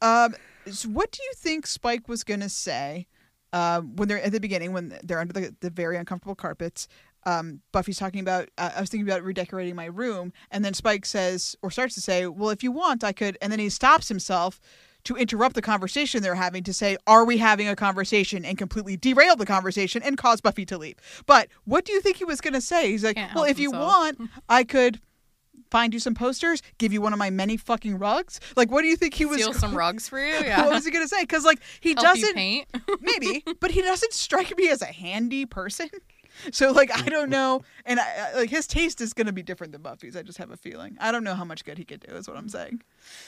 [0.01, 0.33] Um,
[0.71, 3.05] so what do you think Spike was gonna say
[3.51, 6.87] uh, when they're at the beginning when they're under the, the very uncomfortable carpets?
[7.29, 8.49] Um, Buffy's talking about.
[8.57, 12.01] Uh, I was thinking about redecorating my room, and then Spike says or starts to
[12.01, 14.59] say, "Well, if you want, I could." And then he stops himself
[15.05, 18.97] to interrupt the conversation they're having to say, "Are we having a conversation?" and completely
[18.97, 20.95] derail the conversation and cause Buffy to leave.
[21.25, 22.89] But what do you think he was gonna say?
[22.91, 24.99] He's like, Can't "Well, if you want, I could."
[25.71, 28.39] find you some posters, give you one of my many fucking rugs.
[28.55, 29.39] Like, what do you think he was?
[29.39, 30.33] Steal some rugs for you.
[30.43, 30.63] Yeah.
[30.63, 31.21] what was he gonna say?
[31.21, 32.67] Because like he Help doesn't paint.
[33.01, 35.89] maybe, but he doesn't strike me as a handy person.
[36.51, 38.03] So like I don't know, and I,
[38.33, 40.15] I- like his taste is gonna be different than Buffy's.
[40.15, 40.97] I just have a feeling.
[40.99, 42.13] I don't know how much good he could do.
[42.15, 42.81] Is what I'm saying.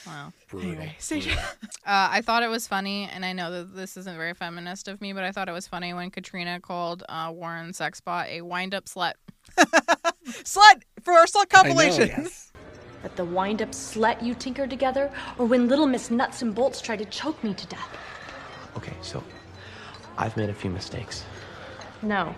[0.06, 0.32] Wow.
[0.48, 0.70] Brutal.
[0.70, 1.38] Anyway, Sage- Uh,
[1.86, 5.12] I thought it was funny, and I know that this isn't very feminist of me,
[5.12, 9.14] but I thought it was funny when Katrina called uh, Warren Sexbot a wind-up slut.
[10.26, 12.28] slut for our slut compilation.
[13.02, 17.00] But the wind-up slut you tinkered together, or when Little Miss Nuts and Bolts tried
[17.00, 17.88] to choke me to death?
[18.76, 19.22] Okay, so
[20.16, 21.24] I've made a few mistakes.
[22.02, 22.34] No.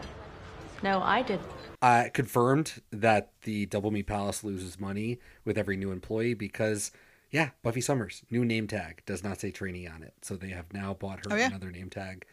[0.84, 1.40] No, I did.
[1.80, 6.92] uh, confirmed that the Double Meat Palace loses money with every new employee because,
[7.30, 10.72] yeah, Buffy Summers new name tag does not say trainee on it, so they have
[10.74, 11.46] now bought her Oh, yeah?
[11.46, 12.26] another name tag.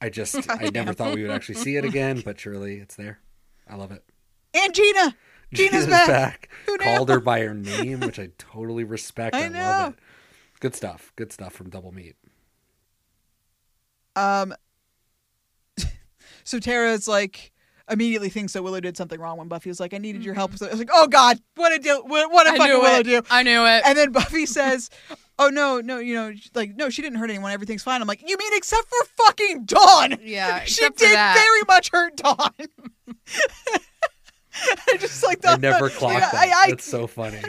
[0.00, 3.20] I just I never thought we would actually see it again, but surely it's there.
[3.70, 4.02] I love it.
[4.54, 5.14] And Gina,
[5.54, 6.48] Gina's back.
[6.66, 6.84] Who knew?
[6.84, 9.36] Called her by her name, which I totally respect.
[9.36, 9.58] I I, know.
[9.60, 9.98] love it.
[10.58, 11.12] Good stuff.
[11.14, 12.16] Good stuff from Double Meat.
[14.16, 14.52] Um.
[16.42, 17.52] So Tara's like
[17.90, 20.52] immediately thinks that Willow did something wrong when Buffy was like, "I needed your help."
[20.52, 20.58] Mm-hmm.
[20.58, 22.02] So I was like, "Oh God, what a deal!
[22.02, 23.04] What, what a I fucking knew Willow it.
[23.04, 23.82] do!" I knew it.
[23.86, 24.90] And then Buffy says,
[25.38, 27.52] "Oh no, no, you know, like no, she didn't hurt anyone.
[27.52, 30.18] Everything's fine." I'm like, "You mean except for fucking Dawn?
[30.22, 31.34] Yeah, she except for did that.
[31.34, 32.52] very much hurt Dawn."
[34.88, 36.34] I just like I never clocked like, that.
[36.34, 37.40] I, I, That's so funny.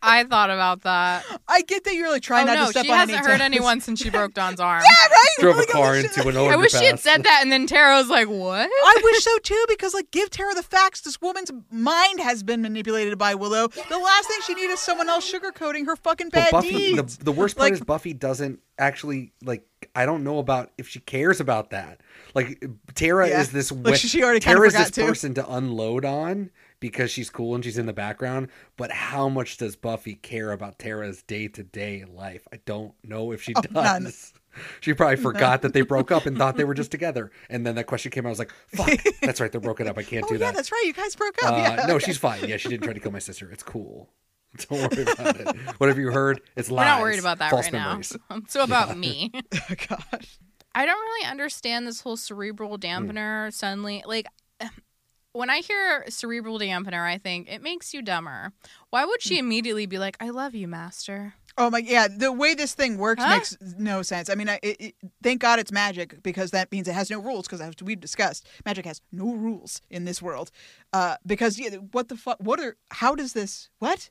[0.00, 1.24] I thought about that.
[1.48, 3.26] I get that you're like trying oh not no, to step she on hasn't any
[3.26, 3.44] hurt toes.
[3.44, 4.82] anyone since she broke Dawn's arm.
[4.84, 5.26] Yeah, right.
[5.40, 6.52] Drove oh a car into an overpass.
[6.52, 9.38] I wish she had said that, and then Tara was like, "What?" I wish so
[9.38, 11.00] too, because like give Tara the facts.
[11.00, 13.66] This woman's mind has been manipulated by Willow.
[13.68, 17.18] The last thing she needs is someone else sugarcoating her fucking bad Buffy, deeds.
[17.18, 19.64] the, the worst part Like- is Buffy doesn't actually like.
[19.94, 22.00] I don't know about if she cares about that.
[22.34, 22.64] Like
[22.94, 23.40] Tara Yeah.
[23.40, 23.72] is this.
[23.72, 25.06] Like, we- she already kinda Tara is forgot this to.
[25.06, 26.50] person to unload on
[26.80, 28.48] because she's cool and she's in the background.
[28.76, 32.46] But how much does Buffy care about Tara's day to day life?
[32.52, 33.72] I don't know if she Oh, does.
[33.72, 34.12] none.
[34.80, 37.30] She probably forgot that they broke up and thought they were just together.
[37.48, 38.30] And then that question came out.
[38.30, 38.90] I was like, "Fuck,
[39.22, 39.52] that's right.
[39.52, 39.96] They're broken up.
[39.96, 40.82] I can't oh do yeah, that." that's right.
[40.84, 41.52] You guys broke up.
[41.52, 41.86] Uh, yeah.
[41.86, 42.06] no, okay.
[42.06, 42.48] she's fine.
[42.48, 43.48] Yeah, she didn't try to kill my sister.
[43.52, 44.08] It's cool.
[44.68, 45.56] Don't worry about it.
[45.78, 46.86] Whatever you heard, it's We're lies.
[46.86, 48.16] not worried about that False right memories.
[48.30, 48.40] now.
[48.48, 48.94] so about Yeah.
[48.94, 49.30] me.
[49.36, 50.38] oh gosh.
[50.74, 54.02] I don't really understand this whole cerebral dampener suddenly.
[54.06, 54.26] Like,
[55.32, 58.52] when I hear cerebral dampener, I think it makes you dumber.
[58.90, 59.28] Why would Hmm.
[59.28, 61.34] she immediately be like, I love you, master?
[61.56, 62.06] Oh my, yeah.
[62.08, 63.30] The way this thing works Huh?
[63.34, 64.30] makes no sense.
[64.30, 64.94] I mean, I, it, it,
[65.24, 67.46] thank God it's magic because that means it has no rules.
[67.46, 70.52] Because as we've discussed, magic has no rules in this world.
[70.92, 72.38] Uh, because yeah, what the fuck?
[72.38, 72.76] What are?
[72.92, 73.70] How does this?
[73.80, 74.10] What?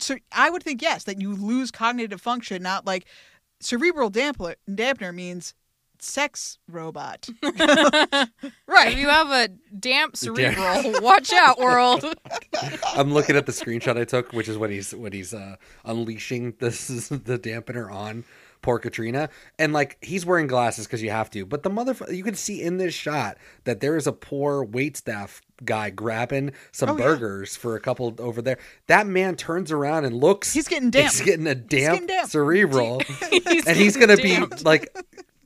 [0.00, 3.04] So I would think yes that you lose cognitive function, not like
[3.60, 4.56] cerebral dampener.
[4.68, 5.54] Dampener means
[6.02, 7.28] sex robot.
[7.42, 8.92] right.
[8.92, 9.48] If you have a
[9.78, 12.04] damp cerebral, watch out, world.
[12.94, 16.54] I'm looking at the screenshot I took, which is when he's when he's uh, unleashing
[16.58, 18.24] this is the dampener on
[18.60, 21.44] poor Katrina, and like he's wearing glasses because you have to.
[21.44, 24.96] But the mother, you can see in this shot that there is a poor wait
[24.96, 27.04] staff guy grabbing some Oh, yeah.
[27.04, 28.58] burgers for a couple over there.
[28.86, 30.52] That man turns around and looks.
[30.52, 31.10] He's getting damp.
[31.12, 32.30] He's getting a damp, getting damp.
[32.30, 33.00] cerebral,
[33.30, 34.96] He's and he's gonna getting be like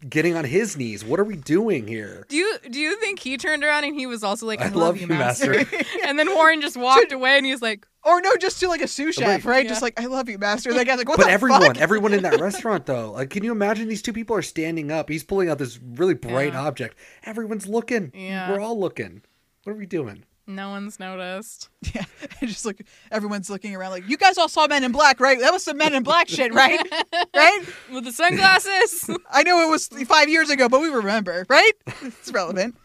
[0.09, 1.05] getting on his knees.
[1.05, 2.25] What are we doing here?
[2.29, 4.69] Do you do you think he turned around and he was also like, I, I
[4.69, 5.53] love you, master.
[6.05, 8.83] and then Warren just walked away and he was like, Or no, just to like
[8.83, 9.45] a sous chef, Wait.
[9.45, 9.69] right?
[9.69, 10.73] Just like I love you, master.
[10.73, 11.77] That guy's like, what but the everyone, fuck?
[11.79, 15.09] everyone in that restaurant though, like, can you imagine these two people are standing up?
[15.09, 16.63] He's pulling out this really bright Yeah.
[16.67, 16.97] object.
[17.25, 18.13] Everyone's looking.
[18.15, 18.51] Yeah.
[18.53, 19.23] we're all looking.
[19.65, 20.25] What are we doing?
[20.49, 21.69] No one's noticed.
[21.95, 22.05] Yeah,
[22.41, 22.79] just look.
[23.11, 25.39] Everyone's looking around like, you guys all saw Men in Black, right?
[25.41, 26.79] That was some Men in Black shit, right?
[27.35, 27.61] right?
[27.93, 29.09] With the sunglasses.
[29.31, 31.73] I know it was five years ago, but we remember, right?
[32.03, 32.77] It's relevant.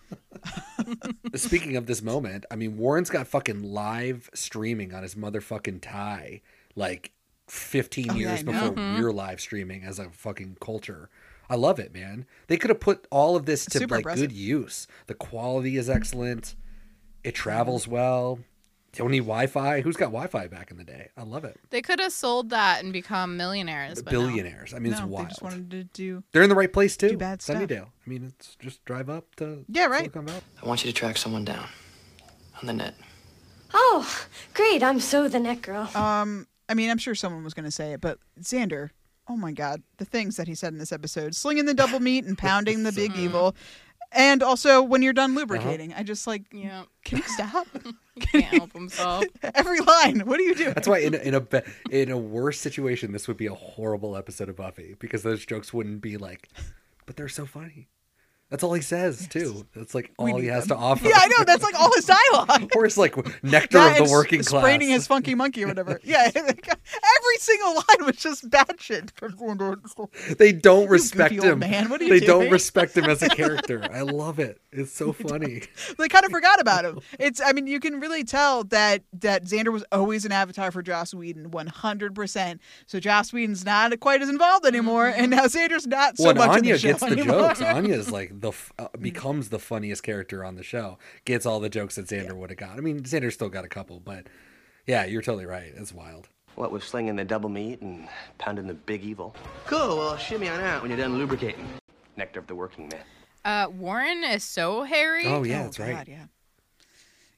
[1.36, 6.42] Speaking of this moment, I mean, Warren's got fucking live streaming on his motherfucking tie,
[6.76, 7.12] like
[7.48, 8.52] 15 Oh, yeah, years I know.
[8.52, 9.00] before Mhm.
[9.02, 11.10] we're live streaming as a fucking culture.
[11.50, 12.26] I love it, man.
[12.48, 14.30] They could have put all of this to Super like impressive.
[14.30, 14.88] good use.
[15.08, 16.56] The quality is excellent.
[17.24, 18.40] It travels well.
[18.94, 19.82] Don't need Wi-Fi.
[19.82, 21.10] Who's got Wi-Fi back in the day?
[21.16, 21.58] I love it.
[21.70, 24.02] They could have sold that and become millionaires.
[24.02, 24.20] But no.
[24.20, 24.74] Billionaires.
[24.74, 25.28] I mean, it's no, wild.
[25.28, 26.24] They just wanted to do.
[26.34, 27.10] They're in the right place too.
[27.10, 27.58] Do bad stuff.
[27.58, 27.86] Sunnydale.
[27.86, 30.00] I mean, it's just drive up to Yeah, right.
[30.02, 30.42] Silicon Valley.
[30.62, 31.68] I want you to track someone down
[32.60, 32.96] on the net.
[33.74, 34.84] Oh, great.
[34.84, 35.90] I'm so the net girl.
[35.96, 38.90] Um, I mean, I'm sure someone was going to say it, but Xander,
[39.30, 42.26] oh my God, the things that he said in this episode slinging the double meat
[42.26, 43.56] and pounding the big evil.
[44.12, 45.40] And also, when you're done uh-huh.
[45.40, 46.84] lubricating, I just like, Yeah.
[47.04, 47.68] can you stop?
[48.16, 49.24] He can't help himself.
[49.56, 50.20] Every line.
[50.22, 50.74] What do you do?
[50.74, 53.54] That's why in a, in a be- in a worse situation, this would be a
[53.54, 56.50] horrible episode of Buffy because those jokes wouldn't be like,
[57.06, 57.88] but they're so funny.
[58.52, 59.66] That's all he says too.
[59.74, 60.78] That's like all he has them.
[60.78, 61.08] to offer.
[61.08, 61.46] Yeah, I know.
[61.46, 62.70] That's like all his dialogue.
[62.76, 64.62] or it's like nectar That of the working class.
[64.62, 66.00] Spraining his funky monkey or whatever.
[66.12, 69.14] Yeah, every single line was just bad shit.
[70.38, 71.60] they don't respect him.
[71.60, 71.90] man.
[71.90, 73.88] What are you they don't respect him as a character.
[73.94, 74.60] I love it.
[74.74, 75.62] It's so funny.
[75.98, 77.00] they kind of forgot about him.
[77.20, 80.82] It's I mean you can really tell that that Xander was always an avatar for
[80.82, 82.60] Joss Whedon, one hundred percent.
[82.88, 85.22] So Joss Whedon's not quite as involved anymore, mm-hmm.
[85.22, 87.48] and now Xander's not so well, much in Anya the show gets the anymore.
[87.50, 87.62] jokes.
[87.62, 90.98] Anya's like the f- uh, becomes the funniest character on the show.
[91.26, 92.78] Gets all the jokes that Xander would have got.
[92.78, 94.28] I mean, Xander's still got a couple, but
[94.86, 95.72] yeah, you're totally right.
[95.76, 96.28] It's wild.
[96.56, 98.08] What with slinging the double meat and
[98.38, 99.36] pounding the big evil?
[99.66, 101.66] Cool, well, shimmy on out when you're done lubricating.
[102.18, 103.02] Nectar of the working man.
[103.46, 105.26] Uh, Warren is so hairy.
[105.26, 106.08] Oh yeah, that's right.
[106.08, 106.26] Yeah.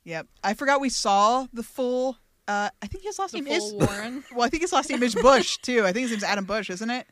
[0.06, 0.28] Yep.
[0.44, 2.18] I forgot we saw the full.
[2.48, 4.24] Uh, I think his last The name is Warren.
[4.36, 5.86] well, I think his last name is Bush too.
[5.86, 7.08] I think his name's Adam Busch, isn't it?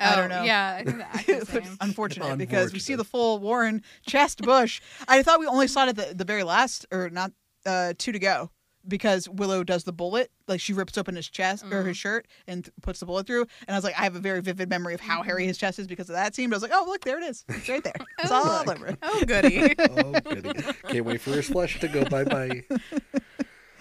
[0.00, 0.42] I Oh, don't know.
[0.44, 1.76] yeah, I think the actor's name.
[1.80, 4.80] Unfortunate, because we see the full Warren chest Bush.
[5.08, 7.32] I thought we only saw it at the, the very last, or not
[7.66, 8.50] uh, two to go,
[8.86, 11.86] because Willow does the bullet, like she rips open his chest or Mm.
[11.88, 13.42] his shirt and th- puts the bullet through.
[13.66, 15.78] And I was like, I have a very vivid memory of how hairy his chest
[15.80, 16.48] is because of that scene.
[16.48, 17.92] But I was like, oh look, there it is, it's right there.
[18.20, 18.68] It's all look.
[18.68, 18.96] over.
[19.02, 19.74] Oh, goody.
[19.90, 20.52] oh, goody.
[20.88, 22.62] Can't wait for his flesh to go bye bye.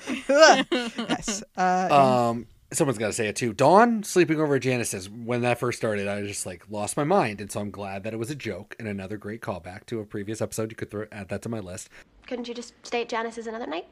[0.30, 1.44] yes.
[1.56, 3.54] Uh, Um, someone's got to say it too.
[3.54, 5.10] Dawn sleeping over at Janice's.
[5.10, 8.14] When that first started, I just like lost my mind, and so I'm glad that
[8.14, 10.72] it was a joke and another great callback to a previous episode.
[10.72, 11.90] You could throw add that to my list.
[12.28, 13.88] Couldn't you just stay at Janice's another night?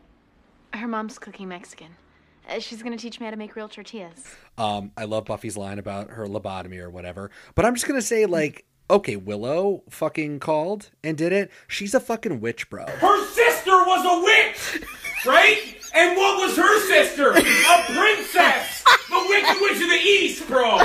[0.74, 1.96] Her mom's cooking Mexican.
[2.50, 4.24] Uh, she's gonna teach me how to make real tortillas.
[4.58, 8.26] Um, I love Buffy's line about her lobotomy or whatever, but I'm just gonna say
[8.26, 11.50] like, okay, Willow fucking called and did it.
[11.68, 12.86] She's a fucking witch, bro.
[12.86, 14.86] Her sister was a witch,
[15.26, 15.75] right?
[15.96, 17.32] And what was her sister?
[17.32, 18.84] A princess.
[19.10, 20.78] The Wicked Witch of the East, bro.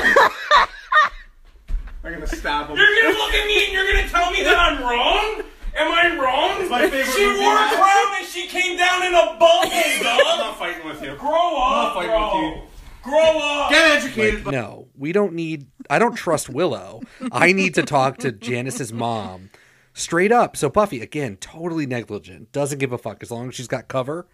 [2.02, 2.76] I'm gonna stab him.
[2.76, 5.42] You're gonna look at me and you're gonna tell me that I'm wrong?
[5.76, 6.60] Am I wrong?
[6.60, 10.38] It's my favorite she wore a crown and she came down in a bubble, I'm
[10.38, 11.16] not fighting with you.
[11.16, 12.34] Grow I'm not up, fighting bro.
[12.34, 12.62] with you.
[13.02, 13.70] Grow up.
[13.70, 14.46] Get educated.
[14.46, 15.66] Like, no, we don't need.
[15.88, 17.00] I don't trust Willow.
[17.32, 19.50] I need to talk to Janice's mom
[19.92, 20.56] straight up.
[20.56, 22.52] So Buffy again, totally negligent.
[22.52, 24.26] Doesn't give a fuck as long as she's got cover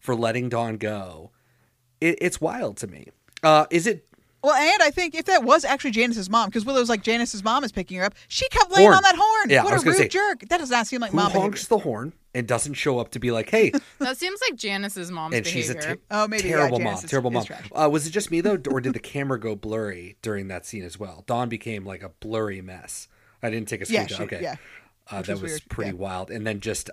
[0.00, 1.30] for letting Dawn go.
[2.00, 3.08] It, it's wild to me.
[3.42, 4.06] Uh, is it
[4.42, 7.62] Well, and I think if that was actually Janice's mom, because Willow's like Janice's mom
[7.64, 8.96] is picking her up, she kept laying Horn.
[8.96, 9.50] on that horn.
[9.50, 10.40] Yeah, what I was a rude say, jerk.
[10.48, 13.18] That does not seem like who mom honks the horn and doesn't show up to
[13.18, 15.62] be like, hey, That seems like Janice's mom's and behavior.
[15.62, 17.44] she's a ter- Oh, maybe, terrible Janice mom, is- terrible mom.
[17.74, 20.84] Uh, was it just me though, or did the camera go blurry during that scene
[20.84, 21.24] as well?
[21.26, 23.08] Dawn became like a blurry mess.
[23.42, 24.16] I didn't take a screenshot.
[24.16, 24.56] she- okay, yeah.
[25.10, 25.96] uh, that was was, weird, pretty yeah.
[25.96, 26.30] wild.
[26.30, 26.88] And then just,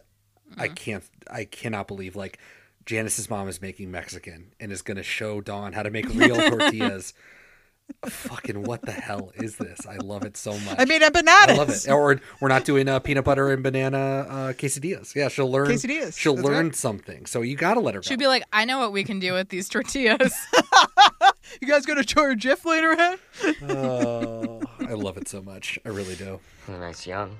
[0.58, 0.74] I Mm-hmm.
[0.76, 2.40] can't, I cannot believe like
[2.88, 6.36] Janice's mom is making Mexican and is going to show Dawn how to make real
[6.50, 7.14] tortillas.
[8.06, 9.86] Fucking what the hell is this?
[9.86, 10.76] I love it so much.
[10.78, 11.50] I made empanadas.
[11.50, 11.88] I love it.
[11.90, 15.16] Or we're not doing uh, peanut butter and banana uh, quesadillas.
[15.16, 15.68] Yeah, she'll learn.
[15.68, 16.76] Quesadillas, She'll that's learn right.
[16.76, 17.26] something.
[17.26, 18.08] So you got to let her go.
[18.08, 20.34] She'd be like, I know what we can do with these tortillas.
[21.62, 23.18] You guys gonna show her GIF later on?
[23.70, 25.80] Oh, I love it so much.
[25.86, 26.42] I really do.
[26.66, 27.40] When I was young,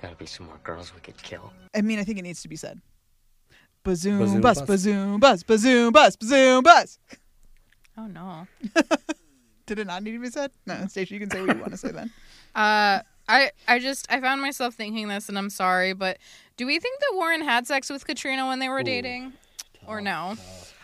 [0.00, 1.52] gotta be some more girls we could kill.
[1.74, 2.80] I mean, I think it needs to be said.
[3.84, 4.68] Bazoom, Bazoom, bus, bus.
[4.86, 6.98] bazoom, bus, bazoom, bus, bazoom, bus.
[7.98, 8.46] oh no.
[9.66, 10.50] Did it not need to be said?
[10.66, 12.10] No, Stacey, you can say what you want to say then.
[12.54, 13.00] Uh,
[13.30, 16.18] I I just I found myself thinking this, and I'm sorry, but
[16.58, 19.32] do we think that Warren had sex with Katrina when they were dating,
[19.86, 20.36] or no?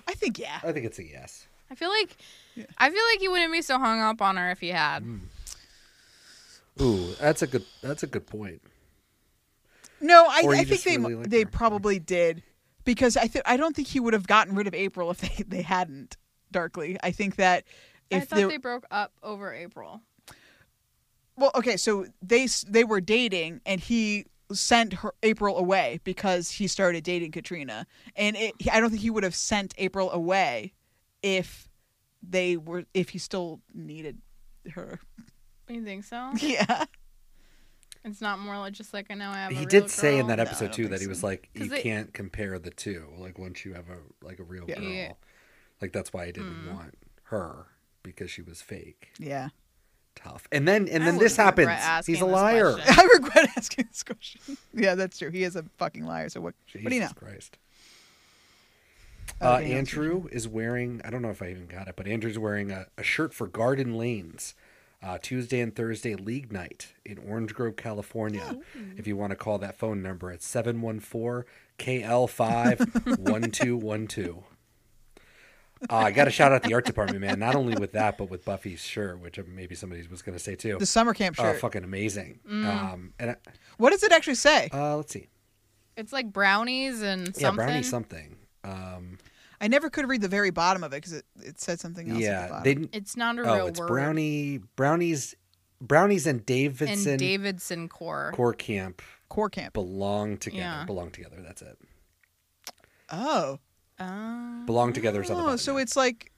[0.07, 0.59] I think yeah.
[0.65, 1.47] I think it's a yes.
[1.71, 2.17] I feel like
[2.79, 5.05] I feel like he wouldn't be so hung up on her if he had.
[5.05, 5.21] Mm.
[6.81, 7.65] Ooh, that's a good.
[7.83, 8.63] That's a good point.
[10.01, 11.49] No, I, I think just they really like they her.
[11.49, 12.43] probably did.
[12.89, 15.45] Because I th- I don't think he would have gotten rid of April if they,
[15.47, 16.17] they hadn't
[16.51, 16.97] darkly.
[17.03, 17.65] I think that
[18.11, 20.01] I if thought they they broke up over April.
[21.37, 26.67] well, okay, so they they were dating and he sent her April away because he
[26.67, 27.87] started dating Katrina,
[28.17, 30.73] and it, I don't think he would have sent April away
[31.23, 31.69] if
[32.27, 34.23] they were if he still needed
[34.73, 34.99] her.
[35.69, 36.33] You think so?
[36.41, 36.87] Yeah.
[38.05, 39.51] It's not more like just like I know I have.
[39.53, 42.13] he real did say in that episode too that he was like you they- can't
[42.15, 43.09] compare the two.
[43.19, 44.77] Like once you have a like a real Yeah.
[44.81, 45.13] girl, Yeah.
[45.83, 46.75] like that's why I didn't Mm.
[46.75, 47.67] want her
[48.03, 49.09] because she was fake.
[49.19, 49.49] Yeah.
[50.15, 50.49] Tough.
[50.51, 51.71] And then and I then this happens.
[52.07, 52.77] He's a liar.
[52.89, 54.57] I regret asking this question.
[54.75, 55.31] Yeah, that's true.
[55.31, 56.29] He is a fucking liar.
[56.29, 56.55] So what?
[56.81, 57.09] what do you know?
[57.15, 57.59] Christ.
[59.41, 62.39] Uh, Daniel's Andrew is wearing, I don't know if I even got it, but Andrew's
[62.39, 64.55] wearing a, a shirt for Garden Lanes
[65.03, 68.59] uh, Tuesday and Thursday League Night in Orange Grove, California.
[68.97, 71.45] If you want to call that phone number, it's 714
[71.79, 72.79] KL5
[73.19, 74.45] 1212.
[75.89, 77.39] Uh, I got to shout out the art department, man.
[77.39, 80.57] Not only with that, but with Buffy's shirt, which maybe somebody was going to say
[80.57, 80.77] too.
[80.77, 81.61] The summer camp Oh, shirt.
[81.61, 82.41] fucking amazing.
[82.51, 82.67] Mm.
[82.67, 83.37] Um, and I,
[83.77, 84.71] What does it actually say?
[84.75, 85.29] uh, let's see.
[85.97, 87.43] It's like brownies and something.
[87.45, 88.35] Yeah, brownie something.
[88.65, 89.19] Um,
[89.61, 92.17] I never could read the very bottom of it because it, it said something else.
[92.17, 92.65] at the yeah, bottom.
[92.65, 92.95] they didn't.
[92.95, 93.89] It's not a oh, real it's word.
[93.89, 95.35] brownie, brownies,
[95.81, 98.33] brownies, and Davidson and Davidson core.
[98.35, 100.63] core camp core camp belong together.
[100.63, 100.85] Yeah.
[100.85, 101.37] Belong together.
[101.41, 101.79] That's it.
[103.11, 103.59] Oh.
[104.01, 104.63] Oh.
[104.67, 105.59] Belong together is on the Oh, bottom.
[105.59, 106.33] so it's like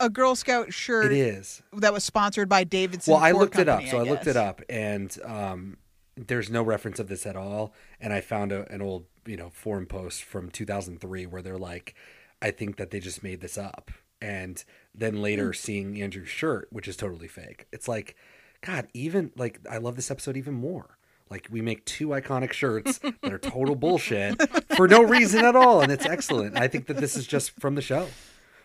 [0.00, 1.06] a Girl Scout shirt.
[1.06, 1.62] It is.
[1.72, 3.12] that was sponsored by Davidson.
[3.14, 3.80] Well, I Core looked it up.
[3.80, 5.76] Company, So I, looked it up, and um,
[6.16, 7.72] there's no reference of this at all.
[8.00, 11.94] And I found a, an old, you know, forum post from 2003 where they're like,
[12.42, 13.90] "I think that they just made this up."
[14.20, 14.62] And
[14.94, 15.52] then later Hmm.
[15.54, 17.66] seeing Andrew's shirt, which is totally fake.
[17.72, 18.14] It's like,
[18.60, 20.98] God, even like I love this episode even more.
[21.30, 24.36] Like we make two iconic shirts that are total bullshit
[24.76, 26.58] for no reason at all, and it's excellent.
[26.58, 28.08] I think that this is just from the show,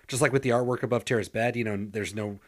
[0.10, 1.56] just like with the artwork above Tara's bed.
[1.56, 2.40] You know, there's no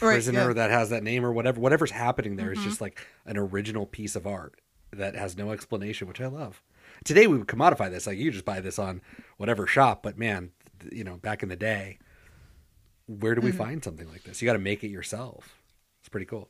[0.00, 0.52] Right, prisoner yeah.
[0.54, 1.58] that has that name or whatever.
[1.60, 2.64] Whatever's happening there is Mhm.
[2.64, 4.60] just like an original piece of art
[4.92, 6.62] that has no explanation, which I love.
[7.06, 9.00] Today we would commodify this, like you just buy this on
[9.36, 10.50] whatever shop, but man,
[10.92, 11.98] you know, back in the day,
[13.06, 13.56] where do we Mhm.
[13.58, 14.42] find something like this?
[14.42, 15.62] You got to make it yourself.
[16.00, 16.48] It's pretty cool.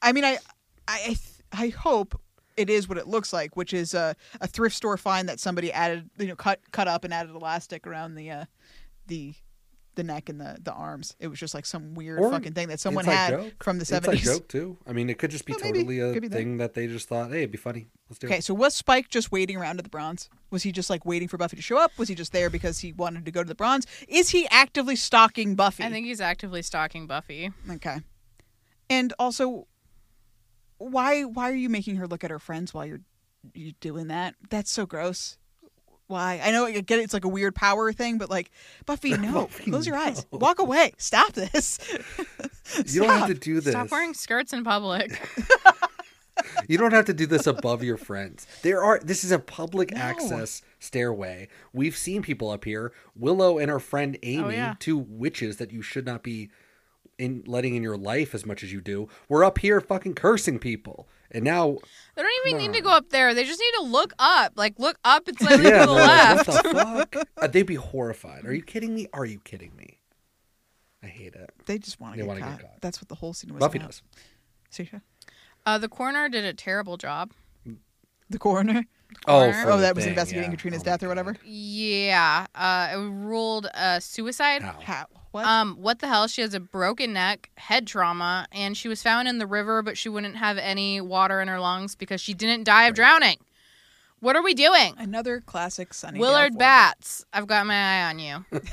[0.00, 0.38] I mean, I,
[0.86, 1.16] I,
[1.52, 2.20] I, I hope
[2.56, 5.72] it is what it looks like, which is a, a thrift store find that somebody
[5.72, 8.44] added, you know, cut cut up and added elastic around the, uh,
[9.08, 9.34] the,
[9.98, 11.14] the neck and the the arms.
[11.20, 13.62] It was just like some weird Or fucking thing that someone had joke.
[13.62, 14.24] from the Inside seventies.
[14.24, 14.78] joke too.
[14.86, 15.80] I mean, it could just be maybe.
[15.80, 17.88] totally a be thing that they just thought, hey, it'd be funny.
[18.08, 18.44] Let's do Okay, it.
[18.44, 20.30] so was Spike just waiting around at the bronze?
[20.50, 21.90] Was he just like waiting for Buffy to show up?
[21.98, 23.86] Was he just there because he wanted to go to the bronze?
[24.08, 25.82] Is he actively stalking Buffy?
[25.84, 27.50] I think he's actively stalking Buffy.
[27.70, 27.98] Okay.
[28.88, 29.66] And also,
[30.78, 33.00] why why are you making her look at her friends while you're
[33.52, 34.34] you doing that?
[34.48, 35.36] That's so gross.
[36.08, 36.40] Why?
[36.42, 38.50] I know I get it, it's like a weird power thing, but like
[38.86, 41.78] Buffy, no, Buffy, close your eyes, walk away, stop this.
[42.86, 43.72] You don't have to do this.
[43.72, 45.18] Stop wearing skirts in public.
[46.68, 48.46] You don't have to do this above your friends.
[48.62, 51.48] There are this is a public access stairway.
[51.72, 52.92] We've seen people up here.
[53.16, 54.74] Willow and her friend oh, Amy, Oh, yeah.
[54.78, 56.50] two witches that you should not be
[57.18, 59.08] in letting in your life as much as you do.
[59.28, 61.08] We're up here fucking cursing people.
[61.30, 61.76] And now
[62.14, 63.34] They don't even need to go up there.
[63.34, 64.52] They just need to look up.
[64.56, 66.48] Like look up and slightly yeah, to the no, left.
[66.48, 67.28] what the fuck?
[67.36, 68.44] Uh, they'd be horrified.
[68.46, 69.08] Are you kidding me?
[69.12, 69.98] Are you kidding me?
[71.02, 71.50] I hate it.
[71.66, 72.38] They just want to get, caught.
[72.38, 72.80] get caught.
[72.80, 73.90] That's what the whole scene was Buffy about.
[73.90, 74.02] does.
[74.70, 75.02] Stacia?
[75.66, 77.32] Uh, the coroner did a terrible job.
[78.30, 78.84] The coroner.
[79.26, 80.56] Oh, Oh, that was thing, investigating yeah.
[80.56, 81.36] Katrina's death or whatever.
[81.44, 84.62] Yeah, uh, it ruled uh, suicide.
[84.62, 85.06] How?
[85.30, 85.44] What?
[85.44, 86.26] Um, what the hell?
[86.26, 89.98] She has a broken neck, head trauma, and she was found in the river, but
[89.98, 93.36] she wouldn't have any water in her lungs because she didn't die of drowning.
[94.20, 94.94] What are we doing?
[94.98, 98.44] Another classic Sunny Willard Bats, I've got my eye on you.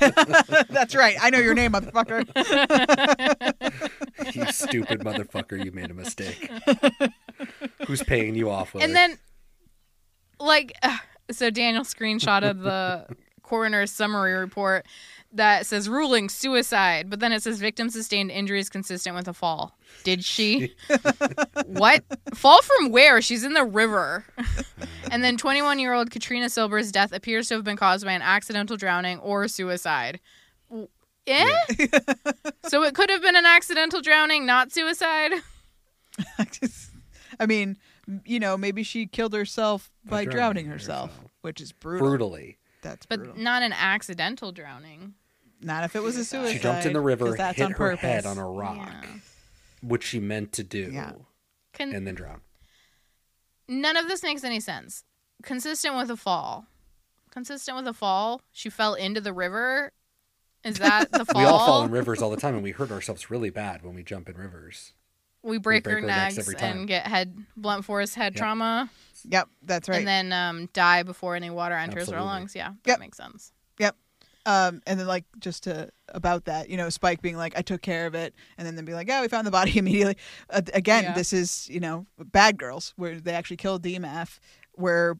[0.70, 1.16] That's right.
[1.20, 2.24] I know your name, motherfucker.
[4.32, 6.50] You stupid motherfucker, you made a mistake.
[7.86, 9.18] Who's paying you off with And then,
[10.38, 10.96] like, uh,
[11.30, 13.06] so Daniel screenshotted the
[13.42, 14.86] coroner's summary report
[15.32, 19.76] that says ruling suicide, but then it says victim sustained injuries consistent with a fall.
[20.04, 20.74] Did she?
[21.66, 22.04] what?
[22.34, 23.20] Fall from where?
[23.20, 24.24] She's in the river.
[25.10, 28.22] and then 21 year old Katrina Silber's death appears to have been caused by an
[28.22, 30.20] accidental drowning or suicide.
[31.26, 31.50] Eh?
[32.68, 35.32] so it could have been an accidental drowning, not suicide.
[37.40, 37.76] I mean,
[38.24, 42.06] you know, maybe she killed herself by, By drowning, drowning herself, which is brutal.
[42.08, 42.58] brutally.
[42.82, 43.42] That's But brutal.
[43.42, 45.14] not an accidental drowning.
[45.60, 46.52] Not if it was a suicide.
[46.52, 48.00] She jumped in the river, that's hit on her purpose.
[48.00, 49.10] head on a rock, Yeah.
[49.82, 51.12] which she meant to do, Yeah.
[51.72, 52.42] Can- and then drown.
[53.68, 55.04] None of this makes any sense.
[55.42, 56.66] Consistent with a fall.
[57.30, 58.40] consistent with a fall?
[58.50, 59.92] She fell into the river.
[60.64, 61.42] Is that the fall?
[61.42, 63.94] We all fall in rivers all the time, and we hurt ourselves really bad when
[63.94, 64.92] we jump in rivers.
[65.46, 68.40] We break, break our, our necks necks, and get head blunt force head Yep.
[68.40, 68.90] trauma.
[69.28, 69.98] Yep, that's right.
[69.98, 72.20] And then um, die before any water enters Absolutely.
[72.20, 72.54] our lungs.
[72.54, 72.98] Yeah, that Yep.
[73.00, 73.52] makes sense.
[73.78, 73.96] Yep.
[74.44, 77.82] Um, and then like just to about that, you know, Spike being like, "I took
[77.82, 80.16] care of it," and then them being like, "Yeah, we found the body immediately."
[80.50, 81.12] Uh, again, Yeah.
[81.14, 84.38] this is you know, Bad Girls, where they actually killed DMF,
[84.74, 85.18] where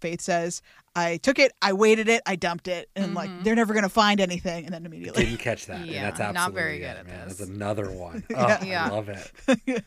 [0.00, 0.62] Faith says,
[0.96, 3.44] "I took it, I weighted it, I dumped it," and like Mhm.
[3.44, 5.86] they're never gonna find anything, and then immediately, Didn't catch that.
[5.86, 7.28] Yeah, and that's not absolutely very it, good at man.
[7.28, 7.36] this.
[7.38, 8.24] That's another one.
[8.34, 8.64] Oh, Yeah.
[8.64, 8.84] Yeah.
[8.86, 9.30] I love it.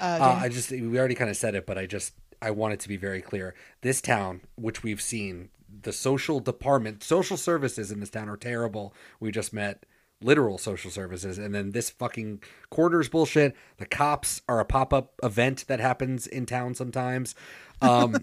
[0.00, 2.74] uh, Uh, I just we already kind of said it, but I just I want
[2.74, 3.54] it to be very clear.
[3.80, 5.48] This town, which we've seen,
[5.82, 8.94] the social department, social services in this town are terrible.
[9.20, 9.84] We just met
[10.22, 13.54] literal social services, and then this fucking quarters bullshit.
[13.78, 17.34] The cops are a pop up event that happens in town sometimes.
[17.82, 18.16] Um,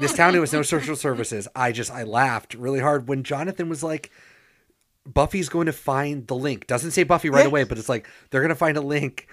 [0.00, 1.48] this town there was no social services.
[1.54, 4.10] I just I laughed really hard when Jonathan was like.
[5.06, 6.66] Buffy's going to find the link.
[6.66, 9.26] Doesn't say Buffy right away, but it's like they're going to find a link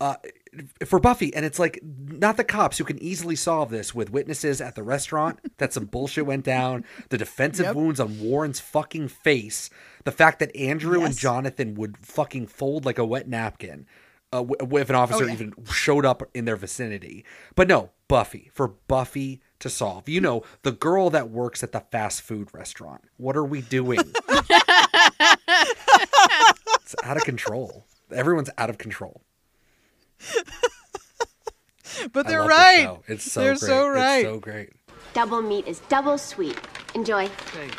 [0.00, 0.16] uh,
[0.84, 4.60] for Buffy, and it's like not the cops who can easily solve this with witnesses
[4.60, 7.76] at the restaurant that some bullshit went down, the defensive Yep.
[7.76, 9.70] wounds on Warren's fucking face,
[10.02, 13.86] the fact that Andrew and Jonathan would fucking fold like a wet napkin.
[14.32, 15.32] Uh, if an officer Oh, yeah.
[15.32, 17.24] even showed up in their vicinity,
[17.56, 20.08] but no, Buffy for Buffy to solve.
[20.08, 23.02] You know, the girl that works at the fast food restaurant.
[23.16, 23.98] What are we doing?
[24.28, 24.50] it's
[27.02, 27.84] out of control.
[28.12, 29.22] Everyone's out of control.
[32.12, 32.98] but they're right.
[33.08, 33.60] It's so they're great.
[33.60, 34.18] so right.
[34.18, 34.70] It's so great.
[35.12, 36.56] Double meat is double sweet.
[36.94, 37.28] Enjoy.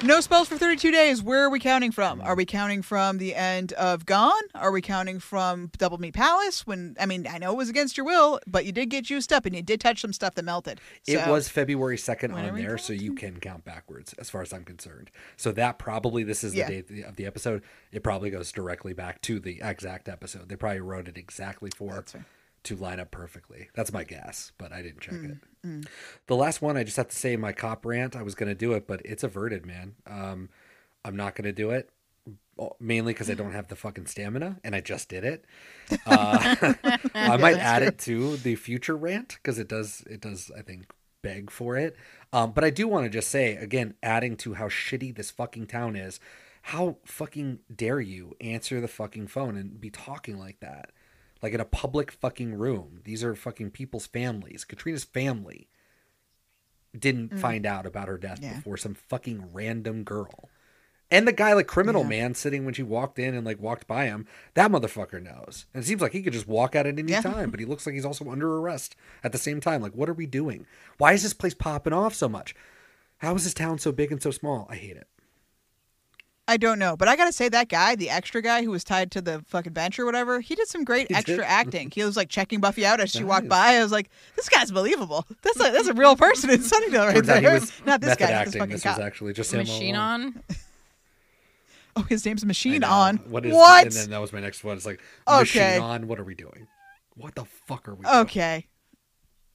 [0.04, 1.22] No spells for 32 days.
[1.22, 2.22] Where are we counting from?
[2.22, 4.32] Are we counting from the end of Gone?
[4.56, 6.66] Are we counting from Double Meat Palace?
[6.66, 9.34] When I mean, I know it was against your will, but you did get juiced
[9.34, 10.80] up and you did touch some stuff that melted.
[11.08, 14.54] It was February 2nd on you there, so you can count backwards as far as
[14.54, 15.12] I'm concerned.
[15.36, 16.68] So that probably, this is the Yeah.
[16.70, 17.64] date of the- of the episode.
[17.92, 20.48] It probably goes directly back to the exact episode.
[20.48, 22.06] They probably wrote it exactly for
[22.64, 23.70] to line up perfectly.
[23.74, 25.88] That's my guess, but I didn't check Mm, it.
[26.28, 28.16] The last one, I just have to say my cop rant.
[28.16, 29.96] I was going to do it, but it's averted, man.
[30.08, 30.50] Um,
[31.06, 31.90] I'm not going to do it.
[32.60, 35.46] oh, Mainly because I don't have the fucking stamina, and I just did it.
[36.06, 36.56] Uh,
[37.16, 37.88] I might add true.
[37.88, 40.04] it to the future rant because it does.
[40.10, 40.52] It does.
[40.58, 40.92] I think
[41.24, 41.96] beg for it.
[42.34, 45.68] Um, but I do want to just say again, adding to how shitty this fucking
[45.68, 46.20] town is.
[46.66, 50.92] How fucking dare you answer the fucking phone and be talking like that?
[51.42, 53.02] Like in a public fucking room.
[53.04, 54.64] These are fucking people's families.
[54.64, 55.68] Katrina's family
[56.98, 57.40] didn't Mm.
[57.40, 58.56] find out about her death Yeah.
[58.56, 60.50] before some fucking random girl.
[61.10, 62.10] And the guy, like criminal Yeah.
[62.10, 65.66] man, sitting when she walked in and like walked by him, that motherfucker knows.
[65.74, 67.22] And it seems like he could just walk out at any Yeah.
[67.22, 69.82] time, but he looks like he's also under arrest at the same time.
[69.82, 70.66] Like, what are we doing?
[70.98, 72.56] Why is this place popping off so much?
[73.18, 74.68] How is this town so big and so small?
[74.70, 75.08] I hate it.
[76.52, 79.10] I don't know, but I gotta say that guy, the extra guy who was tied
[79.12, 81.46] to the fucking bench or whatever, he did some great He extra did.
[81.46, 81.92] acting.
[81.92, 83.76] He was like checking Buffy out as she walked by.
[83.76, 85.26] I was like, this guy's believable.
[85.44, 87.40] That's a that's a real person in Sunnydale right Turns there.
[87.42, 88.98] he was Not this method guy, not this fucking This cop.
[88.98, 90.22] was actually just him Machine along.
[90.26, 90.44] on.
[91.96, 92.84] Oh, his name's Machine.
[92.86, 93.18] On.
[93.18, 93.84] What is what?
[93.88, 94.78] And then that was my next one.
[94.78, 95.40] It's like Okay.
[95.40, 96.08] machine on.
[96.08, 96.68] What are we doing?
[97.16, 98.16] What the fuck are we doing?
[98.20, 98.68] Okay,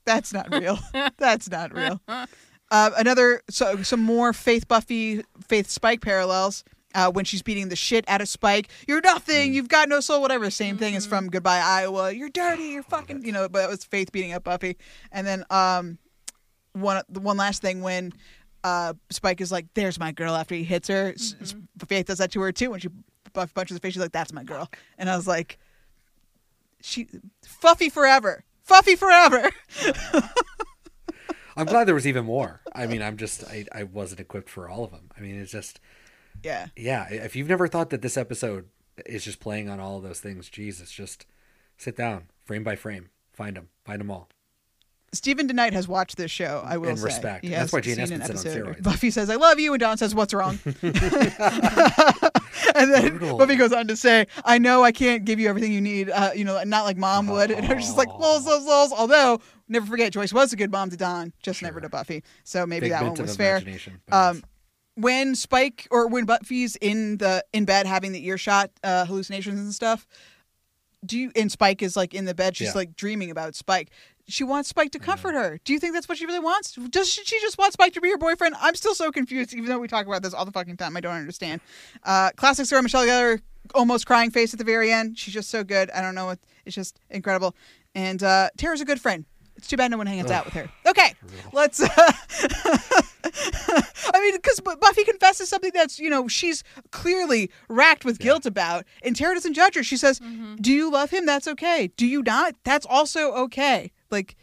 [0.04, 0.78] that's not real.
[1.16, 2.00] that's not real.
[2.06, 6.62] Uh, another so some more Faith Buffy Faith Spike parallels.
[6.96, 9.04] Uh, when she's beating the shit out of Spike, you're Mm.
[9.04, 9.54] nothing.
[9.54, 10.20] You've got no soul.
[10.22, 10.50] Whatever.
[10.50, 12.10] Same thing is from Goodbye Iowa.
[12.10, 12.64] You're dirty.
[12.70, 13.24] You're fucking.
[13.24, 13.48] You know.
[13.48, 14.76] But it was Faith beating up Buffy.
[15.12, 15.98] And then um,
[16.72, 18.12] one the one last thing when
[18.64, 21.54] uh Spike is like, "There's my girl." After he hits her, S-
[21.86, 22.70] Faith does that to her too.
[22.70, 22.88] When she
[23.32, 24.68] Buffy punches the face, she's like, "That's my girl."
[24.98, 25.58] And I was like,
[26.80, 27.06] "She
[27.62, 29.50] Fuffy forever, Fuffy forever."
[31.58, 32.60] I'm glad there was even more.
[32.74, 35.10] I mean, I'm just I, I wasn't equipped for all of them.
[35.16, 35.80] I mean, it's just
[36.42, 36.66] yeah.
[36.76, 37.06] yeah.
[37.10, 38.66] If you've never thought that this episode
[39.04, 41.26] is just playing on all of those things, Jesus, just
[41.76, 44.28] sit down, frame by frame, find them, find them all.
[45.12, 46.62] Steven DeKnight has watched this show.
[46.66, 47.04] I will And say.
[47.04, 47.44] respect.
[47.44, 48.66] He That's why Jane an Espenson on episode.
[48.66, 48.82] steroids.
[48.82, 50.58] Buffy says, "I love you," and Dawn says, "What's wrong?"
[52.74, 53.38] and then Brutal.
[53.38, 56.10] Buffy goes on to say, "I know I can't give you everything you need.
[56.10, 59.40] Uh, you know, not like Mom would." And I'm just like, "Lols, lols, lols." Although,
[59.68, 62.22] never forget, Joyce was a good mom to Dawn, just never to Buffy.
[62.44, 63.62] So maybe that one was fair.
[64.10, 64.42] Um,
[64.96, 69.72] when Spike or when Buffy's in the in bed having the earshot uh, hallucinations and
[69.72, 70.06] stuff,
[71.04, 72.72] do you and Spike is like in the bed, she's Yeah.
[72.74, 73.90] like dreaming about Spike.
[74.28, 75.60] She wants Spike to comfort her.
[75.64, 76.72] Do you think that's what she really wants?
[76.74, 78.56] Does she, she just want Spike to be her boyfriend?
[78.60, 80.96] I'm still so confused, even though we talk about this all the fucking time.
[80.96, 81.60] I don't understand.
[82.02, 83.40] Uh, classic Sarah Michelle Gellar,
[83.72, 85.16] almost crying face at the very end.
[85.16, 85.90] She's just so good.
[85.92, 86.40] I don't know what.
[86.64, 87.54] It's just incredible.
[87.94, 89.26] And uh, Tara's a good friend.
[89.56, 90.68] It's too bad no one hangs out with her.
[90.86, 91.14] Okay,
[91.52, 91.80] let's.
[91.82, 91.88] Uh,
[94.14, 98.84] I mean, because Buffy confesses something that's you know she's clearly racked with guilt about,
[99.02, 99.82] and Tara doesn't judge her.
[99.82, 100.20] She says,
[100.60, 101.26] "Do you love him?
[101.26, 101.90] That's okay.
[101.96, 102.54] Do you not?
[102.64, 104.36] That's also okay." Like.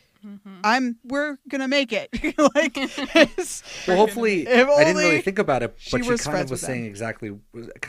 [0.63, 0.95] I'm.
[1.03, 2.07] We're gonna make it.
[2.55, 6.21] like, it's- Well, hopefully, If I didn't really think about it, she but she, was
[6.21, 6.67] kind of was with them.
[6.69, 7.35] saying exactly,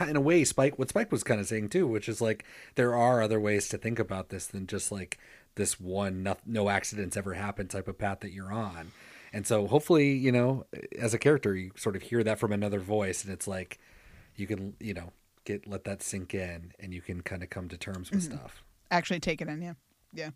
[0.01, 0.77] in a way, Spike.
[0.77, 2.43] What Spike was kind of saying too, which is like
[2.75, 5.17] there are other ways to think about this than just like
[5.55, 8.91] this one no, no accidents ever happen type of path that you're on.
[9.33, 10.65] And so, hopefully, you know,
[10.97, 13.79] as a character, you sort of hear that from another voice, and it's like
[14.35, 15.11] you can, you know,
[15.43, 18.37] get let that sink in, and you can kind of come to terms with Mhm.
[18.37, 18.63] stuff.
[18.91, 19.61] actually take it in.
[19.61, 19.73] Yeah,
[20.13, 20.29] yeah.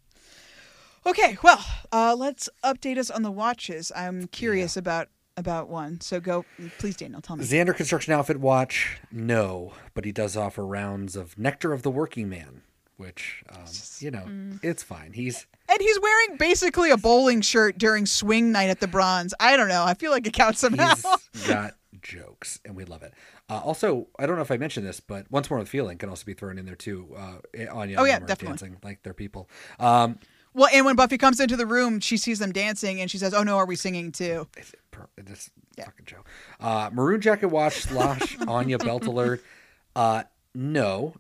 [1.06, 1.64] Okay, well,
[1.94, 3.92] uh, let's update us on the watches.
[3.96, 6.02] I'm curious about about one.
[6.02, 6.44] So go,
[6.80, 7.22] please, Daniel.
[7.22, 7.46] Tell me.
[7.46, 12.28] Xander Construction Outfit Watch, no, but he does offer rounds of Nectar of the Working
[12.28, 12.64] Man,
[13.00, 13.64] which, um,
[14.00, 14.60] you know, Mm.
[14.64, 15.14] it's fine.
[15.14, 19.34] He's And he's wearing basically a bowling shirt during swing night at the Bronze.
[19.40, 19.84] I don't know.
[19.86, 20.96] I feel like it counts somehow.
[21.34, 23.14] he's got jokes, and we love it.
[23.50, 26.10] Uh, also, I don't know if I mentioned this, but Once More with Feeling can
[26.10, 27.16] also be thrown in there too.
[27.18, 27.38] Uh,
[27.72, 28.48] Anya Oh, yeah, definitely.
[28.48, 29.50] dancing like they're people.
[29.80, 30.20] Um,
[30.54, 33.34] Well, and when Buffy comes into the room, she sees them dancing, and she says,
[33.36, 34.48] "Oh no, are we singing too?"
[34.92, 36.24] per- this fucking show.
[36.60, 39.44] Uh, Maroon Jacket Watch slash Anya Belt Alert.
[39.96, 40.24] Uh,
[40.56, 41.14] no,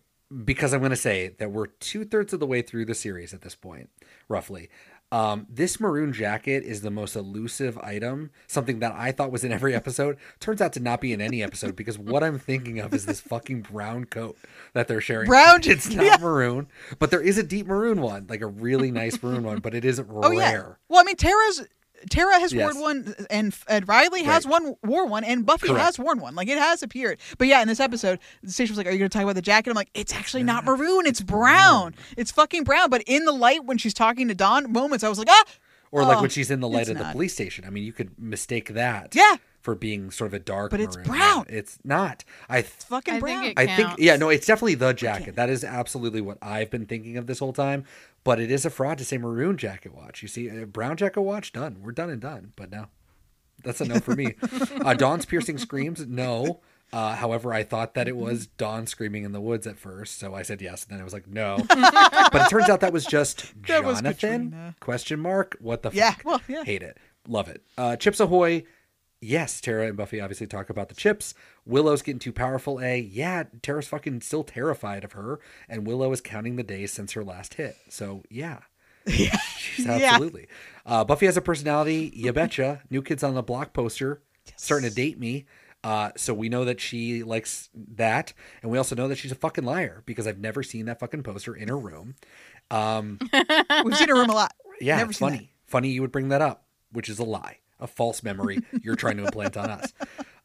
[0.43, 3.33] because I'm going to say that we're two thirds of the way through the series
[3.33, 3.89] at this point,
[4.27, 4.69] roughly.
[5.11, 9.51] Um, this maroon jacket is the most elusive item, something that I thought was in
[9.51, 10.17] every episode.
[10.39, 13.19] Turns out to not be in any episode because what I'm thinking of is this
[13.19, 14.37] fucking brown coat
[14.73, 15.25] that they're sharing.
[15.27, 15.61] Brown?
[15.63, 16.17] It's not Yeah.
[16.21, 16.67] maroon,
[16.99, 19.83] but there is a deep maroon one, like a really nice maroon one, but it
[19.83, 20.19] isn't rare.
[20.25, 20.61] Oh yeah.
[20.89, 21.63] Well, I mean, Tara's
[22.09, 22.73] Tara has Yes.
[22.73, 24.61] worn one, and, and Riley has Right.
[24.61, 25.83] one, wore one, and Buffy Correct.
[25.83, 26.35] has worn one.
[26.35, 27.19] Like it has appeared.
[27.37, 29.35] But yeah, in this episode, the station was like, "Are you going to talk about
[29.35, 31.05] the jacket?" I'm like, "It's actually not maroon.
[31.05, 31.95] It's brown.
[32.17, 35.19] It's fucking brown." But in the light when she's talking to Dawn, moments I was
[35.19, 35.43] like, "Ah."
[35.91, 37.65] Or like Oh, when she's in the light it's of the police station.
[37.65, 39.15] I mean, you could mistake that.
[39.15, 39.37] Yeah.
[39.61, 41.07] For being sort of a dark, But it's maroon.
[41.09, 41.45] brown.
[41.49, 42.23] It's not.
[42.47, 42.61] I.
[42.61, 43.41] Th- fucking I brown.
[43.41, 43.89] think it I think.
[43.97, 44.15] Yeah.
[44.15, 44.29] No.
[44.29, 45.35] It's definitely the jacket.
[45.35, 47.83] That is absolutely what I've been thinking of this whole time.
[48.23, 50.21] But it is a fraud to say maroon jacket watch.
[50.21, 51.77] You see, a brown jacket watch done.
[51.81, 52.51] We're done and done.
[52.55, 52.87] But no,
[53.63, 54.35] that's a no for me.
[54.83, 56.05] uh, Dawn's piercing screams.
[56.05, 56.59] No.
[56.91, 60.33] Uh, however, I thought that it was Dawn screaming in the woods at first, so
[60.33, 61.57] I said yes, and then I was like, no.
[61.69, 64.03] but it turns out that was just That Jonathan?
[64.13, 64.75] Katrina.
[64.79, 65.55] question mark?
[65.61, 66.25] What the Yeah, fuck?
[66.25, 66.63] well, yeah.
[66.63, 66.97] Hate it.
[67.27, 67.63] Love it.
[67.77, 68.63] Uh, Chips Ahoy.
[69.21, 71.35] Yes, Tara and Buffy obviously talk about the chips.
[71.69, 72.79] Willow's getting too powerful.
[72.81, 75.39] A yeah, Tara's fucking still terrified of her,
[75.69, 77.75] and Willow is counting the days since her last hit.
[77.89, 78.59] So yeah,
[79.07, 79.93] she's Yeah.
[79.93, 80.47] absolutely.
[80.85, 82.11] Uh, Buffy has a personality.
[82.15, 82.81] You betcha.
[82.89, 84.21] New Kids on the Block poster
[84.57, 85.45] starting to date me.
[85.81, 89.35] Uh, so we know that she likes that, and we also know that she's a
[89.35, 92.15] fucking liar because I've never seen that fucking poster in her room.
[92.69, 93.17] Um,
[93.85, 94.53] We've seen her room a lot.
[94.81, 95.51] yeah, Never funny.
[95.67, 99.17] Funny you would bring that up, which is a lie, a false memory you're trying
[99.17, 99.93] to implant on us.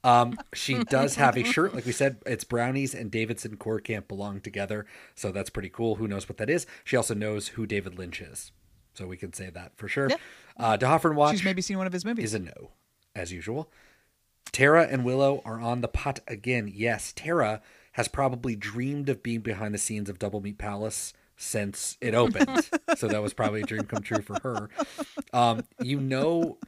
[0.05, 4.07] Um, she does have a shirt, like we said, it's brownies and Davidson Core Camp
[4.07, 5.97] belong together, so that's pretty cool.
[5.97, 6.67] Who knows what that is?
[6.85, 8.53] She also knows who David Lynch is,
[8.93, 10.11] so we can say that for sure.
[10.11, 10.17] Yeah.
[10.59, 12.27] Uh, D'Hoffryn Watch She's maybe seen one of his movies.
[12.27, 12.71] is a no,
[13.17, 13.71] as usual.
[14.53, 16.71] Tara and Willow are on the pot again.
[16.73, 17.63] Yes, Tara
[17.93, 22.69] has probably dreamed of being behind the scenes of Double Meat Palace since it opened.
[22.97, 24.69] so that was probably a dream come true for her.
[25.33, 26.59] Um, you know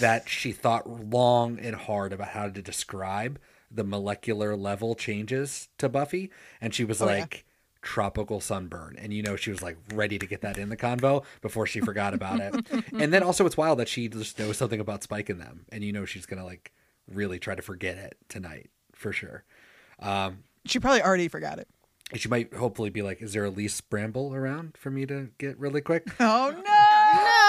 [0.00, 3.38] that she thought long and hard about how to describe
[3.70, 7.20] the molecular level changes to Buffy, and she was Oh, yeah.
[7.20, 7.44] like,
[7.82, 8.96] tropical sunburn.
[8.98, 11.80] And you know, she was like ready to get that in the convo before she
[11.80, 12.54] forgot about it.
[12.98, 15.84] and then also, it's wild that she just knows something about Spike in them, and
[15.84, 16.72] you know, she's gonna like
[17.12, 19.44] really try to forget it tonight for sure.
[20.00, 21.68] Um, She probably already forgot it.
[22.10, 25.30] and she might hopefully be like, "Is there a Lethe's Bramble around for me to
[25.38, 26.62] get really quick?" Oh no!
[26.62, 27.45] No.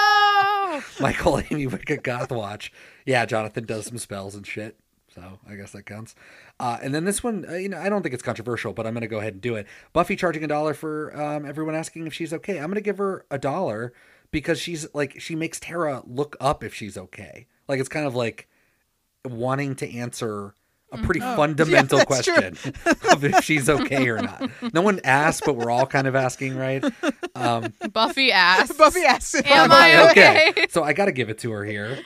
[1.00, 2.72] Michael Amy Wicked Goth Watch.
[3.06, 4.76] Yeah, Jonathan does some spells and shit.
[5.14, 6.14] So I guess that counts.
[6.60, 8.92] Uh, and then this one, uh, you know, I don't think it's controversial, but I'm
[8.92, 9.66] going to go ahead and do it.
[9.92, 12.58] Buffy charging a dollar for um, everyone asking if she's okay.
[12.58, 13.92] I'm going to give her a dollar
[14.30, 17.46] because she's like, she makes Tara look up if she's okay.
[17.66, 18.48] Like, it's kind of like
[19.24, 20.54] wanting to answer
[20.92, 22.56] a pretty Oh, fundamental yeah, question
[23.10, 24.50] of if she's okay or not.
[24.72, 26.84] No one asked, but we're all kind of asking, right?
[27.34, 28.76] Um, Buffy asks.
[28.76, 30.66] Buffy asks Am I'm I okay?
[30.70, 31.98] so I got to give it to her here.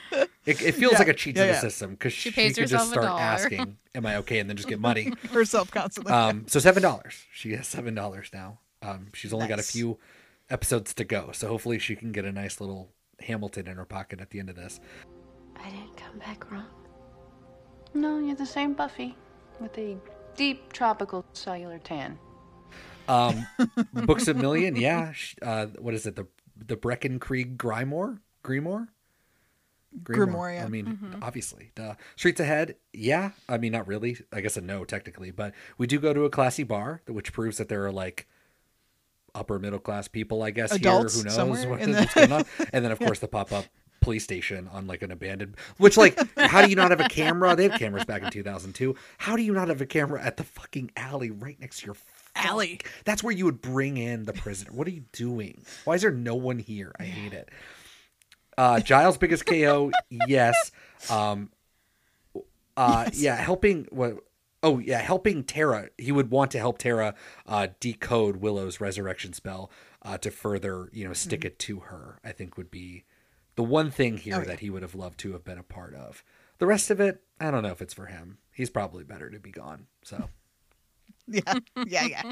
[0.45, 0.99] It, it feels Yeah.
[0.99, 1.59] like a cheat to the yeah.
[1.59, 4.67] system because She she, pays could just start asking, "Am I okay?" and then just
[4.67, 5.13] get money.
[5.31, 6.11] herself constantly.
[6.11, 7.23] Um, so seven dollars.
[7.33, 8.59] She has seven dollars now.
[8.81, 9.97] Um, she's only got a few
[10.49, 12.89] episodes to go, so hopefully she can get a nice little
[13.21, 14.81] Hamilton in her pocket at the end of this.
[15.55, 16.65] I didn't come back wrong.
[17.93, 19.15] No, you're the same Buffy
[19.59, 19.97] with a
[20.35, 22.17] deep tropical cellular tan.
[23.07, 23.45] Um,
[23.93, 25.13] Books a Million, yeah.
[25.41, 26.15] Uh, what is it?
[26.15, 28.19] The the Breckin Krieg Grymore.
[28.43, 28.87] Grimoire.
[30.03, 30.65] Grimoire, yeah.
[30.65, 31.23] I mean, Mm-hmm.
[31.23, 31.93] obviously, duh.
[32.15, 33.31] Streets ahead, yeah.
[33.47, 34.17] I mean, not really.
[34.31, 37.57] I guess a no technically, but we do go to a classy bar, which proves
[37.57, 38.27] that there are like
[39.35, 40.71] upper middle class people, I guess.
[40.71, 42.45] Adults here who knows somewhere what- in the- what's going on.
[42.73, 43.65] And then, of course, the pop up
[44.03, 45.55] police station on like an abandoned.
[45.77, 47.55] Which, like, how do you not have a camera?
[47.55, 48.95] They have cameras back in two thousand two.
[49.17, 51.95] How do you not have a camera at the fucking alley right next to your
[52.35, 52.79] alley?
[53.05, 54.71] That's where you would bring in the prisoner.
[54.71, 55.63] What are you doing?
[55.85, 56.91] Why is there no one here?
[56.99, 57.49] I hate it.
[58.57, 59.91] Uh, Giles' biggest KO,
[60.27, 60.71] yes.
[61.09, 61.49] Um,
[62.77, 64.17] uh, yeah, helping what?
[64.61, 65.89] Oh yeah, helping Tara.
[65.97, 67.15] He would want to help Tara
[67.47, 69.71] uh, decode Willow's resurrection spell
[70.03, 72.19] uh, to further, you know, stick it to her.
[72.23, 73.03] I think would be
[73.55, 74.45] the one thing here Oh, yeah.
[74.45, 76.23] that he would have loved to have been a part of.
[76.59, 78.37] The rest of it, I don't know if it's for him.
[78.51, 79.87] He's probably better to be gone.
[80.03, 80.29] So
[81.27, 81.41] Yeah,
[81.87, 82.31] yeah, yeah.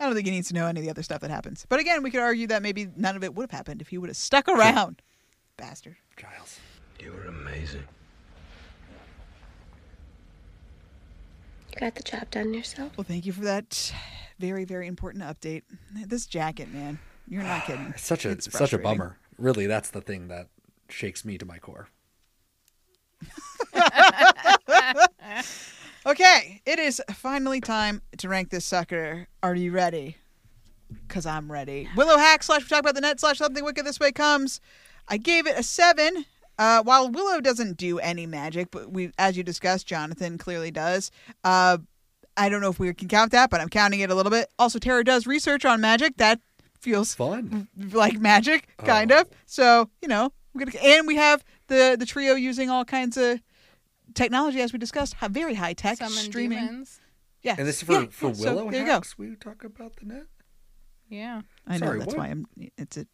[0.00, 1.66] I don't think he needs to know any of the other stuff that happens.
[1.68, 3.98] But again, we could argue that maybe none of it would have happened if he
[3.98, 5.02] would have stuck around.
[5.56, 5.96] Bastard.
[6.16, 6.58] Giles.
[7.00, 7.84] You were amazing.
[11.74, 12.96] You got the job done yourself.
[12.96, 13.92] Well, thank you for that
[14.38, 15.62] very, very important update.
[15.92, 16.98] This jacket, man.
[17.28, 17.86] You're not kidding.
[17.94, 19.18] it's such a It's such a bummer.
[19.42, 20.46] Really, that's the thing that
[20.88, 21.88] shakes me to my core.
[26.04, 29.28] Okay, it is finally time to rank this sucker.
[29.40, 30.16] Are you ready?
[31.06, 31.88] Because I'm ready.
[31.96, 34.60] Willow hack slash we talk about the net slash something wicked this way comes.
[35.06, 36.24] I gave it a seven.
[36.58, 41.12] Uh, while Willow doesn't do any magic, but we, as you discussed, Jonathan clearly does.
[41.44, 41.78] Uh,
[42.36, 44.48] I don't know if we can count that, but I'm counting it a little bit.
[44.58, 46.16] Also, Tara does research on magic.
[46.16, 46.40] That
[46.82, 49.28] feels fun, like magic, kind of.
[49.46, 53.40] So you know, we're gonna, and we have the the trio using all kinds of
[54.14, 56.58] technology, as we discussed, ha- very high tech Summon streaming.
[56.66, 57.00] demons.
[57.42, 59.02] Yeah, And this is for Yeah, for yeah, so Willow there you go.
[59.18, 60.26] We talk about the net.
[61.08, 61.42] Yeah.
[61.66, 62.18] I know that's what?
[62.18, 62.46] why I'm.
[62.78, 63.06] It's a,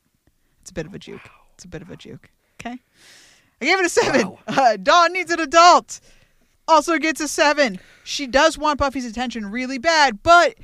[0.60, 1.28] it's a bit of a juke.
[1.54, 2.30] It's a bit of a juke.
[2.60, 2.78] Okay,
[3.60, 4.36] I gave it a seven.
[4.48, 6.00] Uh, Dawn needs an adult.
[6.66, 7.78] Also gets a seven.
[8.04, 10.56] She does want Buffy's attention really bad, but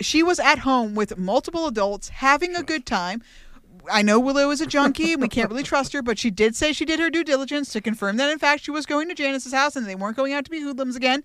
[0.00, 3.22] she was at home with multiple adults having a good time.
[3.90, 6.54] I know Willow is a junkie and we can't really trust her, but she did
[6.54, 9.14] say she did her due diligence to confirm that in fact she was going to
[9.14, 11.24] Janice's house and they weren't going out to be hoodlums again.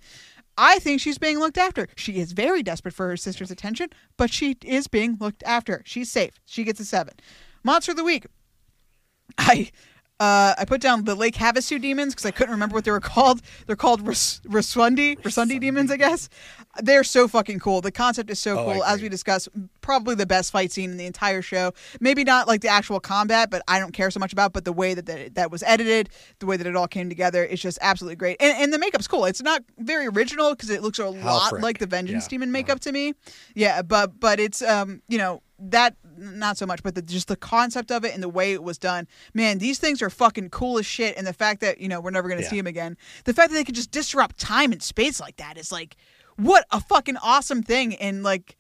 [0.58, 1.88] I think she's being looked after.
[1.96, 5.82] She is very desperate for her sister's attention, but she is being looked after.
[5.86, 6.40] She's safe.
[6.46, 7.16] She gets a seven.
[7.64, 8.28] Monster of the week.
[9.38, 9.72] I
[10.20, 13.00] uh, I put down the Lake Havasu demons because I couldn't remember what they were
[13.02, 13.42] called.
[13.66, 16.30] They're called Ras- Rasundi, Rasundi demons, I guess.
[16.82, 17.82] They're so fucking cool.
[17.82, 18.84] The concept is so Oh, cool.
[18.84, 19.50] As we discussed,
[19.82, 21.74] probably the best fight scene in the entire show.
[22.00, 24.54] Maybe not like the actual combat, but I don't care so much about.
[24.54, 26.10] But the way that that, that was edited,
[26.40, 28.38] the way that it all came together, it's just absolutely great.
[28.40, 29.26] And, and the makeup's cool.
[29.26, 32.18] It's not very original because it looks a lot like the Vengeance Yeah.
[32.20, 32.30] Uh-huh.
[32.30, 33.14] demon makeup to me.
[33.56, 37.36] Yeah, but but it's um you know that not so much, but the, just the
[37.36, 39.08] concept of it and the way it was done.
[39.34, 41.16] Man, these things are fucking cool as shit.
[41.18, 42.50] And the fact that you know we're never gonna Yeah.
[42.50, 45.58] see them again, the fact that they could just disrupt time and space like that
[45.58, 45.96] is like
[46.38, 47.96] what a fucking awesome thing.
[47.96, 48.58] And like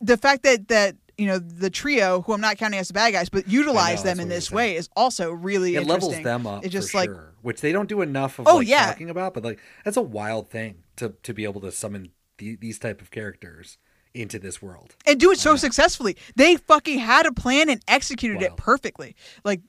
[0.00, 3.12] the fact that that you know the trio, who I'm not counting as the bad
[3.12, 6.24] guys, but utilize know, them in this way is also really it levels interesting.
[6.24, 8.86] them up It just like sure, which they don't do enough of Oh, like, yeah.
[8.86, 12.56] talking about but like that's a wild thing to to be able to summon the,
[12.56, 13.76] these type of characters
[14.14, 16.16] into this world and do it so successfully.
[16.36, 19.14] They fucking had a plan and executed it perfectly.
[19.44, 19.60] Like,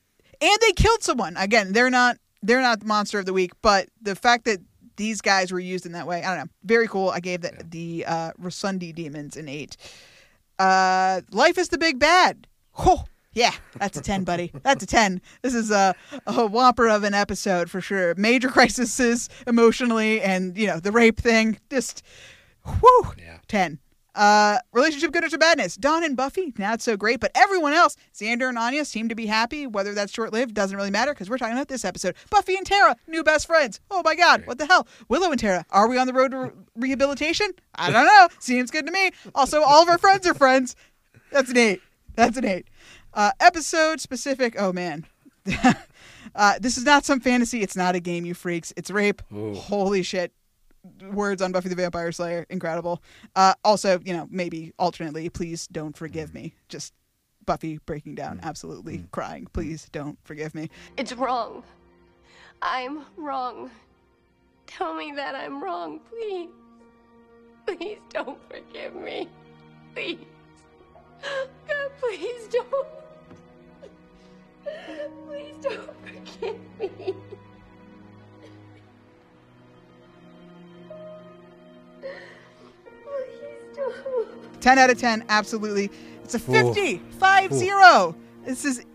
[0.42, 1.38] and they killed someone.
[1.38, 4.60] Again, they're not they're not the monster of the week, but the fact that
[4.96, 7.10] these guys were used in that way, I don't know, very cool.
[7.10, 9.78] I gave the the uh, Rasundi demons an eight.
[10.60, 12.48] Uh, Life is the big bad.
[12.78, 14.52] Oh, yeah, that's a ten, buddy.
[14.64, 15.22] That's a ten.
[15.42, 15.96] This is a,
[16.28, 18.14] a whopper of an episode for sure.
[18.16, 21.58] Major crises emotionally, and you know the rape thing.
[21.70, 22.04] Just,
[22.66, 23.14] whew,
[23.48, 23.80] ten.
[24.14, 25.76] Uh, relationship goodness or badness.
[25.76, 29.26] Dawn and Buffy, not so great, but everyone else, Xander and Anya, seem to be
[29.26, 29.68] happy.
[29.68, 32.16] Whether that's short lived doesn't really matter because we're talking about this episode.
[32.30, 33.80] Buffy and Tara, new best friends.
[33.90, 34.86] Oh my God, what the hell?
[35.08, 37.52] Willow and Tara, are we on the road to re- rehabilitation?
[37.76, 38.28] I don't know.
[38.40, 39.12] Seems good to me.
[39.34, 40.76] Also, all of our friends are friends.
[41.32, 41.82] That's an eight.
[42.16, 42.68] That's an eight.
[43.14, 44.56] Uh, episode specific.
[44.60, 45.06] Oh man.
[46.36, 47.62] uh, this is not some fantasy.
[47.62, 48.74] It's not a game, you freaks.
[48.76, 49.22] It's rape.
[49.32, 50.34] Holy shit
[51.12, 52.46] words on Buffy the Vampire Slayer.
[52.50, 53.02] Incredible.
[53.36, 56.36] Uh, also, you know, maybe alternately, please don't forgive mm.
[56.36, 56.56] me.
[56.70, 56.94] Just
[57.46, 58.44] Buffy breaking down, mm.
[58.44, 59.12] absolutely mm.
[59.12, 59.48] crying.
[59.54, 60.70] Please don't forgive me.
[60.98, 61.64] It's wrong.
[62.62, 63.72] I'm wrong.
[64.68, 66.50] Tell me that I'm wrong, please.
[67.66, 69.28] Please don't forgive me.
[69.94, 70.20] Please.
[71.68, 72.88] God, please don't.
[75.28, 77.16] Please don't forgive me.
[82.02, 84.62] Please don't.
[84.62, 85.90] 10 out of 10, absolutely.
[86.24, 86.74] It's a Ooh.
[86.74, 87.56] 50, 5 Ooh.
[87.56, 88.16] 0.
[88.46, 88.86] This is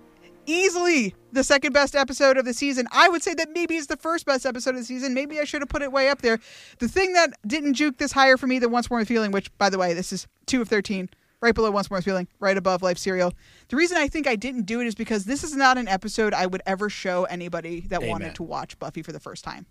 [0.46, 2.86] easily the second best episode of the season.
[2.92, 5.12] I would say that maybe it's the first best episode of the season.
[5.12, 6.38] Maybe I should have put it way up there.
[6.78, 9.56] The thing that didn't juke this higher for me than Once More with Feeling, which
[9.58, 11.10] by the way, this is two of thirteen,
[11.40, 13.32] right below Once More Feeling, right above Life Serial.
[13.68, 16.32] The reason I think I didn't do it is because this is not an episode
[16.32, 18.10] I would ever show anybody that Amen.
[18.10, 19.66] wanted to watch Buffy for the first time.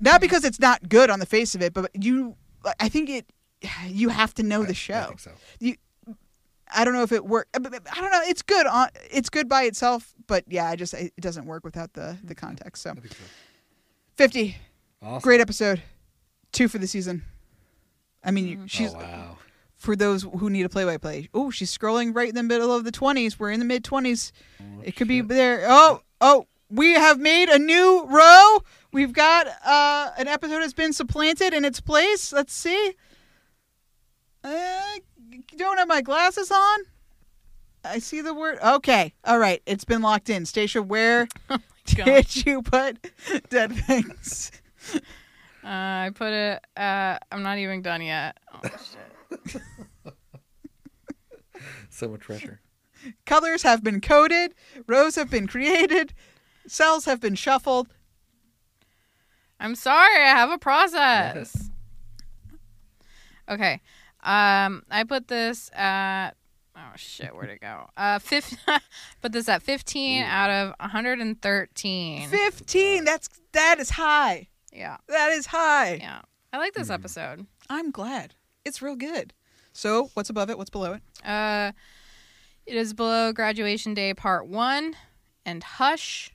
[0.00, 2.36] Not because it's not good on the face of it, but you,
[2.78, 3.26] I think it,
[3.86, 5.14] you have to know the show.
[5.58, 5.76] You,
[6.72, 7.50] I don't know if it worked.
[7.56, 8.20] I don't know.
[8.24, 8.88] It's good on.
[9.10, 12.82] It's good by itself, but yeah, I just it doesn't work without the the context.
[12.82, 12.94] So,
[14.16, 14.56] fifty,
[15.02, 15.22] Awesome.
[15.22, 15.82] great episode,
[16.52, 17.24] two for the season.
[18.22, 19.38] I mean, you she's Oh, wow.
[19.76, 21.30] for those who need a play-by-play.
[21.32, 23.38] Oh, she's scrolling right in the middle of the twenties.
[23.38, 24.32] We're in the mid twenties.
[24.84, 25.64] it could be there.
[25.68, 28.58] Oh, oh, we have made a new row.
[28.92, 32.32] We've got uh, an episode has been supplanted in its place.
[32.32, 32.94] Let's see.
[34.42, 34.98] Uh,
[35.56, 36.78] don't have my glasses on.
[37.84, 38.58] I see the word.
[38.62, 39.62] Okay, all right.
[39.64, 40.44] It's been locked in.
[40.44, 41.28] Stacia, where
[41.84, 43.10] did you put
[43.48, 44.50] dead things?
[45.62, 46.64] Uh, I put it.
[46.76, 48.38] Uh, I'm not even done yet.
[48.52, 48.60] Oh,
[49.42, 49.62] shit.
[51.90, 52.60] So much pressure.
[53.26, 54.54] Colors have been coded.
[54.86, 56.14] Rows have been created.
[56.66, 57.88] Cells have been shuffled.
[59.60, 60.16] I'm sorry.
[60.24, 61.70] I have a process.
[63.48, 63.80] Okay.
[64.22, 66.32] Um, I put this at.
[66.76, 67.86] Oh shit, where'd it go?
[67.96, 68.56] Uh, fifth.
[69.20, 72.28] put this at 15 out of 113.
[72.28, 73.04] Fifteen.
[73.04, 74.46] That's that is high.
[74.72, 74.98] Yeah.
[75.08, 75.94] That is high.
[75.94, 76.20] Yeah.
[76.52, 77.46] I like this episode.
[77.68, 78.34] I'm glad.
[78.64, 79.32] It's real good.
[79.72, 80.56] So, what's above it?
[80.56, 81.02] What's below it?
[81.28, 81.72] Uh,
[82.66, 84.94] it is below Graduation Day Part One
[85.44, 86.30] and Hush,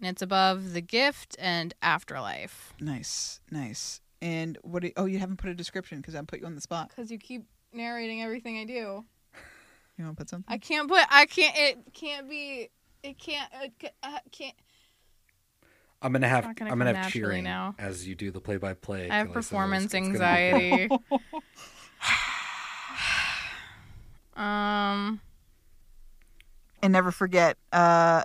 [0.00, 2.74] and it's above The Gift and Afterlife.
[2.80, 4.00] Nice, nice.
[4.20, 4.82] And what?
[4.82, 6.88] Do you, oh, you haven't put a description because I put you on the spot.
[6.88, 9.04] Because you keep narrating everything I do.
[9.96, 10.52] You want to put something?
[10.52, 11.04] I can't put.
[11.10, 11.56] I can't.
[11.56, 12.70] It can't be.
[13.02, 13.50] It can't.
[13.62, 14.54] It uh, can't.
[16.00, 17.74] I'm gonna have gonna I'm gonna have cheering now.
[17.78, 19.10] as you do the play by play.
[19.10, 20.88] I have performance anxiety.
[24.36, 25.20] um.
[26.80, 28.22] And never forget, uh,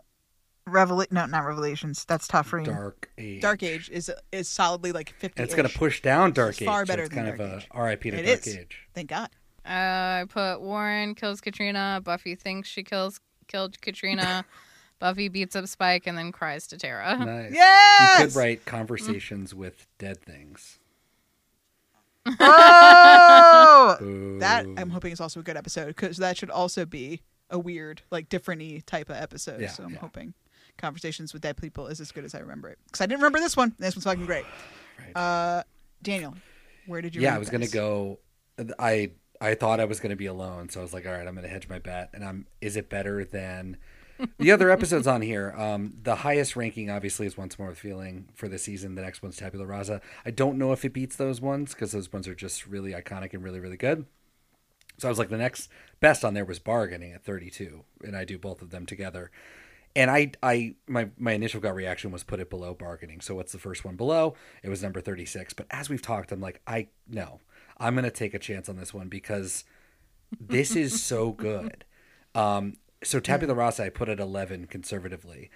[0.68, 2.06] Revela- No, not Revelations.
[2.06, 2.66] That's tough for you.
[2.66, 3.42] Dark Age.
[3.42, 5.42] Dark Age is is solidly like fifty.
[5.42, 6.68] And it's gonna push down Dark It's Age.
[6.68, 7.68] Far so better it's than kind Dark of Age.
[7.72, 8.12] a R.I.P.
[8.12, 8.58] to It Dark is.
[8.58, 8.88] Age.
[8.94, 9.30] Thank God.
[9.66, 12.02] Uh, I put Warren kills Katrina.
[12.04, 14.46] Buffy thinks she kills killed Katrina.
[15.00, 17.18] Buffy beats up Spike and then cries to Tara.
[17.18, 17.52] Nice.
[17.54, 18.20] Yes!
[18.20, 20.80] You could write conversations with dead things.
[22.40, 24.40] Oh, Boo.
[24.40, 28.02] that I'm hoping is also a good episode because that should also be a weird,
[28.12, 29.60] like different-y type of episode.
[29.62, 30.00] Yeah, so I'm yeah.
[30.00, 30.34] hoping
[30.84, 33.40] conversations with dead people is as good as I remember it because I didn't remember
[33.40, 33.74] this one.
[33.80, 34.44] This one's fucking great.
[35.16, 35.64] Uh,
[36.02, 36.36] Daniel,
[36.88, 37.22] where did you?
[37.22, 38.20] yeah, I was gonna go.
[38.78, 41.36] I I thought I was gonna be alone, so I was like, all right, I'm
[41.36, 42.10] gonna hedge my bet.
[42.14, 42.48] And I'm.
[42.60, 43.78] Is it better than
[44.38, 45.54] the other episodes on here?
[45.58, 48.96] Um, the highest ranking obviously is Once More with Feeling for the season.
[48.96, 50.02] The next one's Tabula Rasa.
[50.26, 53.34] I don't know if it beats those ones because those ones are just really iconic
[53.34, 54.06] and really really good.
[54.98, 55.70] So I was like, the next
[56.02, 59.32] best on there was Bargaining at 32, and I do both of them together.
[59.96, 63.22] And I, I, my, my initial gut reaction was put it below bargaining.
[63.22, 64.36] So what's the first one below?
[64.64, 65.54] It was number 36.
[65.54, 67.40] But as we've talked, I'm like, I no,
[67.78, 69.64] I'm gonna take a chance on this one because
[70.40, 71.86] this is so good.
[72.34, 75.52] Um, so Tabula Rasa, I put at 11 conservatively.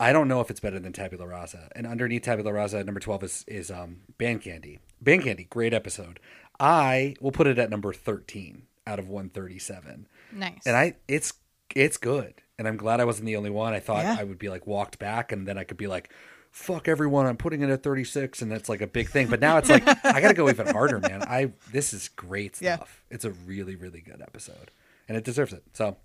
[0.00, 1.70] I don't know if it's better than Tabula Rasa.
[1.76, 4.80] And underneath Tabula Rasa, number 12 is, is um, Band Candy.
[5.00, 6.20] Band Candy, great episode.
[6.58, 10.06] I will put it at number 13 out of 137.
[10.32, 10.60] Nice.
[10.66, 11.34] And I it's
[11.74, 12.42] it's good.
[12.58, 13.72] And I'm glad I wasn't the only one.
[13.74, 14.16] I thought Yeah.
[14.18, 16.10] I would be like walked back and then I could be like,
[16.52, 19.26] fuck everyone, I'm putting it at 36 and that's like a big thing.
[19.28, 21.22] But now it's like I gotta go even harder, man.
[21.22, 22.76] I this is great Yeah.
[22.76, 23.02] stuff.
[23.10, 24.70] It's a really, really good episode.
[25.08, 25.64] And it deserves it.
[25.72, 25.96] So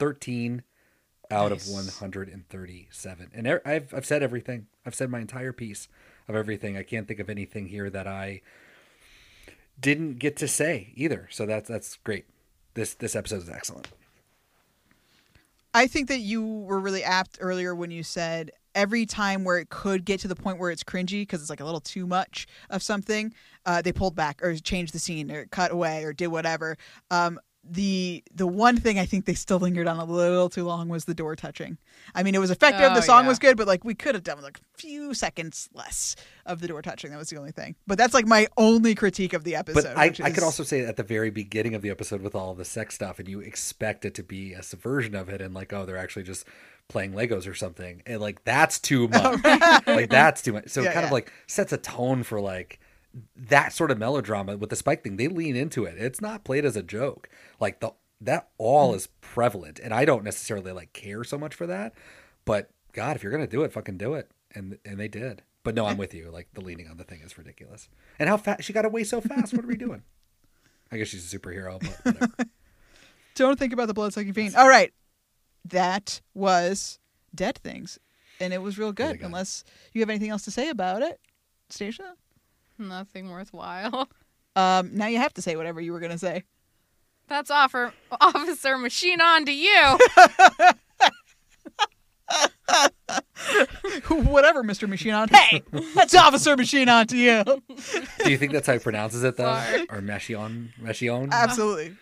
[0.00, 0.64] 13
[1.30, 1.68] out Nice.
[1.68, 3.30] of 137.
[3.32, 4.66] And I've I've said everything.
[4.84, 5.86] I've said my entire piece
[6.28, 6.76] of everything.
[6.76, 8.42] I can't think of anything here that I
[9.80, 11.28] didn't get to say either.
[11.30, 12.26] So that's that's great.
[12.74, 13.88] This this episode is excellent.
[15.74, 19.70] I think that you were really apt earlier when you said every time where it
[19.70, 22.46] could get to the point where it's cringy because it's like a little too much
[22.70, 23.32] of something,
[23.66, 26.76] uh, they pulled back or changed the scene or cut away or did whatever.
[27.10, 30.88] Um, the the one thing I think they still lingered on a little too long
[30.88, 31.78] was the door touching.
[32.14, 32.90] I mean, it was effective.
[32.90, 33.28] Oh, the song yeah.
[33.28, 36.68] was good, but like we could have done like a few seconds less of the
[36.68, 37.10] door touching.
[37.12, 37.76] That was the only thing.
[37.86, 39.84] But that's like my only critique of the episode.
[39.84, 42.34] But I, which I could also say at the very beginning of the episode with
[42.34, 45.54] all the sex stuff, and you expect it to be a subversion of it, and
[45.54, 46.44] like, oh, they're actually just
[46.88, 49.86] playing Legos or something, and like that's too oh, much.
[49.86, 50.68] like that's too much.
[50.68, 52.80] So it Yeah, kind of like sets a tone for like
[53.36, 55.16] that sort of melodrama with the Spike thing.
[55.16, 55.96] They lean into it.
[55.98, 57.28] It's not played as a joke.
[57.60, 58.96] Like the that all hmm.
[58.96, 61.94] is prevalent, and I don't necessarily like care so much for that.
[62.44, 65.42] But God, if you're gonna do it, fucking do it, and and they did.
[65.64, 66.30] But no, I'm with you.
[66.30, 69.20] Like the leaning on the thing is ridiculous, and how fast she got away so
[69.20, 69.52] fast.
[69.54, 70.02] What are we doing?
[70.92, 72.32] I guess she's a superhero, but whatever.
[73.34, 74.56] Don't think about the blood sucking fiend.
[74.56, 74.92] All right.
[75.64, 76.98] That was
[77.34, 77.98] Dead Things.
[78.40, 79.20] And it was real good.
[79.22, 81.20] Unless you have anything else to say about it,
[81.70, 82.14] Stacia?
[82.78, 84.08] Nothing worthwhile.
[84.54, 86.42] Um, now you have to say whatever you were going to say.
[87.26, 89.98] That's offer Officer Machine on to you.
[94.26, 94.88] whatever, Mr.
[94.88, 95.28] Machine on.
[95.28, 95.62] Hey,
[95.94, 97.42] that's Officer Machine on to you.
[98.24, 99.82] do you think that's how he pronounces it though, Sorry.
[99.88, 100.68] or Meshion?
[100.80, 101.30] Meshion?
[101.32, 101.96] Absolutely.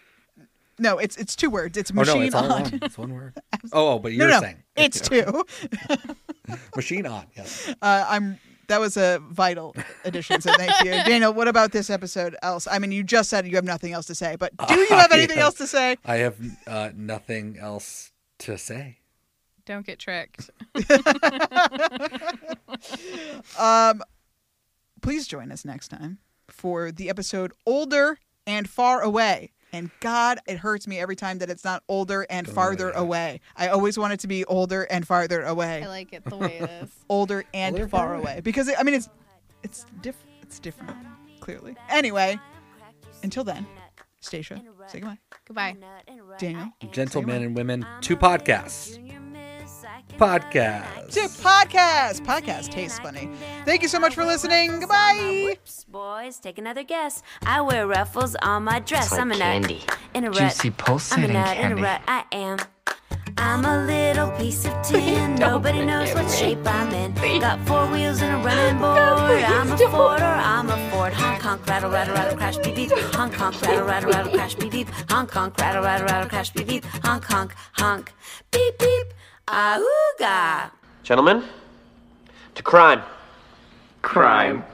[0.78, 1.76] No, it's it's two words.
[1.76, 2.62] It's Oh no, machine it's all on.
[2.62, 2.78] one.
[2.82, 3.34] It's one word.
[3.72, 5.44] Oh, oh, but you're no, saying it's two.
[6.74, 7.26] machine on.
[7.36, 7.72] Yes.
[7.82, 8.38] Uh, I'm.
[8.70, 9.74] That was a vital
[10.04, 10.40] addition.
[10.40, 11.32] So thank you, Daniel.
[11.34, 12.36] What about this episode?
[12.40, 14.86] Else, I mean, you just said you have nothing else to say, but do you
[14.90, 15.96] have anything I else to say?
[16.04, 16.38] I have
[16.68, 18.98] uh, nothing else to say.
[19.66, 20.50] Don't get tricked.
[23.58, 24.02] Um,
[25.02, 26.18] please join us next time
[26.48, 31.48] for the episode "Older and Far Away." And God, it hurts me every time that
[31.50, 33.40] it's not older and farther away.
[33.56, 35.82] I always want it to be older and farther away.
[35.82, 36.90] I like it the way it is.
[37.08, 38.32] older and Older, far far away.
[38.32, 38.40] away.
[38.40, 39.08] because I mean it's
[39.62, 40.96] it's diff- it's different
[41.40, 41.76] clearly.
[41.88, 42.38] Anyway,
[43.22, 43.66] until then,
[44.20, 45.18] Stacia, say goodbye.
[45.46, 45.76] Goodbye.
[46.38, 48.98] Daniel, Gentlemen and women, two podcasts.
[50.30, 51.12] Podcast.
[51.12, 52.20] to podcast.
[52.26, 53.30] Podcast tastes funny.
[53.64, 54.80] Thank you so much for listening.
[54.80, 55.56] Goodbye.
[55.88, 57.22] Boys, take another guess.
[57.46, 59.04] I wear ruffles on my dress.
[59.06, 59.82] It's like I'm a candy.
[59.86, 60.38] nut in a rut.
[60.40, 61.82] Juicy I'm a pulsating nut in a candy.
[61.82, 62.02] rut.
[62.06, 62.58] I am.
[63.38, 65.34] I'm a little piece of tin.
[65.36, 67.14] Nobody knows what shape I'm in.
[67.40, 68.98] Got four wheels and a running board.
[68.98, 71.14] I'm a Ford or I'm a Ford.
[71.14, 72.90] Honk honk rattle rattle rattle crash beep beep.
[73.14, 74.88] Honk honk rattle rattle rattle crash beep beep.
[75.08, 76.84] Honk honk rattle rattle rattle crash beep beep.
[77.04, 78.12] Honk honk honk
[78.50, 79.06] beep beep.
[79.50, 80.70] Ahooga.
[81.02, 81.42] Gentlemen,
[82.54, 83.02] to crime.
[84.00, 84.64] Crime.